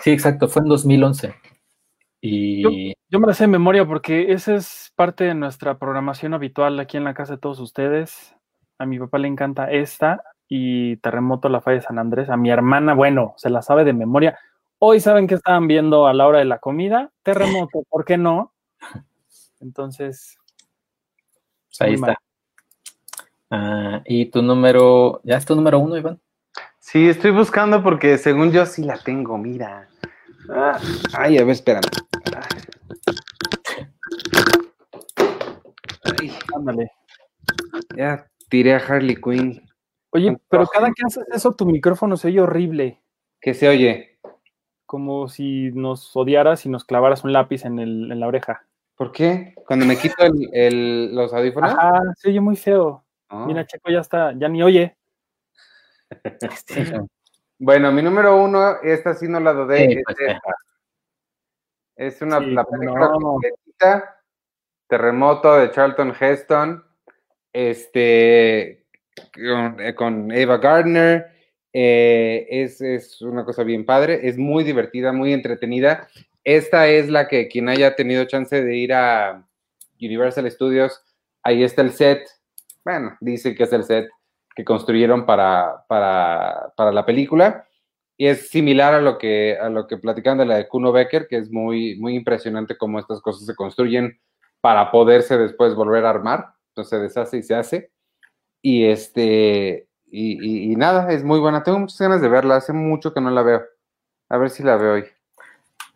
[0.00, 1.34] Sí, exacto, fue en 2011.
[2.20, 2.94] Y...
[3.10, 6.96] Yo, me la sé de memoria porque esa es parte de nuestra programación habitual aquí
[6.96, 8.34] en la casa de todos ustedes.
[8.78, 12.30] A mi papá le encanta esta y Terremoto la falla de San Andrés.
[12.30, 14.38] A mi hermana, bueno, se la sabe de memoria.
[14.78, 17.10] Hoy saben que estaban viendo a la hora de la comida.
[17.22, 18.52] Terremoto, ¿por qué no?
[19.60, 20.38] Entonces.
[21.68, 22.18] Pues ahí está.
[23.50, 26.20] Ah, y tu número, ¿ya es tu número uno, Iván?
[26.78, 29.88] Sí, estoy buscando porque según yo sí la tengo, mira.
[30.50, 30.78] Ah,
[31.14, 31.82] ay, a ver, espérame.
[36.20, 36.90] Ay, ándale.
[37.96, 39.62] Ya tiré a Harley Quinn.
[40.10, 43.02] Oye, pero cada que haces eso, tu micrófono se oye horrible.
[43.40, 44.18] ¿Qué se oye?
[44.86, 48.66] Como si nos odiaras y nos clavaras un lápiz en, el, en la oreja.
[48.96, 49.54] ¿Por qué?
[49.66, 50.16] Cuando me quito
[50.52, 51.72] el, los audífonos.
[51.78, 53.04] Ah, se oye muy feo.
[53.30, 54.96] Mira, Checo ya está, ya ni oye.
[57.60, 60.54] Bueno, mi número uno, esta sí no la dudé, es pues, esta.
[61.96, 64.14] Es una la película
[64.86, 66.84] Terremoto de Charlton Heston,
[67.52, 68.86] este,
[69.96, 71.26] con, Eva Gardner.
[71.72, 76.08] Eh, es, es, una cosa bien padre, es muy divertida, muy entretenida.
[76.44, 79.44] Esta es la que quien haya tenido chance de ir a
[80.00, 81.02] Universal Studios,
[81.42, 82.37] ahí está el set.
[82.88, 84.08] Bueno, dice que es el set
[84.56, 87.68] que construyeron para, para, para, la película.
[88.16, 91.28] Y es similar a lo que, a lo que platican de la de Kuno Becker,
[91.28, 94.18] que es muy, muy impresionante cómo estas cosas se construyen
[94.62, 96.54] para poderse después volver a armar.
[96.68, 97.92] Entonces se deshace y se hace.
[98.62, 101.62] Y este, y, y, nada, es muy buena.
[101.62, 103.62] Tengo muchas ganas de verla, hace mucho que no la veo.
[104.30, 105.04] A ver si la veo hoy.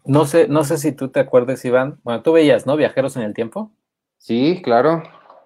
[0.04, 2.00] No sé, no sé si tú te acuerdas, Iván.
[2.02, 2.76] Bueno, tú veías, ¿no?
[2.76, 3.72] Viajeros en el tiempo.
[4.18, 5.02] Sí, claro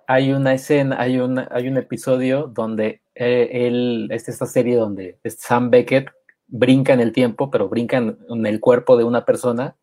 [0.07, 5.19] hay una escena, hay, una, hay un episodio donde eh, él, es esta serie donde
[5.24, 6.11] Sam Beckett
[6.47, 9.77] brinca en el tiempo, pero brinca en, el cuerpo de una persona,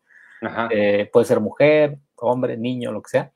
[0.70, 3.32] eh, puede ser mujer, hombre, niño, lo que sea,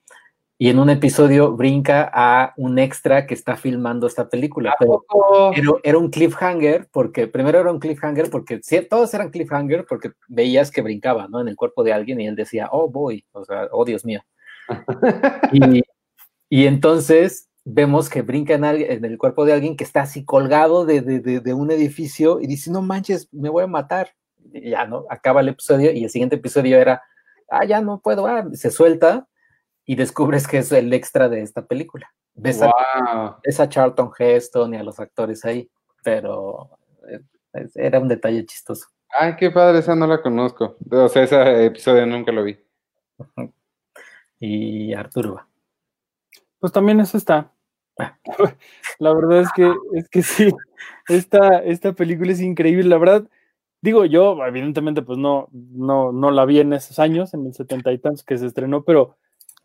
[0.60, 5.04] y en un episodio brinca a un extra que está filmando esta película, pero,
[5.84, 10.72] era un cliffhanger, porque primero era un cliffhanger, porque sí, todos eran cliffhanger, porque veías
[10.72, 11.40] que brincaba, ¿no?
[11.40, 14.20] En el cuerpo de alguien y él decía, oh, boy, o sea, oh, Dios mío.
[15.52, 15.82] y,
[16.48, 21.54] y entonces vemos que brinca en, el cuerpo de alguien que está así colgado de,
[21.54, 24.14] un edificio y dice, no manches, me voy a matar.
[24.52, 25.04] Y ya, ¿no?
[25.10, 27.02] Acaba el episodio y el siguiente episodio era,
[27.50, 29.28] ah, ya no puedo, ah, se suelta
[29.84, 32.10] y descubres que es el extra de esta película.
[32.34, 35.68] Ves, a, Charlton Heston y a los actores ahí,
[36.02, 36.70] pero
[37.10, 37.20] eh,
[37.74, 38.86] era un detalle chistoso.
[39.10, 40.76] Ay, qué padre, esa no la conozco.
[40.90, 42.58] O sea, ese episodio nunca lo vi.
[44.38, 45.48] Y Arturo.
[46.60, 47.52] Pues también eso está.
[48.98, 50.50] La verdad es que, es que sí,
[51.08, 52.84] esta, esta película es increíble.
[52.84, 53.28] La verdad,
[53.80, 57.92] digo yo, evidentemente, pues no, no, no la vi en esos años, en el setenta
[57.92, 59.16] y tantos que se estrenó, pero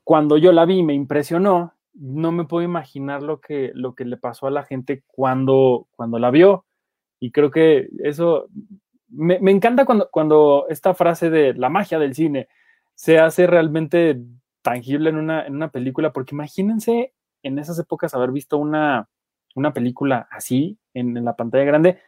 [0.03, 1.73] cuando yo la vi me impresionó.
[1.95, 6.17] No me puedo imaginar lo que, lo que le pasó a la gente cuando, cuando
[6.17, 6.65] la vio.
[7.19, 8.47] Y creo que eso
[9.09, 12.47] me, me encanta cuando, cuando esta frase de la magia del cine
[12.95, 14.19] se hace realmente
[14.63, 17.13] tangible en una, en una película, porque imagínense
[17.43, 19.09] en esas épocas haber visto una,
[19.55, 21.99] una película así en, la pantalla grande,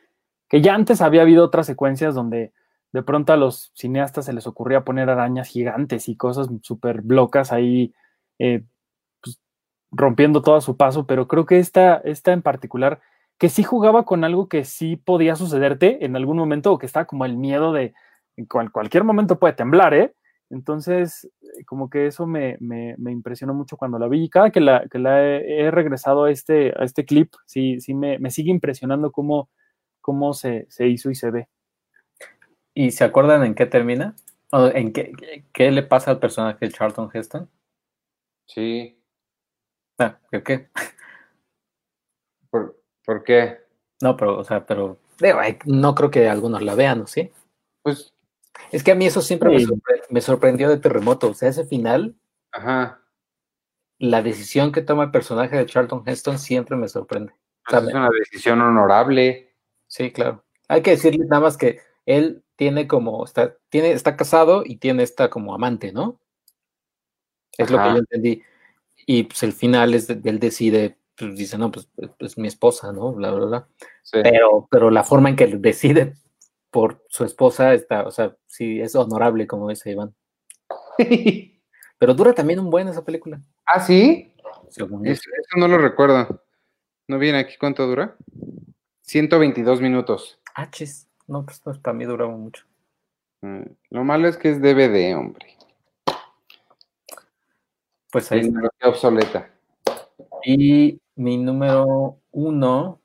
[0.50, 2.54] que ya antes había habido otras secuencias donde
[2.92, 7.52] de pronto a los cineastas se les ocurría poner arañas gigantes y cosas súper blocas
[7.52, 7.94] ahí,
[8.40, 8.64] eh,
[9.22, 9.40] pues,
[9.92, 13.02] rompiendo todo a su paso, pero creo que esta, esta en particular,
[13.38, 17.06] que sí jugaba con algo que sí podía sucederte en algún momento, o que estaba
[17.06, 17.94] como el miedo de
[18.38, 20.14] en cualquier momento puede temblar, ¿eh?
[20.50, 21.30] Entonces,
[21.66, 22.58] como que eso me,
[22.98, 24.24] impresionó mucho cuando la vi.
[24.24, 27.94] Y cada que la, que la he, regresado a este, a este clip, sí, sí
[27.94, 29.50] me, sigue impresionando cómo,
[30.02, 31.48] cómo se, hizo y se ve.
[32.74, 34.16] ¿Y se acuerdan en qué termina?
[34.52, 35.14] ¿O en qué,
[35.54, 37.50] qué le pasa al personaje de Charlton Heston?
[38.48, 39.00] Sí.
[39.98, 40.70] Ah, ¿por qué?
[42.50, 43.60] ¿Por, ¿Por qué?
[44.02, 45.00] No, pero, o sea, pero
[45.66, 47.08] no creo que algunos la vean, ¿no?
[47.08, 47.32] ¿Sí?
[47.82, 48.15] Pues.
[48.72, 49.58] Es que a mí eso siempre
[50.10, 51.30] me, sorprendió de Terremoto.
[51.30, 52.16] O sea, ese final.
[52.52, 53.02] Ajá.
[53.98, 57.34] La decisión que toma el personaje de Charlton Heston siempre me sorprende.
[57.68, 59.56] Pues es una decisión honorable.
[59.88, 60.44] Sí, claro.
[60.68, 65.04] Hay que decirle nada más que él tiene como, está, tiene, está casado y tiene
[65.04, 66.20] esta como amante, ¿no?
[67.58, 68.44] Es lo que yo entendí.
[69.06, 72.48] Y pues el final es, de, él decide, pues dice, no, pues es pues, mi
[72.48, 73.14] esposa, ¿no?
[73.14, 73.68] Bla, bla, bla.
[74.12, 76.14] Pero, pero la forma en que decide
[76.76, 80.14] por su esposa está, o sea, sí, es honorable, como dice Iván.
[81.98, 83.40] pero dura también un buen esa película.
[83.66, 84.34] ¿Ah, sí?
[84.68, 85.26] eso
[85.56, 86.44] no lo recuerdo.
[87.08, 88.18] ¿No viene aquí cuánto dura?
[89.04, 90.38] 122 minutos.
[90.54, 91.08] Ah, chis.
[91.28, 92.66] No, pues, pues para mí duraba mucho.
[93.40, 95.56] Mm, lo malo es que es DVD, hombre.
[98.12, 98.90] Pues ahí está.
[98.90, 99.50] obsoleta.
[100.44, 103.00] Y mi número uno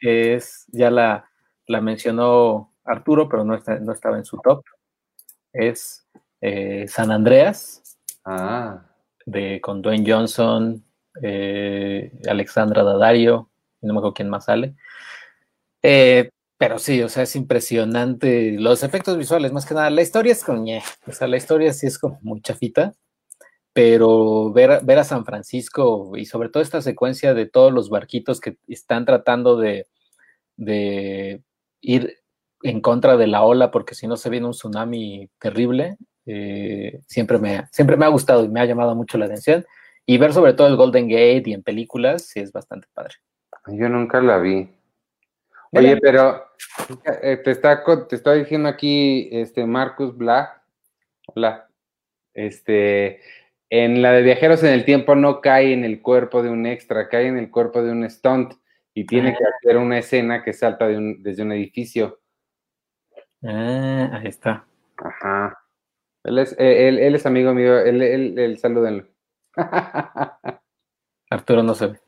[0.00, 1.30] es, ya la,
[1.66, 4.64] la mencionó Arturo, pero no, no estaba en su top.
[5.52, 6.06] Es
[6.40, 7.98] eh, San Andreas.
[8.24, 8.86] Ah.
[9.26, 10.82] De, con Dwayne Johnson,
[11.22, 13.50] eh, Alexandra Daddario,
[13.82, 14.74] no me acuerdo quién más sale.
[15.82, 18.52] Eh, pero sí, o sea, es impresionante.
[18.58, 19.88] Los efectos visuales, más que nada.
[19.90, 20.82] La historia es coñe.
[21.06, 22.92] O sea, la historia sí es como muy chafita.
[23.72, 28.40] Pero ver, ver a San Francisco y sobre todo esta secuencia de todos los barquitos
[28.40, 29.86] que están tratando de,
[31.80, 32.18] ir
[32.62, 35.96] en contra de la ola, porque si no se viene un tsunami terrible,
[36.26, 39.64] eh, siempre, me, siempre me ha gustado y me ha llamado mucho la atención.
[40.06, 43.14] Y ver sobre todo el Golden Gate y en películas, sí es bastante padre.
[43.68, 44.68] Yo nunca la vi.
[45.72, 46.46] Oye, pero
[47.22, 50.60] eh, te está, te está diciendo aquí este Marcus Black.
[51.26, 51.68] Hola.
[52.34, 53.20] Este,
[53.68, 57.08] en la de Viajeros en el Tiempo no cae en el cuerpo de un extra,
[57.08, 58.54] cae en el cuerpo de un stunt
[58.94, 59.48] y tiene que ah.
[59.58, 62.20] hacer una escena que salta desde un edificio.
[63.42, 64.66] Ah, ahí está.
[64.96, 65.58] Ajá.
[66.24, 69.06] Él es, eh, él, él es amigo mío, él, él, él salúdenlo.
[71.30, 72.00] Arturo no se ve.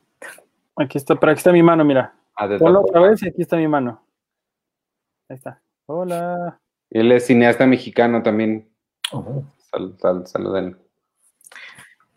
[0.75, 2.13] Aquí está, pero aquí está mi mano, mira.
[2.35, 4.05] Ah, otra vez y aquí está mi mano.
[5.29, 5.61] Ahí está.
[5.85, 6.59] Hola.
[6.89, 8.69] Él es cineasta mexicano también.
[9.71, 10.77] Sal,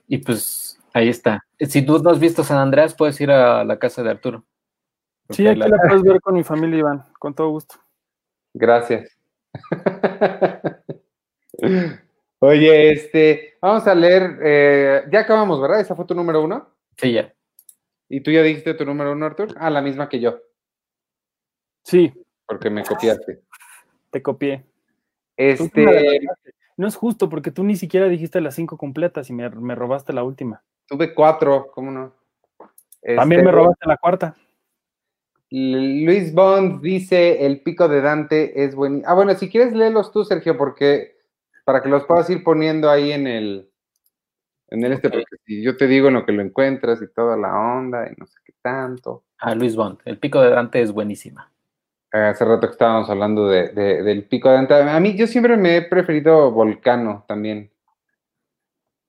[0.07, 1.43] Y pues ahí está.
[1.59, 4.45] Si tú no has visto San Andreas, puedes ir a la casa de Arturo.
[5.31, 5.67] sí, aquí la...
[5.89, 7.77] puedes ver con mi familia, Iván, con todo gusto.
[8.57, 9.19] Gracias.
[12.39, 15.81] Oye, este, vamos a leer, eh, ya acabamos, ¿verdad?
[15.81, 16.67] ¿Esa fue tu número uno?
[16.97, 17.35] Sí, ya.
[18.09, 19.55] ¿Y tú ya dijiste tu número uno, Artur?
[19.59, 20.41] Ah, la misma que yo.
[21.83, 22.15] Sí.
[22.47, 23.43] Porque me copiaste.
[24.11, 24.65] Te copié.
[25.37, 26.21] Este.
[26.79, 30.25] No es justo porque tú ni siquiera dijiste las cinco completas y me, robaste la
[30.25, 30.63] última.
[30.87, 32.15] Tuve cuatro, ¿cómo no?
[33.03, 34.35] También me este, robaste la cuarta.
[35.51, 39.03] Luis Bond dice: El pico de Dante es bueno.
[39.07, 41.17] Ah, bueno, si quieres léelos tú, Sergio, porque
[41.65, 43.71] para que los puedas ir poniendo ahí en el,
[44.69, 47.37] en el este, porque si yo te digo en lo que lo encuentras y toda
[47.37, 49.25] la onda y no sé qué tanto.
[49.39, 51.51] Ah, Luis Bond, el pico de Dante es buenísima.
[52.11, 54.75] Hace rato que estábamos hablando de, del pico de Dante.
[54.75, 57.71] A mí yo siempre me he preferido Volcano también.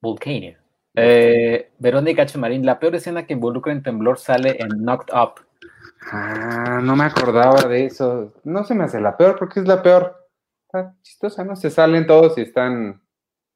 [0.02, 0.58] Volcano.
[0.96, 5.47] Eh, Verónica Chemarín, la peor escena que involucra en temblor sale en Knocked Up.
[6.12, 8.34] Ah, no me acordaba de eso.
[8.44, 10.28] No se me hace la peor porque es la peor.
[10.66, 11.56] Está chistosa, ¿no?
[11.56, 13.02] Se salen todos y están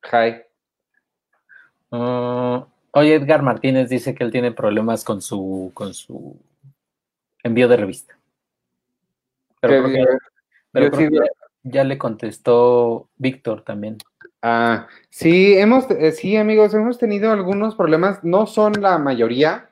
[0.03, 0.43] high.
[1.91, 6.38] Uh, oye, Edgar Martínez dice que él tiene problemas con su, con su
[7.43, 8.18] envío de revista.
[9.59, 9.88] Pero,
[11.63, 13.97] ya, le contestó Víctor también.
[14.41, 19.69] Ah, sí, hemos, eh, sí, amigos, hemos tenido algunos problemas, no son la mayoría,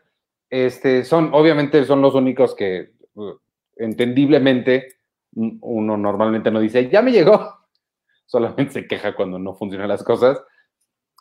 [0.50, 3.34] este, son, obviamente son los únicos que, uh,
[3.76, 5.00] entendiblemente,
[5.32, 7.60] uno normalmente no dice, ya me llegó,
[8.26, 10.42] solamente se queja cuando no funcionan las cosas.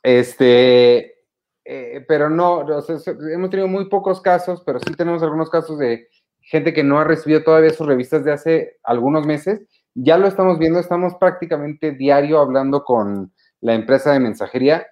[0.02, 1.18] Este,
[1.64, 6.08] eh, pero no, hemos tenido muy pocos casos, pero sí tenemos algunos casos de
[6.40, 9.60] gente que no ha recibido todavía sus revistas de hace algunos meses.
[9.94, 14.86] Ya lo estamos viendo, estamos prácticamente diario hablando con la empresa de mensajería.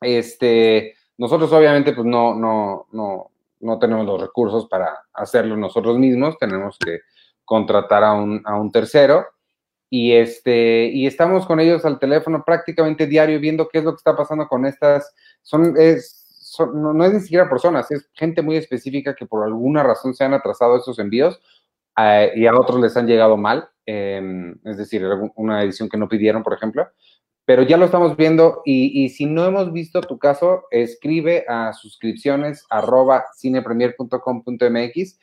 [0.00, 3.30] Este, nosotros obviamente pues no, no, no,
[3.60, 7.00] no tenemos los recursos para hacerlo nosotros mismos, tenemos que
[7.44, 9.26] contratar a un, a un tercero.
[9.90, 13.98] Y este y estamos con ellos al teléfono prácticamente diario viendo qué es lo que
[13.98, 19.14] está pasando con estas son es no, es ni siquiera personas es gente muy específica
[19.14, 21.40] que por alguna razón se han atrasado esos envíos
[21.98, 25.06] eh, y a otros les han llegado mal em, es decir
[25.36, 26.88] una edición que no pidieron por ejemplo
[27.46, 32.64] pero ya lo estamos viendo y, si no hemos visto tu caso escribe a suscripciones
[32.70, 35.18] arroba cinepremier.com.mx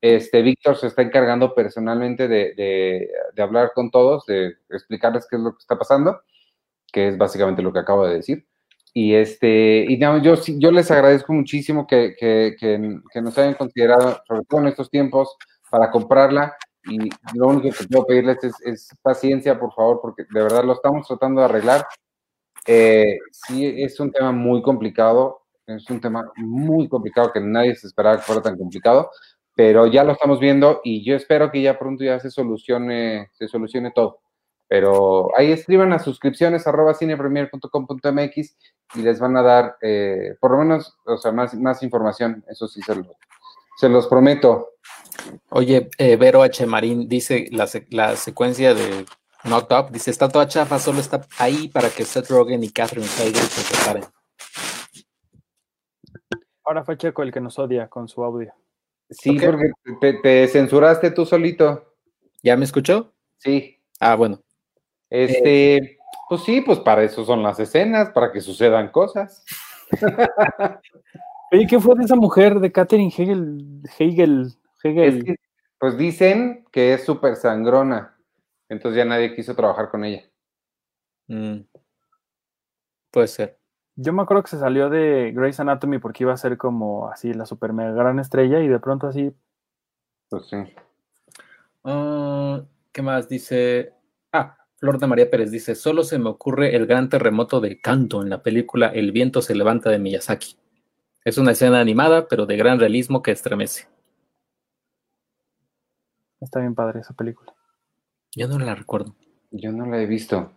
[0.00, 5.52] Este, Víctor se está encargando personalmente de, hablar con todos, de explicarles qué es lo
[5.52, 6.20] que está pasando,
[6.92, 8.46] que es básicamente lo que acabo de decir.
[8.92, 12.56] Y este, y yo, yo les agradezco muchísimo que,
[13.22, 15.36] nos hayan considerado, sobre todo en estos tiempos,
[15.70, 16.56] para comprarla.
[16.84, 21.06] Y lo único que puedo pedirles es, paciencia, por favor, porque de verdad lo estamos
[21.06, 21.86] tratando de arreglar.
[22.66, 27.86] Eh, sí, es un tema muy complicado, es un tema muy complicado que nadie se
[27.86, 29.10] esperaba que fuera tan complicado,
[29.54, 33.48] pero ya lo estamos viendo y yo espero que ya pronto ya se solucione, se
[33.48, 34.20] solucione todo.
[34.68, 38.56] Pero ahí escriban a suscripciones arroba cinepremier.com.mx
[38.94, 42.68] y les van a dar eh, por lo menos, o sea, más, más información, eso
[42.68, 42.94] sí se,
[43.80, 44.74] se los prometo.
[45.48, 46.66] Oye, eh, Vero H.
[46.66, 49.06] Marín dice la, la secuencia de
[49.44, 53.08] Knocked Up, dice, está toda chafa, solo está ahí para que Seth Rogen y Catherine
[53.18, 54.04] Heigl se separen.
[56.62, 58.52] Ahora fue Checo el que nos odia con su audio.
[59.08, 61.94] Sí, porque te, censuraste tú solito.
[62.42, 63.14] ¿Ya me escuchó?
[63.38, 63.82] Sí.
[63.98, 64.42] Ah, bueno.
[65.08, 65.98] Este,
[66.28, 69.42] pues sí, pues para eso son las escenas, para que sucedan cosas.
[71.52, 73.82] Oye, ¿qué fue de esa mujer de Catherine Hegel?
[73.98, 75.36] Hegel, Hegel?
[75.78, 78.16] pues dicen que es súper sangrona.
[78.68, 80.22] Entonces ya nadie quiso trabajar con ella.
[81.26, 81.62] Mm.
[83.10, 83.58] Puede ser.
[83.96, 87.34] Yo me acuerdo que se salió de Grey's Anatomy porque iba a ser como así
[87.34, 89.34] la super mega gran estrella y de pronto así.
[90.28, 90.56] Pues sí.
[91.82, 92.62] Ah,
[92.92, 93.92] ¿Qué más dice?
[94.32, 98.22] Ah, Flor de María Pérez dice: Solo se me ocurre el gran terremoto de Kanto
[98.22, 100.59] en la película El viento se levanta de Miyazaki.
[101.24, 103.88] Es una escena animada, pero de gran realismo que estremece.
[106.40, 107.52] Está bien padre esa película.
[108.34, 109.14] Yo no la recuerdo.
[109.50, 110.52] Yo no la he visto.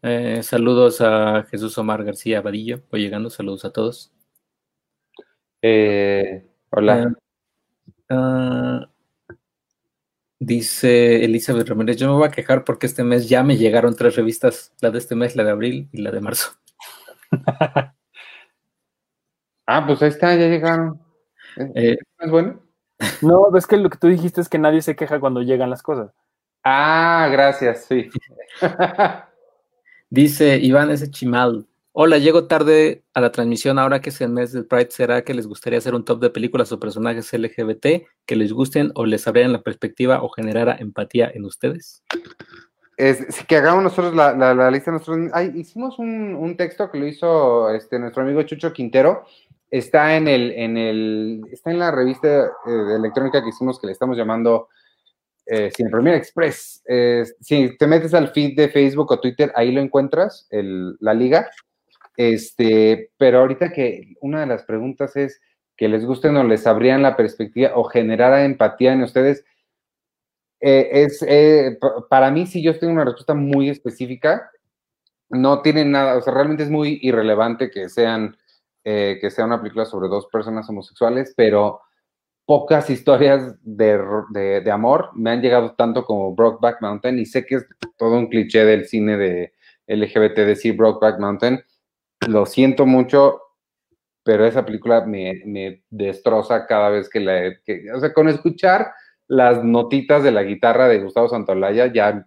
[0.00, 4.12] Eh, saludos a Jesús Omar García Vadillo, voy llegando, saludos a todos.
[5.60, 7.02] Eh, hola.
[7.02, 7.06] Eh,
[8.10, 8.88] ah,
[10.38, 14.14] dice Elizabeth Ramírez, yo me voy a quejar porque este mes ya me llegaron tres
[14.14, 16.52] revistas, la de este mes, la de abril y la de marzo.
[19.68, 21.00] ah, pues ahí está, ya llegaron.
[21.74, 22.60] ¿Es bueno?
[23.22, 25.82] No, es que lo que tú dijiste es que nadie se queja cuando llegan las
[25.82, 26.10] cosas.
[26.64, 28.08] Ah, gracias, sí.
[30.10, 31.10] Dice Iván S.
[31.10, 31.66] Chimal.
[31.92, 34.90] Hola, llego tarde a la transmisión ahora que es el mes del Pride.
[34.90, 38.92] ¿Será que les gustaría hacer un top de películas o personajes LGBT que les gusten
[38.94, 42.02] o les abrieran la perspectiva o generara empatía en ustedes?
[42.96, 44.90] Es, que hagamos nosotros la, lista.
[44.90, 49.24] Nosotros, hicimos un, texto que lo hizo este, nuestro amigo Chucho Quintero.
[49.70, 53.92] Está en el, en el, está en la revista eh, electrónica que hicimos que le
[53.92, 54.68] estamos llamando
[55.46, 56.82] eh, Cine Premier Express.
[57.40, 61.48] si te metes al feed de Facebook o Twitter, ahí lo encuentras, la liga.
[62.16, 65.40] Este, pero ahorita que una de las preguntas es
[65.78, 69.44] que les gusten o les abrían la perspectiva o generara empatía en ustedes.
[70.60, 71.78] Eh, es eh,
[72.10, 74.50] para mí, si yo tengo una respuesta muy específica,
[75.30, 78.36] no tiene nada, o sea, realmente es muy irrelevante que sean
[79.20, 81.80] que sea una película sobre dos personas homosexuales, pero
[82.46, 87.66] pocas historias de, amor me han llegado tanto como Brokeback Mountain y sé que es
[87.98, 89.52] todo un cliché del cine de
[89.86, 91.62] LGBT decir Brokeback Mountain.
[92.26, 93.42] Lo siento mucho,
[94.22, 97.52] pero esa película me, destroza cada vez que la...
[97.94, 98.92] o sea, con escuchar
[99.26, 102.26] las notitas de la guitarra de Gustavo Santolaya ya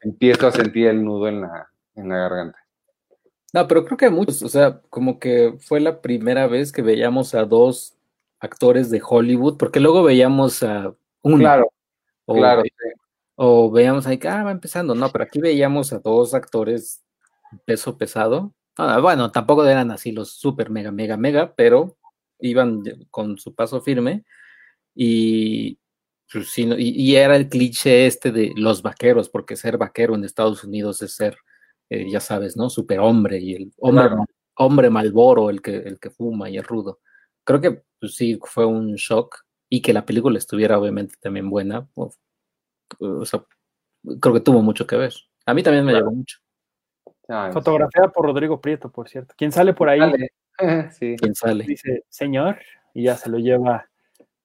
[0.00, 2.65] empiezo a sentir el nudo en la, en la garganta.
[3.52, 7.34] No, pero creo que muchos, o sea, como que fue la primera vez que veíamos
[7.34, 7.96] a dos
[8.40, 11.72] actores de Hollywood, porque luego veíamos a un Claro,
[12.26, 12.62] o, claro.
[13.36, 17.02] O veíamos ahí que, ah, va empezando, no, pero aquí veíamos a dos actores
[17.64, 18.52] peso pesado.
[18.76, 21.96] Ah, bueno, tampoco eran así los super mega, mega, mega, pero
[22.38, 24.24] iban con su paso firme
[24.94, 25.78] y,
[26.32, 31.02] pues, y, era el cliché este de los vaqueros, porque ser vaquero en Estados Unidos
[31.02, 31.36] es ser,
[31.90, 32.68] eh, ya sabes, ¿no?
[32.68, 34.08] Superhombre y el hombre,
[34.56, 37.00] hombre malboro, el que, el que fuma y es rudo.
[37.44, 41.88] Creo que pues sí fue un shock y que la película estuviera obviamente también buena.
[41.94, 42.12] O,
[43.24, 43.44] sea,
[44.20, 45.12] creo que tuvo mucho que ver.
[45.44, 46.38] A mí también me llegó mucho.
[47.52, 49.34] Fotografiada por Rodrigo Prieto, por cierto.
[49.36, 50.00] ¿Quién sale por ahí?
[50.90, 51.16] Sí.
[51.20, 51.64] ¿Quién sale?
[51.64, 52.56] Dice, señor,
[52.94, 53.90] y ya se lo lleva,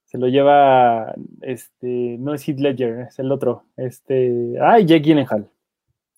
[0.04, 5.50] se lo lleva, este, no es Heath Ledger, es el otro, este, ay, Jake Gyllenhaal.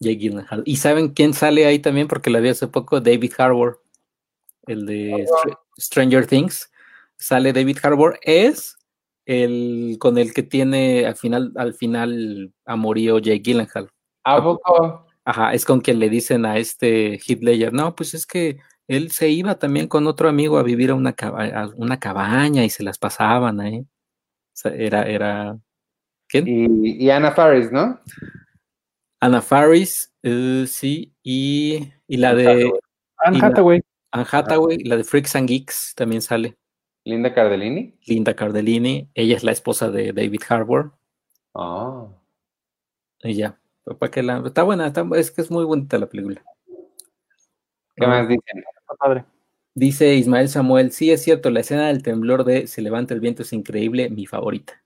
[0.04, 0.64] Jake Gyllenhaal.
[0.66, 2.08] ¿Y saben quién sale ahí también?
[2.08, 3.82] Porque la vi hace poco, David Harbour,
[4.68, 5.26] el de
[5.78, 6.70] Stranger Things
[7.18, 8.78] sale David Harbour, es
[9.26, 13.90] el con el que tiene al final, al final amorío Jake Gyllenhaal.
[14.26, 15.08] ¿A poco?
[15.26, 19.12] Ajá, es con quien le dicen a este Heath Ledger, no, pues es que él
[19.12, 21.16] se iba también con otro amigo a vivir a una,
[21.78, 23.86] una cabaña y se las pasaban ahí.
[24.66, 25.58] Era, era.
[26.28, 26.46] ¿Quién?
[26.86, 28.00] Y, Anna Faris, ¿no?
[29.24, 32.70] Anna Faris, eh, sí, y, y la de.
[33.20, 33.82] Anne Hathaway.
[34.12, 36.58] Anne Hathaway, la de Freaks and Geeks también sale.
[37.06, 37.98] Linda Cardellini.
[38.06, 40.92] Linda Cardellini, ella es la esposa de David Harbour.
[41.56, 42.10] Ah.
[43.24, 43.58] Y ya,
[43.98, 46.44] para que la, está buena, es que es muy bonita la película.
[47.96, 48.62] ¿Qué más dicen?
[49.00, 49.24] Padre.
[49.74, 53.44] Dice Ismael Samuel, sí es cierto, la escena del temblor de Se levanta el viento
[53.44, 54.84] es increíble, mi favorita.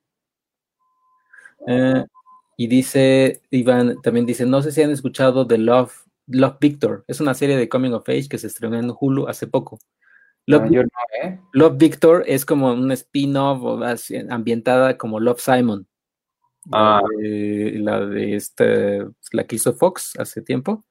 [1.65, 2.05] Eh,
[2.57, 5.93] y dice, Iván, también dice, no sé si han escuchado de Love,
[6.25, 9.45] Love Victor, es una serie de Coming of Age que se estrenó en Hulu hace
[9.45, 9.79] poco.
[10.47, 10.71] Love,
[11.23, 11.39] ¿eh?
[11.53, 13.83] Love Victor es como un spin-off
[14.29, 15.87] ambientada como Love Simon.
[16.71, 17.01] Ah.
[17.19, 20.83] La, de, este, la que hizo Fox hace tiempo.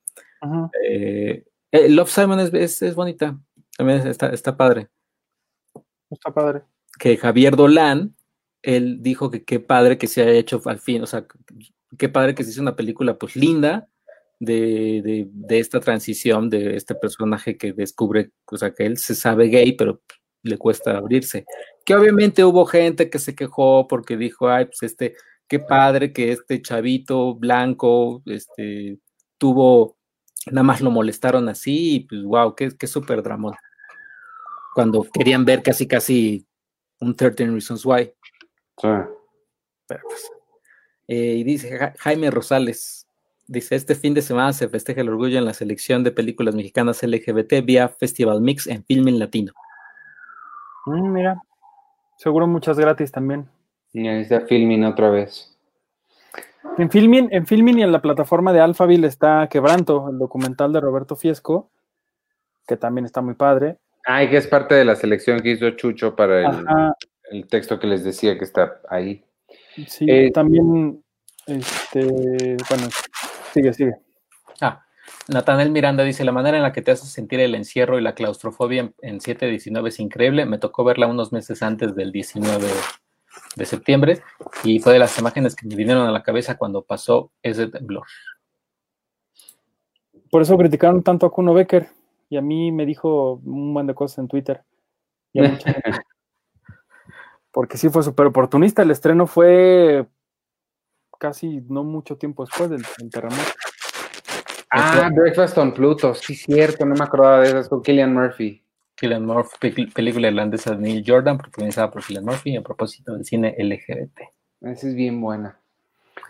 [0.83, 1.43] Eh,
[1.89, 3.39] Love Simon es, es bonita.
[3.77, 4.89] También está, está padre.
[6.11, 6.63] Está padre.
[6.99, 8.15] Que Javier Dolan,
[8.63, 11.27] él dijo que qué padre que se haya hecho al fin, o sea,
[11.99, 13.89] qué padre que se hizo una película pues linda
[14.41, 19.73] de, esta transición de este personaje que descubre, o sea, que él se sabe gay,
[19.73, 20.03] pero
[20.43, 21.45] le cuesta abrirse.
[21.85, 25.15] Que obviamente hubo gente que se quejó porque dijo, ay, pues este,
[25.49, 28.99] qué padre que este chavito blanco, este,
[29.39, 29.97] tuvo,
[30.51, 33.55] nada más lo molestaron así, y pues wow, qué, qué súper dramón
[34.77, 36.47] cuando querían ver casi casi
[37.01, 38.13] un 13 Reasons Why.
[38.79, 38.89] Sí.
[39.87, 40.31] Pues,
[41.09, 43.07] eh, y dice Jaime Rosales,
[43.47, 47.03] dice, este fin de semana se festeja el orgullo en la selección de películas mexicanas
[47.03, 49.53] LGBT vía Festival Mix en Filmin Latino.
[50.87, 51.43] Mm, mira,
[52.17, 53.49] seguro muchas gratis también.
[53.93, 55.53] Y ahí está Filmin otra vez.
[56.79, 60.81] En Filmin, en Filmin y en la plataforma de Alphaville está Quebranto, el documental de
[60.81, 61.71] Roberto Fiesco,
[62.67, 63.79] que también está muy padre.
[64.05, 66.67] Ay, que es parte de la selección que hizo Chucho para el,
[67.49, 69.25] texto que les decía que está ahí.
[69.87, 71.03] Sí, eh, también,
[71.47, 72.89] este, bueno,
[73.53, 73.97] sigue, sigue.
[74.61, 74.87] Ah,
[75.29, 78.15] Natanel Miranda dice, la manera en la que te hace sentir el encierro y la
[78.15, 80.47] claustrofobia en, 7-19 es increíble.
[80.47, 82.67] Me tocó verla unos meses antes del 19
[83.57, 84.23] de septiembre
[84.65, 88.07] y fue de las imágenes que me vinieron a la cabeza cuando pasó ese temblor.
[90.31, 91.89] Por eso criticaron tanto a Kuno Becker
[92.29, 94.63] y a mí me dijo un montón de cosas en Twitter.
[97.57, 98.83] Porque sí fue súper oportunista.
[98.83, 100.07] El estreno fue
[101.19, 103.41] casi no mucho tiempo después del, terremoto.
[104.71, 108.63] Ah, Breakfast on Pluto, sí, cierto, no me acordaba de eso, con Killian Murphy.
[108.95, 113.57] Killian Murphy, película irlandesa de Neil Jordan, protagonizada por Killian Murphy a propósito del cine
[113.59, 114.21] LGBT.
[114.61, 115.59] Esa es bien buena.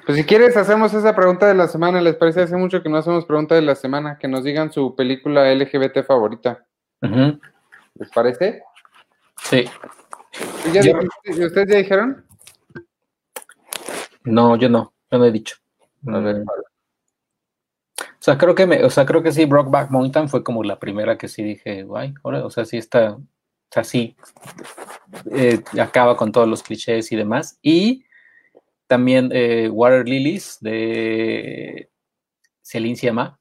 [0.06, 2.00] Pues si quieres, hacemos esa pregunta de la semana.
[2.00, 2.42] ¿Les parece?
[2.42, 4.16] Hace mucho que no hacemos pregunta de la semana.
[4.16, 6.64] Que nos digan su película LGBT favorita.
[7.00, 8.62] ¿Les parece?
[9.42, 9.64] Sí.
[10.68, 12.24] ¿Ustedes ya dijeron?
[14.24, 14.92] No, yo no.
[15.10, 15.56] Yo no he dicho.
[16.06, 16.44] O
[18.20, 21.16] sea, creo que me, o sea, creo que sí, Brockback Mountain fue como la primera
[21.16, 23.22] que sí dije, guay, o sea, sí está, o
[23.70, 24.16] sea, sí,
[25.32, 27.58] eh, acaba con todos los clichés y demás.
[27.62, 28.04] Y
[28.86, 31.90] también eh, Water Lilies de
[32.62, 33.38] Celine Sciamma,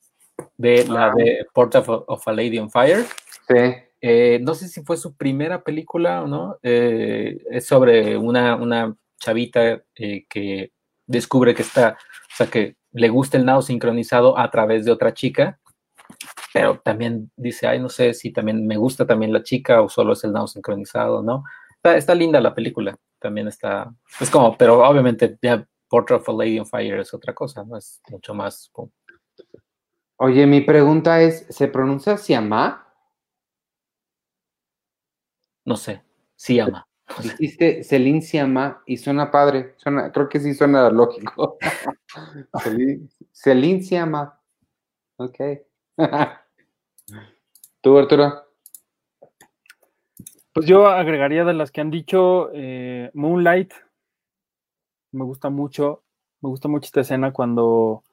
[0.57, 1.13] de la ah.
[1.15, 3.05] de Port of, a Lady on Fire.
[3.47, 3.84] Sí.
[4.07, 6.59] Eh, no sé si fue su primera película o no.
[6.61, 10.71] Eh, es sobre una, una chavita que
[11.07, 15.15] descubre que está, o sea, que le gusta el nado sincronizado a través de otra
[15.15, 15.59] chica,
[16.53, 20.13] pero también dice, ay, no sé si también me gusta también la chica o solo
[20.13, 21.43] es el nado sincronizado, ¿no?
[21.83, 25.37] está linda la película también está, es como, pero obviamente
[25.89, 27.77] Portrait of a Lady on Fire es otra cosa, ¿no?
[27.77, 28.71] Es mucho más.
[30.17, 32.84] Oye, mi pregunta es, ¿se pronuncia Siama?
[35.65, 36.03] No sé,
[36.35, 36.87] Siama.
[37.21, 41.57] Dijiste Celine Siama y suena padre, suena, creo que sí suena lógico.
[43.33, 44.39] Celine Siama.
[45.17, 45.37] Ok.
[47.81, 48.45] ¿Tú, Arturo?
[50.53, 53.73] Pues yo agregaría de las que han dicho eh, Moonlight.
[55.11, 56.05] Me gusta mucho.
[56.41, 58.04] Me gusta mucho esta escena cuando.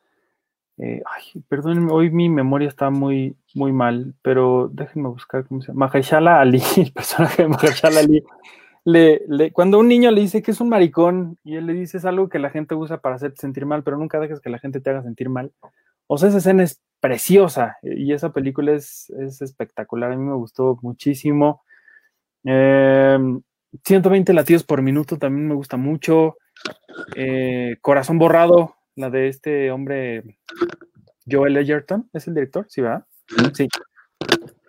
[0.78, 5.68] Eh, ay, perdónenme, hoy mi memoria está muy, muy mal, pero déjenme buscar cómo se
[5.68, 5.86] llama.
[5.86, 8.24] Mahershala Ali, el personaje de Mahershala Ali.
[9.52, 12.28] Cuando un niño le dice que es un maricón y él le dice es algo
[12.28, 14.90] que la gente usa para hacerte sentir mal, pero nunca dejes que la gente te
[14.90, 15.52] haga sentir mal.
[16.08, 20.12] O sea, esa escena es preciosa y esa película es, es espectacular.
[20.12, 21.62] A mí me gustó muchísimo.
[22.44, 26.36] 120 em, latidos por minuto también me gusta mucho.
[27.16, 30.38] Eh, Corazón borrado, la de este hombre
[31.30, 32.66] Joel Edgerton, ¿es el director?
[32.68, 33.06] Sí, ¿verdad?
[33.54, 33.68] Sí.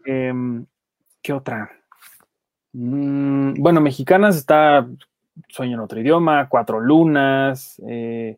[0.05, 0.65] Em,
[1.21, 1.71] ¿Qué otra?
[2.73, 4.87] Mm, bueno, mexicanas está
[5.47, 8.37] Sueño en otro idioma, Cuatro Lunas, eh,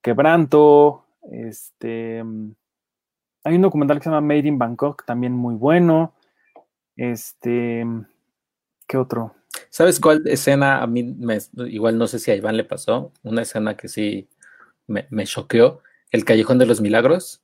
[0.00, 2.22] Quebranto, este,
[3.42, 6.14] hay un documental que se llama Made in Bangkok, también muy bueno.
[6.96, 7.84] Este,
[8.86, 9.34] ¿qué otro?
[9.70, 11.16] ¿Sabes cuál escena a mí,
[11.66, 14.28] igual no sé si a Iván le pasó, una escena que sí
[14.86, 15.80] me, choqueó,
[16.10, 17.42] El Callejón de los Milagros,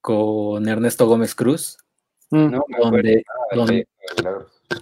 [0.00, 1.78] con Ernesto Gómez Cruz,
[2.30, 2.56] mm.
[2.80, 3.24] donde,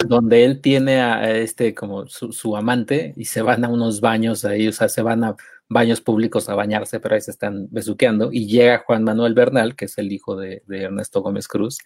[0.06, 4.68] donde, él tiene a este como su, amante y se van a unos baños ahí,
[4.68, 5.36] o sea, se van a
[5.68, 9.84] baños públicos a bañarse, pero ahí se están besuqueando, y llega Juan Manuel Bernal, que
[9.84, 11.78] es el hijo de, Ernesto Gómez Cruz,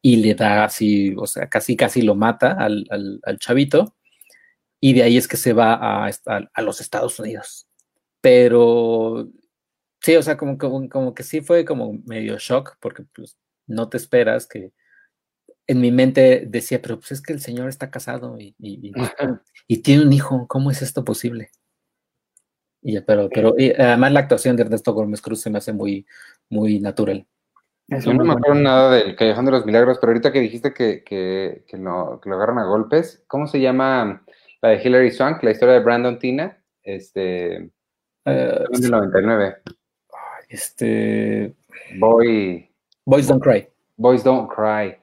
[0.00, 3.94] y le da así, o sea, casi casi lo mata al, chavito,
[4.80, 6.10] y de ahí es que se va a,
[6.54, 7.67] a, los Estados Unidos.
[8.28, 9.26] Pero
[10.02, 13.88] sí, o sea, como, como, como, que sí fue como medio shock, porque pues no
[13.88, 14.74] te esperas que
[15.66, 18.92] en mi mente decía, pero pues es que el señor está casado y, y,
[19.66, 21.50] y tiene un hijo, ¿cómo es esto posible?
[23.06, 26.06] pero, pero además la actuación de Ernesto Gómez Cruz se me hace muy,
[26.50, 27.26] muy natural.
[27.86, 31.02] Yo no me acuerdo nada del Callejón de los Milagros, pero ahorita que dijiste que,
[31.02, 34.22] que, que, lo, que lo agarran a golpes, ¿cómo se llama
[34.60, 36.62] la de Hilary Swank, la historia de Brandon Tina?
[36.82, 37.70] Este.
[38.28, 39.56] Uh, 99.
[40.48, 41.54] Este.
[41.98, 42.68] Boy.
[43.04, 43.68] Boys Don't Cry.
[43.96, 44.96] Boys Don't Cry.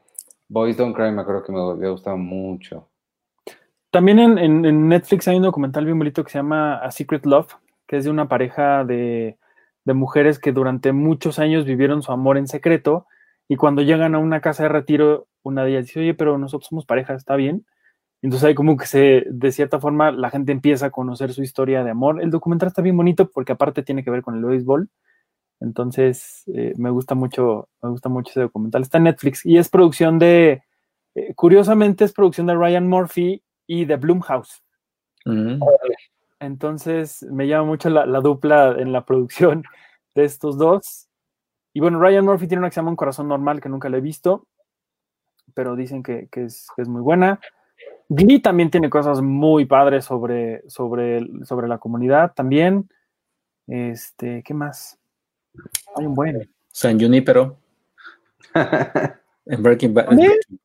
[0.48, 2.88] Boys Don't Cry, me acuerdo que me había gustado mucho.
[3.90, 7.56] También en, en, Netflix hay un documental bien bonito que se llama A Secret Love,
[7.88, 9.38] que es de una pareja de,
[9.86, 13.08] mujeres que durante muchos años vivieron su amor en secreto
[13.48, 16.68] y cuando llegan a una casa de retiro, una de ellas dice, oye, pero nosotros
[16.68, 17.66] somos pareja, ¿está bien?
[18.26, 21.84] Entonces hay como que se, de cierta forma, la gente empieza a conocer su historia
[21.84, 22.24] de amor.
[22.24, 24.90] El documental está bien bonito porque aparte tiene que ver con el béisbol.
[25.60, 28.82] Entonces eh, me gusta mucho, me gusta mucho ese documental.
[28.82, 30.64] Está en Netflix y es producción de,
[31.14, 34.64] eh, curiosamente es producción de Ryan Murphy y de Bloomhouse.
[35.26, 35.60] Mm.
[36.40, 39.66] Entonces me llama mucho la, dupla en la producción
[40.16, 41.10] de estos dos.
[41.74, 44.00] Y bueno, Ryan Murphy tiene una que se llama Un Corazón Normal, que nunca le
[44.00, 44.48] he visto,
[45.54, 47.40] pero dicen que, es, muy buena.
[48.10, 52.90] Glee también tiene cosas muy padres sobre, sobre, sobre la comunidad también.
[53.68, 55.00] Este, ¿qué más?
[55.96, 56.50] Hay un buen.
[56.72, 57.58] San Junipero.
[59.46, 60.18] en Breaking Bad.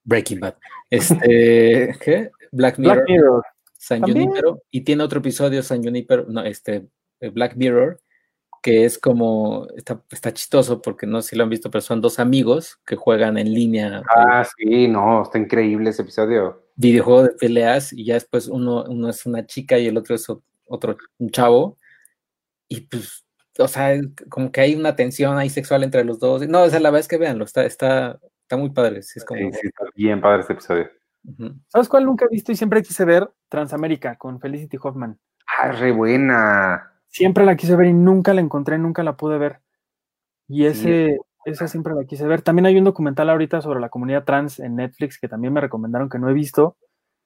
[0.05, 0.55] Breaking Bad.
[0.91, 2.31] Este, ¿qué?
[2.53, 3.45] Black Mirror.
[3.81, 6.87] San Junipero, y tiene otro episodio, San Junipero, no, este,
[7.19, 7.99] eh, Black Mirror,
[8.63, 12.01] que es como, está, está chistoso porque no sé si lo han visto, pero son
[12.01, 14.03] dos amigos que juegan en línea.
[14.15, 16.67] Ah, sí, no, está increíble ese episodio.
[16.77, 20.27] Videojuego de peleas y ya después uno, uno es una chica y el otro es
[20.67, 21.79] otro, un chavo.
[22.69, 23.25] Y pues,
[23.59, 26.47] o sea, como que hay una tensión ahí sexual entre los dos.
[26.47, 29.03] No, o sea, la verdad es que veanlo, está, está, está muy padre.
[29.03, 29.41] Sí, es como...
[29.41, 30.91] sí, está bien padre este episodio.
[31.69, 33.31] ¿Sabes cuál nunca he visto y siempre quise ver?
[33.49, 35.19] Transamérica con Felicity Hoffman.
[35.59, 36.90] Ah, re buena.
[37.11, 39.61] Siempre la quise ver y nunca la encontré, nunca la pude ver.
[40.49, 42.43] Y ese, esa siempre la quise ver.
[42.43, 46.09] También hay un documental ahorita sobre la comunidad trans en Netflix que también me recomendaron
[46.09, 46.77] que no he visto.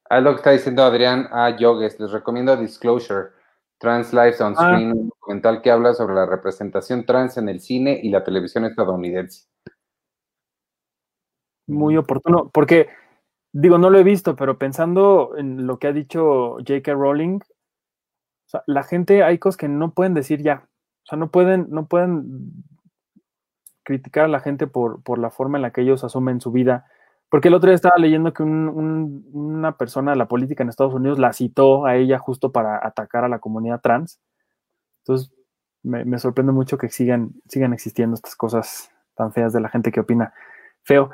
[0.08, 1.56] Ah, lo que está diciendo Adrián A.
[1.56, 2.00] Yogues.
[2.00, 3.28] Les recomiendo Disclosure,
[3.78, 4.72] Trans Lives on ah.
[4.72, 8.64] Screen, un documental que habla sobre la representación trans en el cine y la televisión
[8.64, 9.46] estadounidense.
[11.66, 12.88] Muy oportuno, porque
[13.52, 16.92] digo, no lo he visto, pero pensando en lo que ha dicho J.K.
[16.92, 17.40] Rowling,
[18.66, 20.68] la gente, hay cosas que no pueden decir ya.
[21.04, 22.64] O sea, no pueden, no pueden
[23.82, 26.86] criticar a la gente por, por la forma en la que ellos asumen su vida.
[27.28, 31.18] Porque el otro día estaba leyendo que una persona de la política en Estados Unidos
[31.18, 34.20] la citó a ella justo para atacar a la comunidad trans.
[35.02, 35.32] Entonces,
[35.82, 39.92] me, me sorprende mucho que sigan, sigan existiendo estas cosas tan feas de la gente
[39.92, 40.32] que opina
[40.82, 41.10] feo.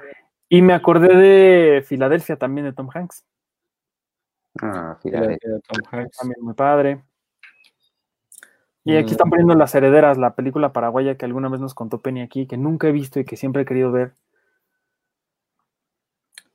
[0.49, 3.25] Y me acordé de Filadelfia también de Tom Hanks.
[4.61, 6.19] Ah, Filadelfia de Tom Hanks.
[6.19, 7.05] También muy padre.
[8.85, 9.31] Y aquí están mm.
[9.31, 12.89] poniendo Las Herederas, la película paraguaya que alguna vez nos contó Penny aquí, que nunca
[12.89, 14.13] he visto y que siempre he querido ver.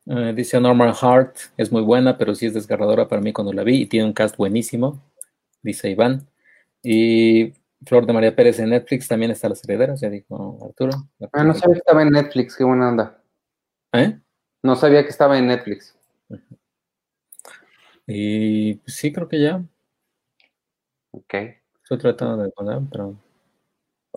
[0.08, 3.64] Eh, dice Norman Hart, es muy buena, pero sí es desgarradora para mí cuando la
[3.64, 5.02] vi y tiene un cast buenísimo,
[5.62, 6.28] dice Iván.
[6.84, 7.54] Y
[7.86, 10.92] Flor de María Pérez en Netflix también está Las Herederas, ya dijo Arturo.
[11.32, 13.22] Ah, no sabía que estaba en Netflix, qué buena onda.
[13.94, 14.20] ¿Eh?
[14.64, 15.96] No sabía que estaba en Netflix.
[18.08, 19.64] Y pues, sí, creo que ya.
[21.12, 21.34] Ok.
[21.86, 23.16] Estoy tratando de recordar, pero.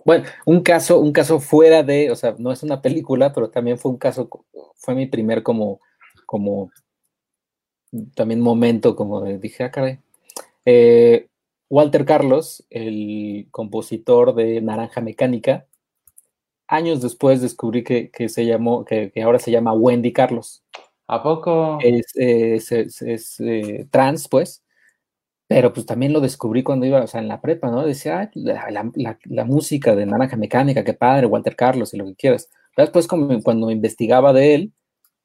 [0.03, 3.77] Bueno, un caso, un caso fuera de, o sea, no es una película, pero también
[3.77, 4.27] fue un caso,
[4.73, 5.79] fue mi primer como,
[6.25, 6.71] como,
[8.15, 9.99] también momento como de, dije, ah, caray.
[10.65, 11.27] Eh,
[11.69, 15.67] Walter Carlos, el compositor de Naranja Mecánica,
[16.67, 20.63] años después descubrí que, se llamó, que, ahora se llama Wendy Carlos.
[21.05, 21.77] ¿A poco?
[21.83, 24.63] Es, es, eh, trans, pues.
[25.49, 27.83] Pero pues también lo descubrí cuando iba, o sea, en la prepa, ¿no?
[27.83, 32.51] Decía, la, música de Naranja Mecánica, qué padre, Walter Carlos y lo que quieras.
[32.75, 34.73] Pero después como, cuando investigaba de él,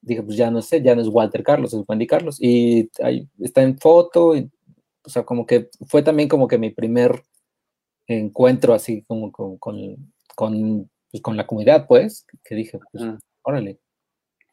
[0.01, 2.39] dije, pues ya no sé, ya no es Walter Carlos, es Wendy Carlos.
[2.41, 7.23] Y ahí está en foto, o sea, como que fue también como que mi primer
[8.07, 13.05] encuentro así como con, con, pues, la comunidad, pues, que dije, pues,
[13.43, 13.79] órale.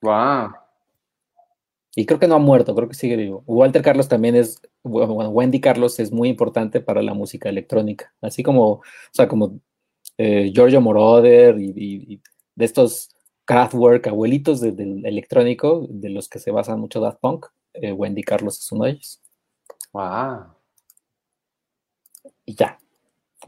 [0.02, 0.52] Wow.
[1.96, 3.44] Y creo que no ha muerto, creo que sigue vivo.
[3.46, 8.44] Walter Carlos también es, bueno, Wendy Carlos es muy importante para la música electrónica, así
[8.44, 9.60] como, o sea, como
[10.18, 12.22] eh, Giorgio Moroder y,
[12.56, 13.10] de estos
[13.46, 18.60] Kraftwerk, abuelitos del electrónico, de los que se basan mucho Daft Punk, eh, Wendy Carlos
[18.60, 19.22] es uno de ellos.
[19.92, 20.56] Wow.
[22.46, 22.78] Y ya.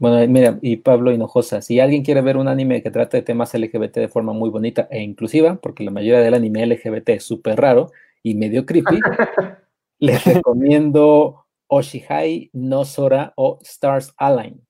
[0.00, 3.54] Bueno, mira, y Pablo Hinojosa, si alguien quiere ver un anime que trate de temas
[3.54, 7.60] LGBT de forma muy bonita e inclusiva, porque la mayoría del anime LGBT es súper
[7.60, 7.92] raro,
[8.24, 8.98] y medio creepy,
[10.00, 14.66] les recomiendo Oshihai no Sora o Stars Align.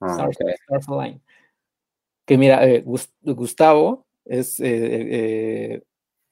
[0.00, 1.22] Ah, Stars, Align.
[2.26, 5.82] Que mira, eh, Gustavo es, eh,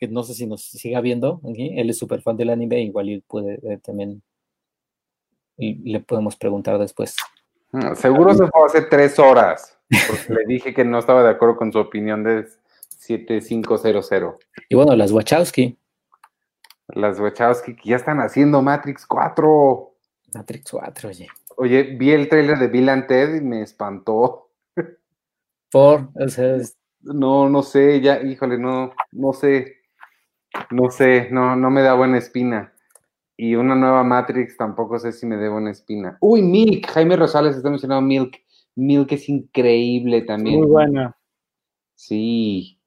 [0.01, 3.09] eh, no sé si nos siga viendo aquí, él es súper fan del anime, igual
[3.09, 4.23] él puede también,
[5.57, 7.17] y le podemos preguntar después.
[7.71, 9.79] Mm, seguro se fue hace tres horas,
[10.09, 12.47] porque le dije que no estaba de acuerdo con su opinión de
[12.89, 13.83] 7500.
[14.69, 15.79] Y bueno, las Wachowski.
[16.89, 19.95] Las Wachowski que ya están haciendo Matrix 4.
[20.35, 21.29] Matrix 4, oye.
[21.57, 24.51] Oye, vi el trailer de Bill and Ted y me espantó.
[25.71, 26.59] Por, o sea,
[27.01, 29.77] no, no sé, ya, híjole, no, no sé,
[30.71, 32.73] no sé, no, no me da buena espina.
[33.37, 36.17] Y una nueva Matrix tampoco sé si me dé buena espina.
[36.21, 38.39] Uy, Milk, Jaime Rosales está mencionando Milk.
[38.77, 40.61] Milk es increíble también.
[40.61, 41.17] Muy buena.
[41.95, 42.81] Sí.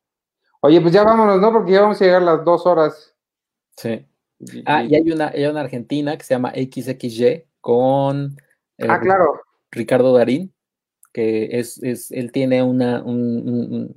[0.61, 1.51] Oye, pues ya vámonos, ¿no?
[1.51, 3.15] Porque ya vamos a llegar a las dos horas.
[3.79, 4.05] Sí.
[4.65, 8.37] Ah, y hay una, hay una argentina que se llama XXY con
[8.77, 9.41] eh, ah, claro.
[9.71, 10.53] Ricardo Darín,
[11.13, 13.95] que es, es él tiene una, un,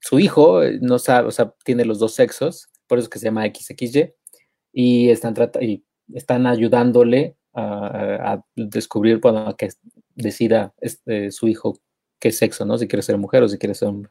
[0.00, 3.26] su hijo, eh, no sabe, o sea, tiene los dos sexos, por eso que se
[3.26, 4.14] llama XXY,
[4.72, 5.84] y están, y
[6.14, 9.68] están ayudándole a, descubrir, cuando que
[10.14, 11.80] decida este, su hijo
[12.20, 12.78] qué sexo, ¿no?
[12.78, 14.10] Si quiere ser mujer o si quiere ser hombre.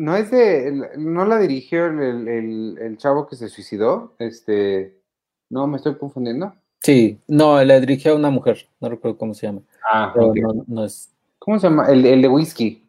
[0.00, 4.96] No es de, no la dirigió el, chavo que se suicidó, este,
[5.50, 6.54] no, me estoy confundiendo.
[6.78, 9.60] Sí, no, la dirigió a una mujer, no recuerdo cómo se llama.
[9.92, 10.14] Ah,
[10.66, 11.12] no, es.
[11.38, 11.84] ¿Cómo se llama?
[11.90, 12.88] El, de whisky.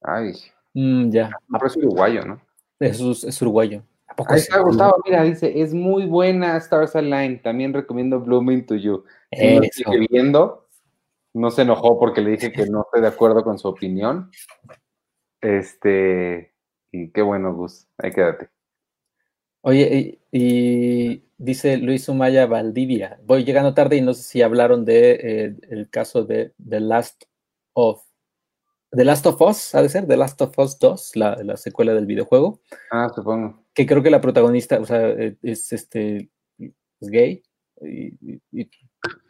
[0.00, 0.32] Ay.
[0.72, 1.32] Mm, ya.
[1.34, 2.40] Ah, pero es uruguayo, ¿no?
[2.80, 3.82] Es, es uruguayo.
[4.26, 9.04] Ahí está Gustavo, mira, dice, es muy buena Stars Align, también recomiendo Blooming to You.
[9.30, 10.66] Si no viendo,
[11.34, 14.30] no se enojó porque le dije que no estoy de acuerdo con su opinión.
[15.42, 16.54] Este,
[16.90, 18.48] y qué bueno, Gus, ahí quédate.
[19.60, 25.10] Oye, y, dice Luis Sumaya Valdivia, voy llegando tarde y no sé si hablaron de
[25.12, 27.24] eh, el caso de The Last
[27.74, 28.02] of
[28.94, 32.04] The Last of Us, ha de ser, The Last of Us 2, la, secuela del
[32.04, 32.60] videojuego.
[32.90, 33.64] Ah, supongo.
[33.72, 37.42] Que creo que la protagonista, o sea, e, es este es gay
[37.80, 38.38] y,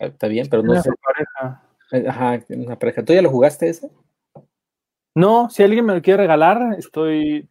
[0.00, 1.62] está bien, pero no es pareja.
[1.92, 3.04] Eh, ajá, una pareja.
[3.04, 3.88] ¿Tú ya lo jugaste ese?
[5.14, 7.48] No, si alguien me lo quiere regalar, estoy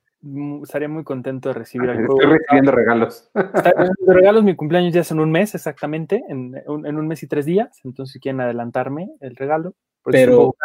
[0.63, 3.31] estaría muy contento de recibir el Estoy recibiendo regalos.
[4.05, 7.23] De regalos, mi cumpleaños ya es en un mes exactamente, en un, en un mes
[7.23, 9.73] y tres días, entonces si quieren adelantarme el regalo,
[10.03, 10.55] pero,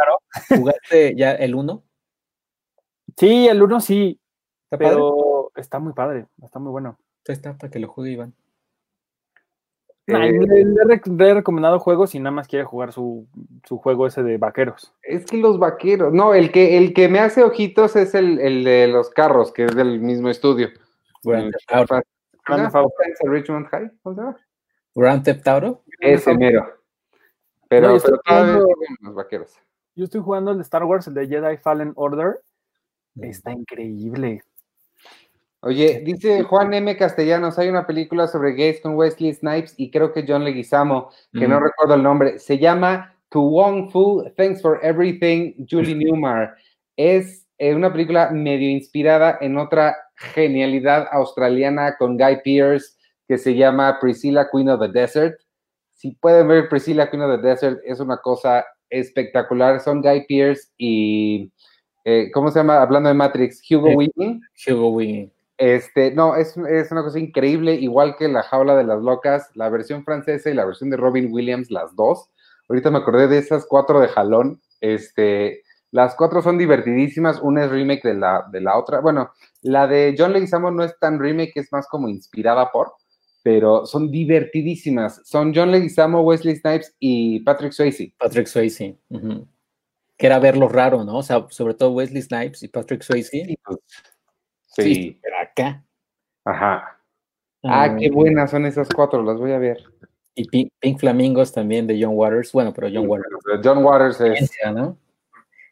[0.48, 1.82] ¿jugaste ya el 1?
[3.16, 4.20] Sí, el 1 sí.
[4.70, 6.98] pero está muy padre, está muy bueno.
[7.24, 8.34] Está para que lo juegue Iván.
[10.08, 13.26] Eh, le, he recomendado juegos y nada más quiere jugar su,
[13.68, 14.94] juego ese de vaqueros.
[15.02, 18.86] Es que los vaqueros, no, el que, el que me hace ojitos es el, de
[18.86, 20.68] los carros, que es del mismo estudio.
[21.24, 21.52] Grand
[23.24, 23.90] Richmond High,
[24.94, 25.82] Grand Theft Auto.
[25.98, 26.66] Ese mero.
[27.68, 27.98] Pero,
[29.00, 29.58] los vaqueros.
[29.96, 32.40] Yo estoy jugando el de Star Wars, el de Jedi Fallen Order.
[33.20, 34.42] Está increíble.
[35.66, 36.96] Oye, dice Juan M.
[36.96, 41.48] Castellanos, hay una película sobre gays con Wesley Snipes y creo que John Leguizamo, que
[41.48, 46.54] no recuerdo el nombre, se llama To Wong Fu, Thanks for Everything, Julie Newmar.
[46.96, 52.94] Es eh, una película medio inspirada en otra genialidad australiana con Guy Pearce
[53.26, 55.36] que se llama Priscilla Queen of the Desert.
[55.94, 59.80] Si pueden ver Priscilla Queen of the Desert, es una cosa espectacular.
[59.80, 61.50] Son Guy Pearce y,
[62.04, 62.80] eh, ¿cómo se llama?
[62.80, 64.40] Hablando de Matrix, Hugo Weaving.
[64.68, 65.35] Hugo Weaving.
[65.58, 70.04] Este, no, es, una cosa increíble, igual que La Jaula de las Locas, la versión
[70.04, 72.28] francesa y la versión de Robin Williams, las dos.
[72.68, 74.60] Ahorita me acordé de esas cuatro de jalón.
[74.80, 77.40] Este, las cuatro son divertidísimas.
[77.40, 79.00] Una es remake de la, de la otra.
[79.00, 79.30] Bueno,
[79.62, 82.92] la de John Leguizamo no es tan remake, es más como inspirada por
[83.46, 85.20] pero son divertidísimas.
[85.24, 88.12] Son John Leguizamo, Wesley Snipes y Patrick Swayze.
[88.18, 88.98] Patrick Swayze.
[90.16, 91.18] Que era verlo raro, ¿no?
[91.18, 93.30] O sea, sobre todo Wesley Snipes y Patrick Swayze.
[93.30, 93.56] Sí.
[93.64, 93.78] Pues,
[94.84, 95.18] sí.
[95.22, 95.84] pero acá.
[96.44, 97.00] Ajá.
[97.64, 99.84] Ah, qué buenas son esas cuatro, las voy a ver.
[100.34, 102.52] Y Pink, Flamingos también de John Waters.
[102.52, 103.34] Bueno, pero John Waters.
[103.64, 104.50] John Waters es.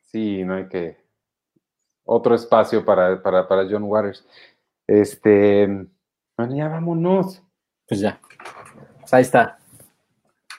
[0.03, 0.97] Sí, no hay que.
[2.05, 4.27] Otro espacio para, para, para John Waters.
[4.87, 5.67] Este.
[6.37, 7.43] Bueno, ya vámonos.
[7.87, 8.19] Pues ya.
[9.01, 9.59] Pues ahí está.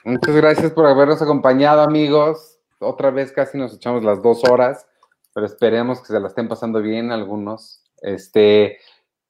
[0.04, 2.60] Muchas gracias por habernos acompañado, amigos.
[2.78, 4.86] Otra vez casi nos echamos las dos horas,
[5.34, 7.82] pero esperemos que se la estén pasando bien algunos.
[8.02, 8.78] Este,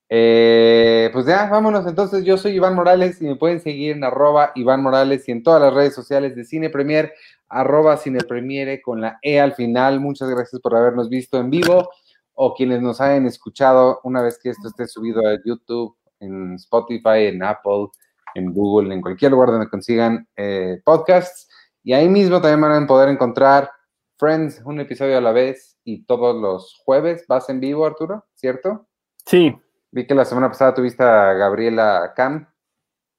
[0.09, 1.87] eh, pues ya, vámonos.
[1.87, 5.43] Entonces, yo soy Iván Morales y me pueden seguir en arroba Iván Morales y en
[5.43, 7.13] todas las redes sociales de Cine Premier,
[7.49, 10.01] arroba Cine Premiere con la E al final.
[10.01, 11.89] Muchas gracias por habernos visto en vivo
[12.35, 17.27] o quienes nos hayan escuchado una vez que esto esté subido a YouTube en Spotify,
[17.27, 17.89] en Apple,
[18.35, 21.49] en Google, en cualquier lugar donde consigan eh, podcasts.
[21.83, 23.71] Y ahí mismo también van a poder encontrar
[24.19, 28.87] Friends, un episodio a la vez y todos los jueves vas en vivo, Arturo, ¿cierto?
[29.27, 29.55] Sí.
[29.91, 32.49] Vi que la semana pasada tuviste a Gabriela Cam.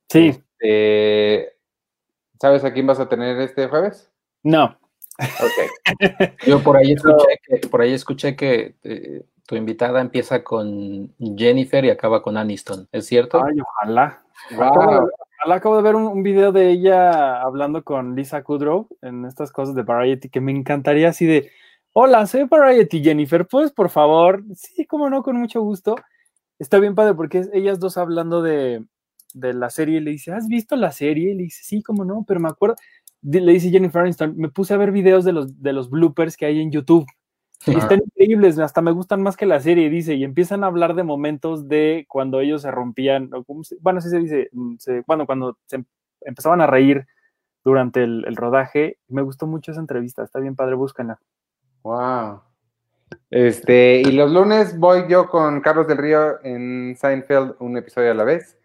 [0.10, 0.30] Sí.
[0.60, 1.58] Este,
[2.40, 4.12] ¿Sabes a quién vas a tener este jueves?
[4.44, 4.78] No.
[5.20, 5.86] Ok.
[6.48, 11.84] Yo por ahí escuché que, por ahí escuché que eh, tu invitada empieza con Jennifer
[11.86, 13.44] y acaba con Aniston, ¿es cierto?
[13.44, 14.24] Ay, ojalá.
[14.52, 15.10] Acabo,
[15.46, 19.84] acabo de ver un, video de ella hablando con Lisa Kudrow en estas cosas de
[19.84, 21.52] Variety que me encantaría así de,
[21.94, 25.96] hola, soy Variety Jennifer, pues por favor, sí, cómo no, con mucho gusto.
[26.60, 28.86] Está bien padre porque ellas dos hablando de,
[29.34, 31.36] de la serie le dice, ¿has visto la serie?
[31.36, 32.76] Le dice, sí, cómo no, pero me acuerdo,
[33.22, 36.46] le dice Jennifer Aniston, me puse a ver videos de los, de los bloopers que
[36.46, 37.06] hay en YouTube
[37.66, 41.04] están increíbles, hasta me gustan más que la serie, dice, y empiezan a hablar de
[41.04, 43.30] momentos de cuando ellos se rompían,
[43.82, 44.76] bueno, así se dice, mm,
[45.06, 45.86] bueno, cuando se em,
[46.22, 47.06] empezaban a reír
[47.64, 48.98] durante el, rodaje.
[49.10, 51.20] Me gustó mucho esa entrevista, está bien padre, búsquenla.
[51.84, 52.42] Wow.
[53.30, 58.14] Este, y los lunes voy yo con Carlos del Río en Seinfeld, un episodio a
[58.14, 58.58] la vez,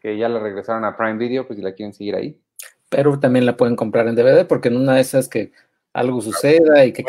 [0.00, 2.40] que ya la regresaron a Prime Video, pues si la quieren seguir ahí.
[2.88, 5.50] Pero también la pueden comprar en DVD, porque en una de esas que
[5.92, 7.02] algo suceda y que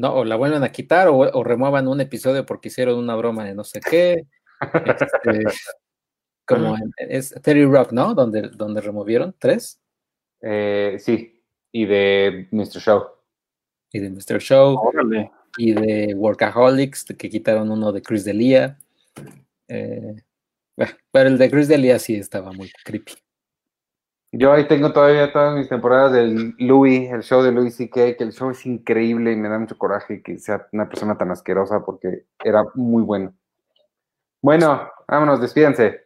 [0.00, 3.54] no, o la vuelven a quitar o, remuevan un episodio porque hicieron una broma de
[3.54, 4.24] no sé qué.
[4.60, 5.44] Este,
[6.46, 8.14] como es Terry Rock, ¿no?
[8.14, 9.78] Donde, donde removieron tres.
[10.40, 12.80] Eh, sí, y de Mr.
[12.80, 13.04] Show.
[13.92, 14.40] Y de Mr.
[14.40, 14.90] Show.
[15.58, 18.78] Y de Workaholics, que quitaron uno de Chris Delia.
[19.68, 20.16] Eh,
[21.12, 23.12] pero el de Chris Delia sí estaba muy creepy.
[24.32, 28.24] Yo ahí tengo todavía todas mis temporadas del Louis, el show de Louis C.K., que
[28.24, 31.84] el show es increíble y me da mucho coraje que sea una persona tan asquerosa
[31.84, 33.34] porque era muy bueno.
[34.40, 36.02] Bueno, vámonos, despídense.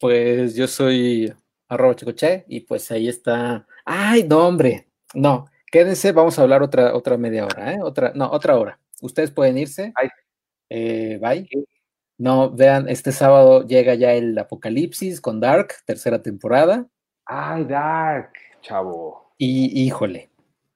[0.00, 1.32] Pues yo soy
[1.68, 3.66] arroba chicoche y pues ahí está.
[3.84, 7.78] Ay, no, hombre, no, quédense, vamos a hablar otra, otra media hora, ¿eh?
[7.82, 8.78] Otra, no, otra hora.
[9.02, 9.92] Ustedes pueden irse.
[10.70, 11.46] Eh, bye.
[12.22, 16.86] No, vean, este sábado llega ya el Apocalipsis con Dark, tercera temporada.
[17.24, 18.30] Ay, Dark,
[18.60, 19.32] chavo.
[19.38, 20.30] Y híjole,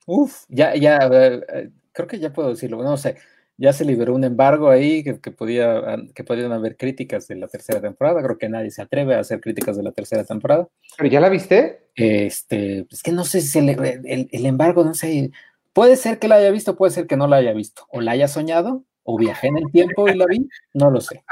[0.07, 3.15] uf, ya, ya, eh, creo que ya puedo decirlo, no sé,
[3.59, 7.81] ya se liberó un embargo ahí que, podía, que podían haber críticas de la tercera
[7.81, 10.67] temporada, creo que nadie se atreve a hacer críticas de la tercera temporada.
[10.97, 11.91] ¿Pero ya la viste?
[11.95, 15.31] Este, es que no sé si el, el embargo, no sé,
[15.73, 18.11] puede ser que la haya visto, puede ser que no la haya visto, o la
[18.11, 21.25] haya soñado, o viajé en el tiempo y la vi, no lo sé.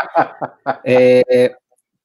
[0.85, 1.53] Eh,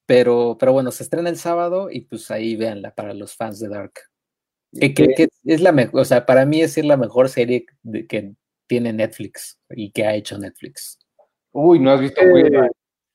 [0.05, 3.69] pero, pero bueno, se estrena el sábado y pues ahí véanla para los fans de
[3.69, 3.93] Dark.
[4.71, 7.65] Que, que, es la mejor, o sea, para mí es la mejor serie
[8.07, 8.33] que
[8.67, 10.99] tiene Netflix y que ha hecho Netflix.
[11.51, 12.21] Uy, ¿no has visto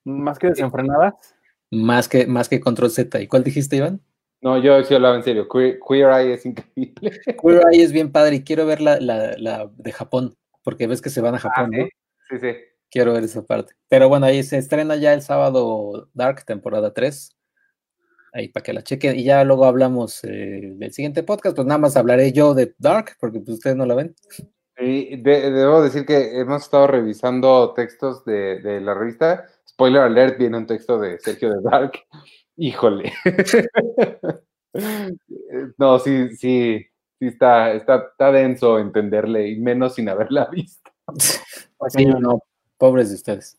[0.05, 1.17] más que desenfrenada?
[1.71, 3.21] Más que, más que Control Z.
[3.21, 4.01] ¿Y cuál dijiste, Iván?
[4.41, 5.49] No, yo sí hablaba en serio.
[5.49, 7.21] Queer, Eye es increíble.
[7.43, 11.11] Queer Eye es bien padre y quiero ver la, la, de Japón, porque ves que
[11.11, 11.89] se van a Japón, ah,
[12.29, 12.55] Sí, sí.
[12.91, 13.75] Quiero ver esa parte.
[13.89, 17.37] Pero bueno, ahí se estrena ya el sábado Dark, temporada 3.
[18.33, 19.19] Ahí para que la chequen.
[19.19, 21.57] Y ya luego hablamos eh, del siguiente podcast.
[21.57, 24.15] Pues nada más hablaré yo de Dark, porque pues, ustedes no la ven.
[24.79, 29.47] Y debo decir que hemos estado revisando textos de, la revista.
[29.69, 31.93] Spoiler alert, viene un texto de Sergio de Dark.
[32.57, 33.13] Híjole.
[35.79, 36.87] no, sí, sí,
[37.19, 40.91] sí está, está, está denso entenderle, y menos sin haberla visto.
[41.89, 42.43] Sí, no,
[42.79, 43.57] pobres de ustedes.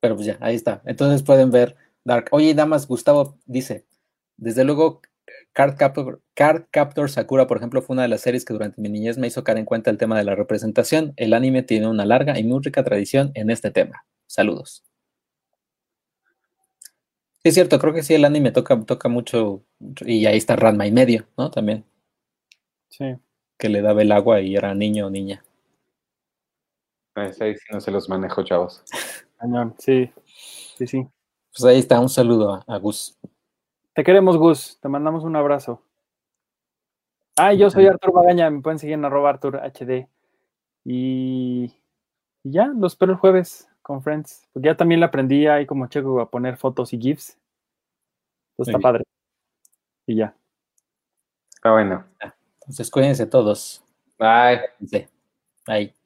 [0.00, 0.82] Pero pues ya, ahí está.
[0.84, 2.28] Entonces pueden ver Dark.
[2.30, 3.84] Oye, nada más, Gustavo dice,
[4.36, 5.02] desde luego,
[5.52, 8.88] Card Captor, Card Captor Sakura, por ejemplo, fue una de las series que durante mi
[8.88, 11.12] niñez me hizo caer en cuenta el tema de la representación.
[11.16, 14.04] El anime tiene una larga y muy rica tradición en este tema.
[14.26, 14.84] Saludos.
[17.42, 19.64] es cierto, creo que sí, el anime toca, toca mucho,
[20.04, 21.50] y ahí está Ranma y medio, ¿no?
[21.50, 21.84] También.
[22.90, 23.16] Sí.
[23.58, 25.44] Que le daba el agua y era niño o niña.
[27.26, 28.84] Pues ahí sí no se los manejo, chavos.
[29.38, 30.10] Cañón, sí,
[30.76, 31.08] sí, sí.
[31.50, 33.18] Pues ahí está, un saludo a, Gus.
[33.92, 35.82] Te queremos, Gus, te mandamos un abrazo.
[37.36, 40.08] Ah, yo soy Artur Magaña, me pueden seguir en arroba Artur HD.
[40.84, 41.72] Y,
[42.44, 44.48] y ya, los espero el jueves con Friends.
[44.52, 47.36] Porque ya también le aprendí ahí como checo a poner fotos y GIFs.
[48.52, 49.04] Entonces está padre.
[50.06, 50.34] Y ya.
[51.54, 52.04] Está bueno.
[52.60, 53.84] Entonces cuídense todos.
[54.18, 54.60] Bye.
[55.66, 55.97] Bye.